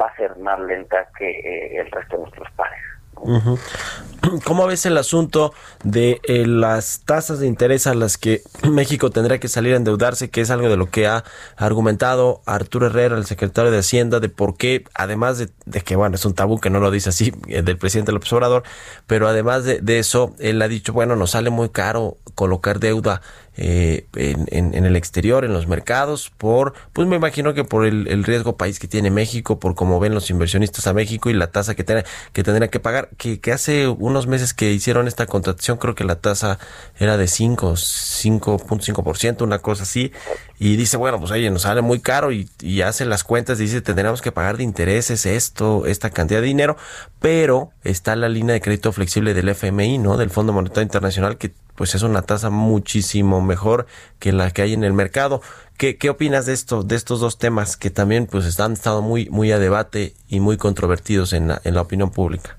va 0.00 0.06
a 0.06 0.16
ser 0.16 0.34
más 0.38 0.58
lenta 0.60 1.06
que 1.18 1.28
eh, 1.28 1.76
el 1.76 1.90
resto 1.90 2.16
de 2.16 2.22
nuestros 2.22 2.50
pares. 2.52 2.80
¿Cómo 4.44 4.66
ves 4.66 4.86
el 4.86 4.96
asunto 4.96 5.52
de 5.82 6.20
eh, 6.24 6.46
las 6.46 7.02
tasas 7.04 7.40
de 7.40 7.46
interés 7.46 7.86
a 7.86 7.94
las 7.94 8.16
que 8.16 8.42
México 8.70 9.10
tendrá 9.10 9.38
que 9.38 9.48
salir 9.48 9.74
a 9.74 9.76
endeudarse, 9.76 10.30
que 10.30 10.40
es 10.40 10.50
algo 10.50 10.68
de 10.68 10.76
lo 10.76 10.90
que 10.90 11.06
ha 11.06 11.24
argumentado 11.56 12.42
Arturo 12.46 12.86
Herrera, 12.86 13.16
el 13.16 13.26
secretario 13.26 13.70
de 13.70 13.78
Hacienda, 13.78 14.20
de 14.20 14.28
por 14.28 14.56
qué, 14.56 14.84
además 14.94 15.38
de, 15.38 15.80
que, 15.82 15.96
bueno, 15.96 16.16
es 16.16 16.24
un 16.24 16.34
tabú 16.34 16.58
que 16.58 16.70
no 16.70 16.80
lo 16.80 16.90
dice 16.90 17.10
así 17.10 17.32
eh, 17.48 17.62
del 17.62 17.76
presidente 17.76 18.12
López 18.12 18.32
Obrador, 18.32 18.62
pero 19.06 19.28
además 19.28 19.64
de, 19.64 19.80
de 19.80 19.98
eso, 19.98 20.34
él 20.38 20.60
ha 20.62 20.68
dicho, 20.68 20.92
bueno, 20.92 21.16
nos 21.16 21.32
sale 21.32 21.50
muy 21.50 21.68
caro 21.68 22.16
colocar 22.34 22.80
deuda 22.80 23.20
eh, 23.56 24.06
en, 24.16 24.74
en, 24.74 24.84
el 24.84 24.96
exterior, 24.96 25.44
en 25.44 25.52
los 25.52 25.66
mercados, 25.66 26.32
por, 26.36 26.74
pues 26.92 27.06
me 27.06 27.16
imagino 27.16 27.54
que 27.54 27.62
por 27.62 27.86
el, 27.86 28.24
riesgo 28.24 28.56
país 28.56 28.78
que 28.78 28.88
tiene 28.88 29.10
México, 29.10 29.60
por 29.60 29.74
cómo 29.74 30.00
ven 30.00 30.14
los 30.14 30.30
inversionistas 30.30 30.86
a 30.86 30.92
México 30.92 31.30
y 31.30 31.34
la 31.34 31.48
tasa 31.48 31.74
que, 31.74 31.84
tiene, 31.84 32.04
que 32.32 32.42
tendrían 32.42 32.70
que 32.70 32.80
pagar, 32.80 33.10
que, 33.16 33.38
que 33.38 33.52
hace 33.52 33.86
unos 33.86 34.26
meses 34.26 34.54
que 34.54 34.72
hicieron 34.72 35.06
esta 35.06 35.26
contratación, 35.26 35.78
creo 35.78 35.94
que 35.94 36.04
la 36.04 36.16
tasa 36.16 36.58
era 36.98 37.16
de 37.16 37.28
5, 37.28 37.72
5.5%, 37.72 39.42
una 39.42 39.60
cosa 39.60 39.84
así, 39.84 40.12
y 40.58 40.76
dice, 40.76 40.96
bueno, 40.96 41.18
pues 41.20 41.30
oye, 41.30 41.50
nos 41.50 41.62
sale 41.62 41.80
muy 41.80 42.00
caro 42.00 42.32
y, 42.32 42.48
y 42.60 42.80
hace 42.82 43.04
las 43.04 43.22
cuentas, 43.22 43.58
dice, 43.58 43.80
tendremos 43.82 44.20
que 44.20 44.32
pagar 44.32 44.56
de 44.56 44.64
intereses 44.64 45.26
esto, 45.26 45.86
esta 45.86 46.10
cantidad 46.10 46.40
de 46.40 46.46
dinero, 46.46 46.76
pero 47.20 47.70
está 47.84 48.16
la 48.16 48.28
línea 48.28 48.54
de 48.54 48.60
crédito 48.60 48.92
flexible 48.92 49.34
del 49.34 49.48
FMI, 49.48 49.98
¿no? 49.98 50.16
Del 50.16 50.30
Fondo 50.30 50.52
Monetario 50.52 50.82
Internacional, 50.82 51.38
que 51.38 51.52
pues 51.76 51.94
es 51.94 52.02
una 52.02 52.22
tasa 52.22 52.50
muchísimo 52.50 53.40
mejor 53.40 53.86
que 54.20 54.32
la 54.32 54.50
que 54.50 54.62
hay 54.62 54.74
en 54.74 54.84
el 54.84 54.92
mercado. 54.92 55.40
¿Qué, 55.78 55.96
qué 55.96 56.10
opinas 56.10 56.46
de 56.46 56.52
esto, 56.52 56.82
de 56.82 56.96
estos 56.96 57.20
dos 57.20 57.38
temas 57.38 57.76
que 57.76 57.90
también 57.90 58.26
pues 58.26 58.46
están 58.46 58.72
estado 58.72 59.02
muy, 59.02 59.28
muy 59.30 59.52
a 59.52 59.58
debate 59.58 60.12
y 60.28 60.40
muy 60.40 60.56
controvertidos 60.56 61.32
en 61.32 61.48
la, 61.48 61.60
en 61.64 61.74
la 61.74 61.82
opinión 61.82 62.10
pública? 62.10 62.56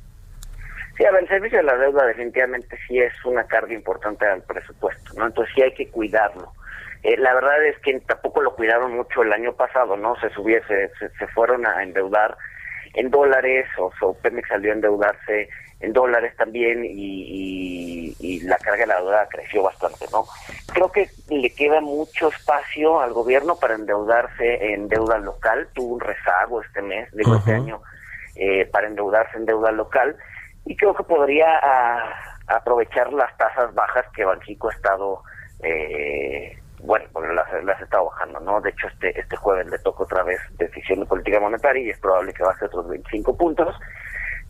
Sí, 0.98 1.04
a 1.04 1.12
ver, 1.12 1.24
el 1.24 1.28
servicio 1.28 1.58
de 1.58 1.64
la 1.64 1.78
deuda 1.78 2.06
definitivamente 2.06 2.78
sí 2.88 3.00
es 3.00 3.14
una 3.26 3.44
carga 3.46 3.74
importante 3.74 4.26
al 4.26 4.42
presupuesto, 4.44 5.14
¿no? 5.18 5.28
Entonces 5.28 5.54
sí 5.54 5.62
hay 5.62 5.74
que 5.74 5.90
cuidarlo. 5.90 6.54
Eh, 7.04 7.18
la 7.18 7.34
verdad 7.36 7.64
es 7.66 7.78
que 7.80 8.00
tampoco 8.00 8.42
lo 8.42 8.56
cuidaron 8.56 8.96
mucho 8.96 9.22
el 9.22 9.32
año 9.34 9.54
pasado, 9.54 9.98
¿no? 9.98 10.16
Se 10.22 10.30
subiese, 10.30 10.90
se, 10.98 11.28
fueron 11.28 11.68
a 11.68 11.84
endeudar 11.84 12.38
en 12.96 13.10
dólares, 13.10 13.68
o, 13.78 13.92
o 14.02 14.14
Pemex 14.16 14.48
salió 14.50 14.72
a 14.72 14.76
endeudarse 14.76 15.50
en 15.82 15.94
dólares 15.94 16.34
también 16.38 16.86
y, 16.86 18.16
y, 18.20 18.40
la 18.42 18.58
carga 18.58 18.82
de 18.82 18.88
la 18.88 19.02
deuda 19.02 19.28
creció 19.30 19.64
bastante, 19.64 20.06
¿no? 20.12 20.26
Creo 20.74 20.92
que 20.92 21.10
le 21.30 21.50
queda 21.54 21.82
mucho 21.82 22.30
espacio 22.30 23.02
al 23.02 23.14
gobierno 23.14 23.56
para 23.56 23.76
endeudarse 23.76 24.74
en 24.74 24.88
deuda 24.88 25.18
local. 25.18 25.68
Tuvo 25.74 25.96
un 25.96 26.00
rezago 26.00 26.62
este 26.62 26.82
mes, 26.82 27.12
de 27.12 27.24
este 27.24 27.54
año, 27.54 27.82
eh, 28.36 28.66
para 28.72 28.88
endeudarse 28.88 29.38
en 29.38 29.46
deuda 29.46 29.72
local 29.72 30.16
y 30.66 30.76
creo 30.76 30.96
que 30.96 31.04
podría 31.04 31.48
aprovechar 32.48 33.14
las 33.14 33.36
tasas 33.38 33.74
bajas 33.74 34.06
que 34.16 34.26
Banxico 34.26 34.70
ha 34.70 34.74
estado, 34.74 35.24
eh, 35.64 36.58
bueno, 36.80 37.06
las, 37.34 37.64
las 37.64 37.82
está 37.82 38.02
bajando, 38.02 38.40
¿no? 38.40 38.62
De 38.62 38.70
hecho, 38.70 38.88
este 38.88 39.20
este 39.20 39.36
jueves 39.36 39.68
le 39.68 39.80
toca 39.80 40.04
otra 40.04 40.24
vez 40.24 40.40
decisión 40.58 41.00
de 41.00 41.06
política 41.06 41.40
monetaria 41.40 41.84
y 41.84 41.90
es 41.90 42.00
probable 42.00 42.34
que 42.34 42.44
baje 42.44 42.66
otros 42.66 42.88
25 42.90 43.38
puntos 43.38 43.76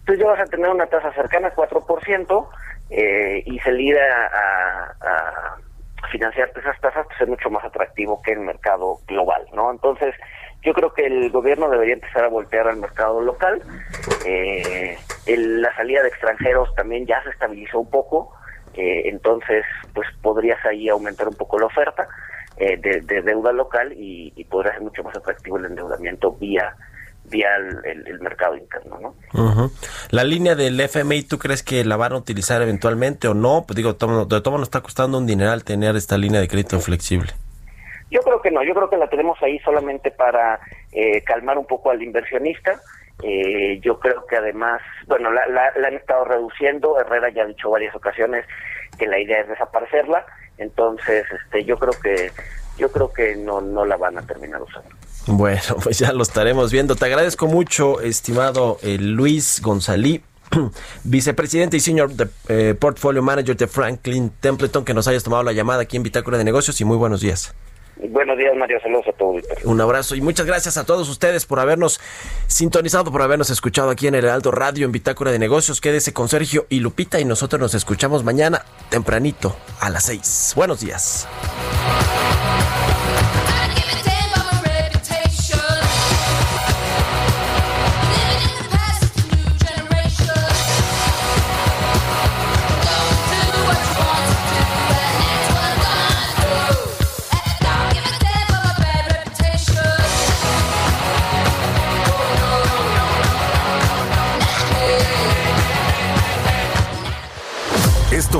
entonces 0.06 0.24
ya 0.24 0.32
vas 0.32 0.40
a 0.40 0.52
tener 0.52 0.70
una 0.70 0.86
tasa 0.86 1.12
cercana 1.14 1.48
al 1.48 1.56
4% 1.56 2.48
eh, 2.92 3.42
y 3.44 3.58
salir 3.58 3.98
a, 3.98 4.94
a, 5.02 5.58
financiarte 6.12 6.60
esas 6.60 6.80
tasas 6.80 7.08
pues 7.08 7.22
es 7.22 7.28
mucho 7.28 7.50
más 7.50 7.66
atractivo 7.66 8.22
que 8.22 8.34
el 8.34 8.42
mercado 8.42 9.00
global, 9.08 9.48
¿no? 9.54 9.72
Entonces 9.72 10.14
yo 10.62 10.74
creo 10.74 10.94
que 10.94 11.08
el 11.08 11.32
gobierno 11.32 11.72
debería 11.72 11.96
empezar 11.96 12.24
a 12.24 12.28
voltear 12.28 12.68
al 12.68 12.78
mercado 12.78 13.20
local. 13.20 13.64
Eh, 14.28 14.96
la 15.26 15.76
salida 15.76 16.04
de 16.04 16.10
extranjeros 16.10 16.74
también 16.76 17.08
ya 17.08 17.24
se 17.24 17.32
estabilizó 17.32 17.80
un 17.80 17.90
poco, 17.90 18.32
eh, 18.78 19.10
entonces 19.10 19.64
pues 19.94 20.08
podrías 20.22 20.64
ahí 20.66 20.90
aumentar 20.90 21.28
un 21.28 21.36
poco 21.36 21.60
la 21.60 21.68
oferta 21.68 22.08
eh, 22.58 22.78
de, 22.78 23.22
deuda 23.22 23.52
local 23.52 23.94
y, 23.94 24.34
y 24.36 24.44
ser 24.46 24.82
mucho 24.82 25.04
más 25.04 25.16
atractivo 25.16 25.58
el 25.58 25.66
endeudamiento 25.66 26.32
vía 26.34 26.76
vía 27.30 27.50
el, 27.84 28.20
mercado 28.20 28.56
interno, 28.56 29.00
¿no? 29.00 29.72
La 30.12 30.24
línea 30.24 30.56
del 30.56 30.80
FMI, 30.80 31.24
¿tú 31.24 31.38
crees 31.38 31.64
que 31.64 31.84
la 31.84 31.98
van 31.98 32.14
a 32.14 32.18
utilizar 32.18 32.62
eventualmente 32.62 33.28
o 33.28 33.34
no? 33.34 33.66
Pues 33.68 33.76
digo, 33.76 33.94
de 33.94 34.42
todo 34.42 34.58
nos 34.58 34.64
está 34.64 34.82
costando 34.82 35.18
un 35.18 35.26
dineral 35.26 35.64
tener 35.64 35.96
esta 35.96 36.18
línea 36.18 36.40
de 36.40 36.48
crédito 36.48 36.80
flexible. 36.80 37.32
Yo 38.12 38.22
creo 38.22 38.42
que 38.42 38.52
no, 38.52 38.64
yo 38.64 38.74
creo 38.74 38.90
que 38.90 38.98
la 38.98 39.10
tenemos 39.10 39.42
ahí 39.42 39.60
solamente 39.60 40.12
para 40.12 40.60
eh, 40.92 41.22
calmar 41.24 41.58
un 41.58 41.66
poco 41.66 41.90
al 41.90 42.02
inversionista. 42.02 42.80
Eh, 43.24 43.80
yo 43.82 44.00
creo 44.00 44.26
que 44.28 44.36
además, 44.36 44.82
bueno, 45.08 45.32
la, 45.32 45.48
la, 45.48 45.88
han 45.88 45.94
estado 45.94 46.26
reduciendo. 46.26 47.00
Herrera 47.00 47.30
ya 47.30 47.44
ha 47.44 47.48
dicho 47.48 47.70
varias 47.70 47.96
ocasiones 47.96 48.46
que 48.98 49.08
la 49.08 49.20
idea 49.20 49.42
es 49.42 49.48
desaparecerla. 49.48 50.26
Entonces, 50.58 51.26
este, 51.32 51.64
yo 51.64 51.78
creo 51.78 51.94
que 52.02 52.32
yo 52.78 52.92
creo 52.92 53.12
que 53.12 53.36
no 53.38 53.62
no 53.62 53.86
la 53.86 53.98
van 53.98 54.18
a 54.18 54.22
terminar 54.22 54.62
usando. 54.62 54.90
Bueno, 55.28 55.62
pues 55.84 56.00
ya 56.00 56.12
lo 56.12 56.24
estaremos 56.24 56.72
viendo. 56.72 56.96
Te 56.96 57.06
agradezco 57.06 57.48
mucho, 57.48 58.02
estimado 58.02 58.78
eh, 58.82 58.98
Luis 59.00 59.62
González, 59.62 60.22
vicepresidente 61.04 61.78
y 61.78 61.80
senior 61.80 62.12
de, 62.12 62.28
eh, 62.50 62.76
portfolio 62.76 63.22
manager 63.22 63.56
de 63.56 63.68
Franklin 63.68 64.30
Templeton, 64.40 64.86
que 64.86 64.94
nos 64.94 65.08
hayas 65.08 65.24
tomado 65.24 65.44
la 65.44 65.54
llamada 65.54 65.84
aquí 65.84 65.98
en 65.98 66.04
Bitácora 66.04 66.38
de 66.38 66.44
Negocios 66.44 66.80
y 66.82 66.86
muy 66.86 66.98
buenos 66.98 67.22
días. 67.22 67.56
Buenos 68.10 68.38
días, 68.38 68.56
Mario. 68.56 68.80
Saludos 68.82 69.08
a 69.08 69.14
todos. 69.14 69.44
Un 69.64 69.82
abrazo 69.82 70.16
y 70.16 70.22
muchas 70.22 70.46
gracias 70.46 70.78
a 70.78 70.86
todos 70.86 71.10
ustedes 71.10 71.46
por 71.46 71.60
habernos 71.60 72.00
sintonizado, 72.48 73.12
por 73.12 73.22
habernos 73.22 73.50
escuchado 73.50 73.90
aquí 73.90 74.08
en 74.08 74.16
el 74.16 74.26
Heraldo 74.26 74.52
Radio 74.52 74.86
en 74.86 74.92
Bitácora 74.92 75.32
de 75.32 75.40
Negocios. 75.40 75.82
Quédese 75.82 76.14
con 76.14 76.28
Sergio 76.28 76.66
y 76.70 76.80
Lupita 76.80 77.20
y 77.20 77.26
nosotros 77.26 77.60
nos 77.60 77.74
escuchamos 77.74 78.24
mañana 78.24 78.66
tempranito 78.90 79.56
a 79.80 79.90
las 79.90 80.06
seis. 80.06 80.54
Buenos 80.56 80.80
días. 80.80 81.28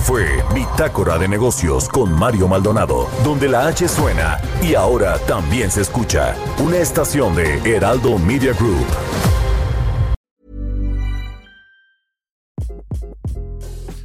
Fue 0.06 0.44
Bitácora 0.54 1.18
de 1.18 1.28
Negocios 1.28 1.90
con 1.90 2.14
Mario 2.14 2.48
Maldonado, 2.48 3.10
donde 3.24 3.50
la 3.50 3.68
H 3.68 3.88
suena 3.88 4.40
y 4.62 4.76
ahora 4.76 5.18
también 5.26 5.72
se 5.72 5.82
escucha. 5.82 6.36
Una 6.60 6.78
estación 6.78 7.36
de 7.36 7.58
Heraldo 7.66 8.20
Media 8.20 8.54
Group. 8.54 8.86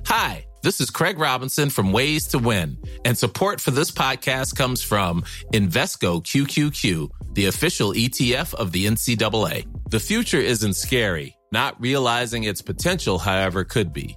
Hi, 0.06 0.46
this 0.62 0.80
is 0.80 0.90
Craig 0.90 1.18
Robinson 1.18 1.68
from 1.68 1.92
Ways 1.92 2.26
to 2.28 2.38
Win, 2.38 2.78
and 3.04 3.16
support 3.16 3.60
for 3.60 3.70
this 3.70 3.90
podcast 3.90 4.56
comes 4.56 4.82
from 4.82 5.22
Invesco 5.52 6.22
QQQ, 6.24 7.10
the 7.34 7.46
official 7.46 7.92
ETF 7.92 8.54
of 8.54 8.72
the 8.72 8.86
NCAA. 8.86 9.66
The 9.90 10.00
future 10.00 10.40
isn't 10.40 10.76
scary. 10.76 11.36
Not 11.52 11.78
realizing 11.80 12.44
its 12.44 12.62
potential, 12.62 13.18
however, 13.18 13.64
could 13.64 13.92
be. 13.92 14.16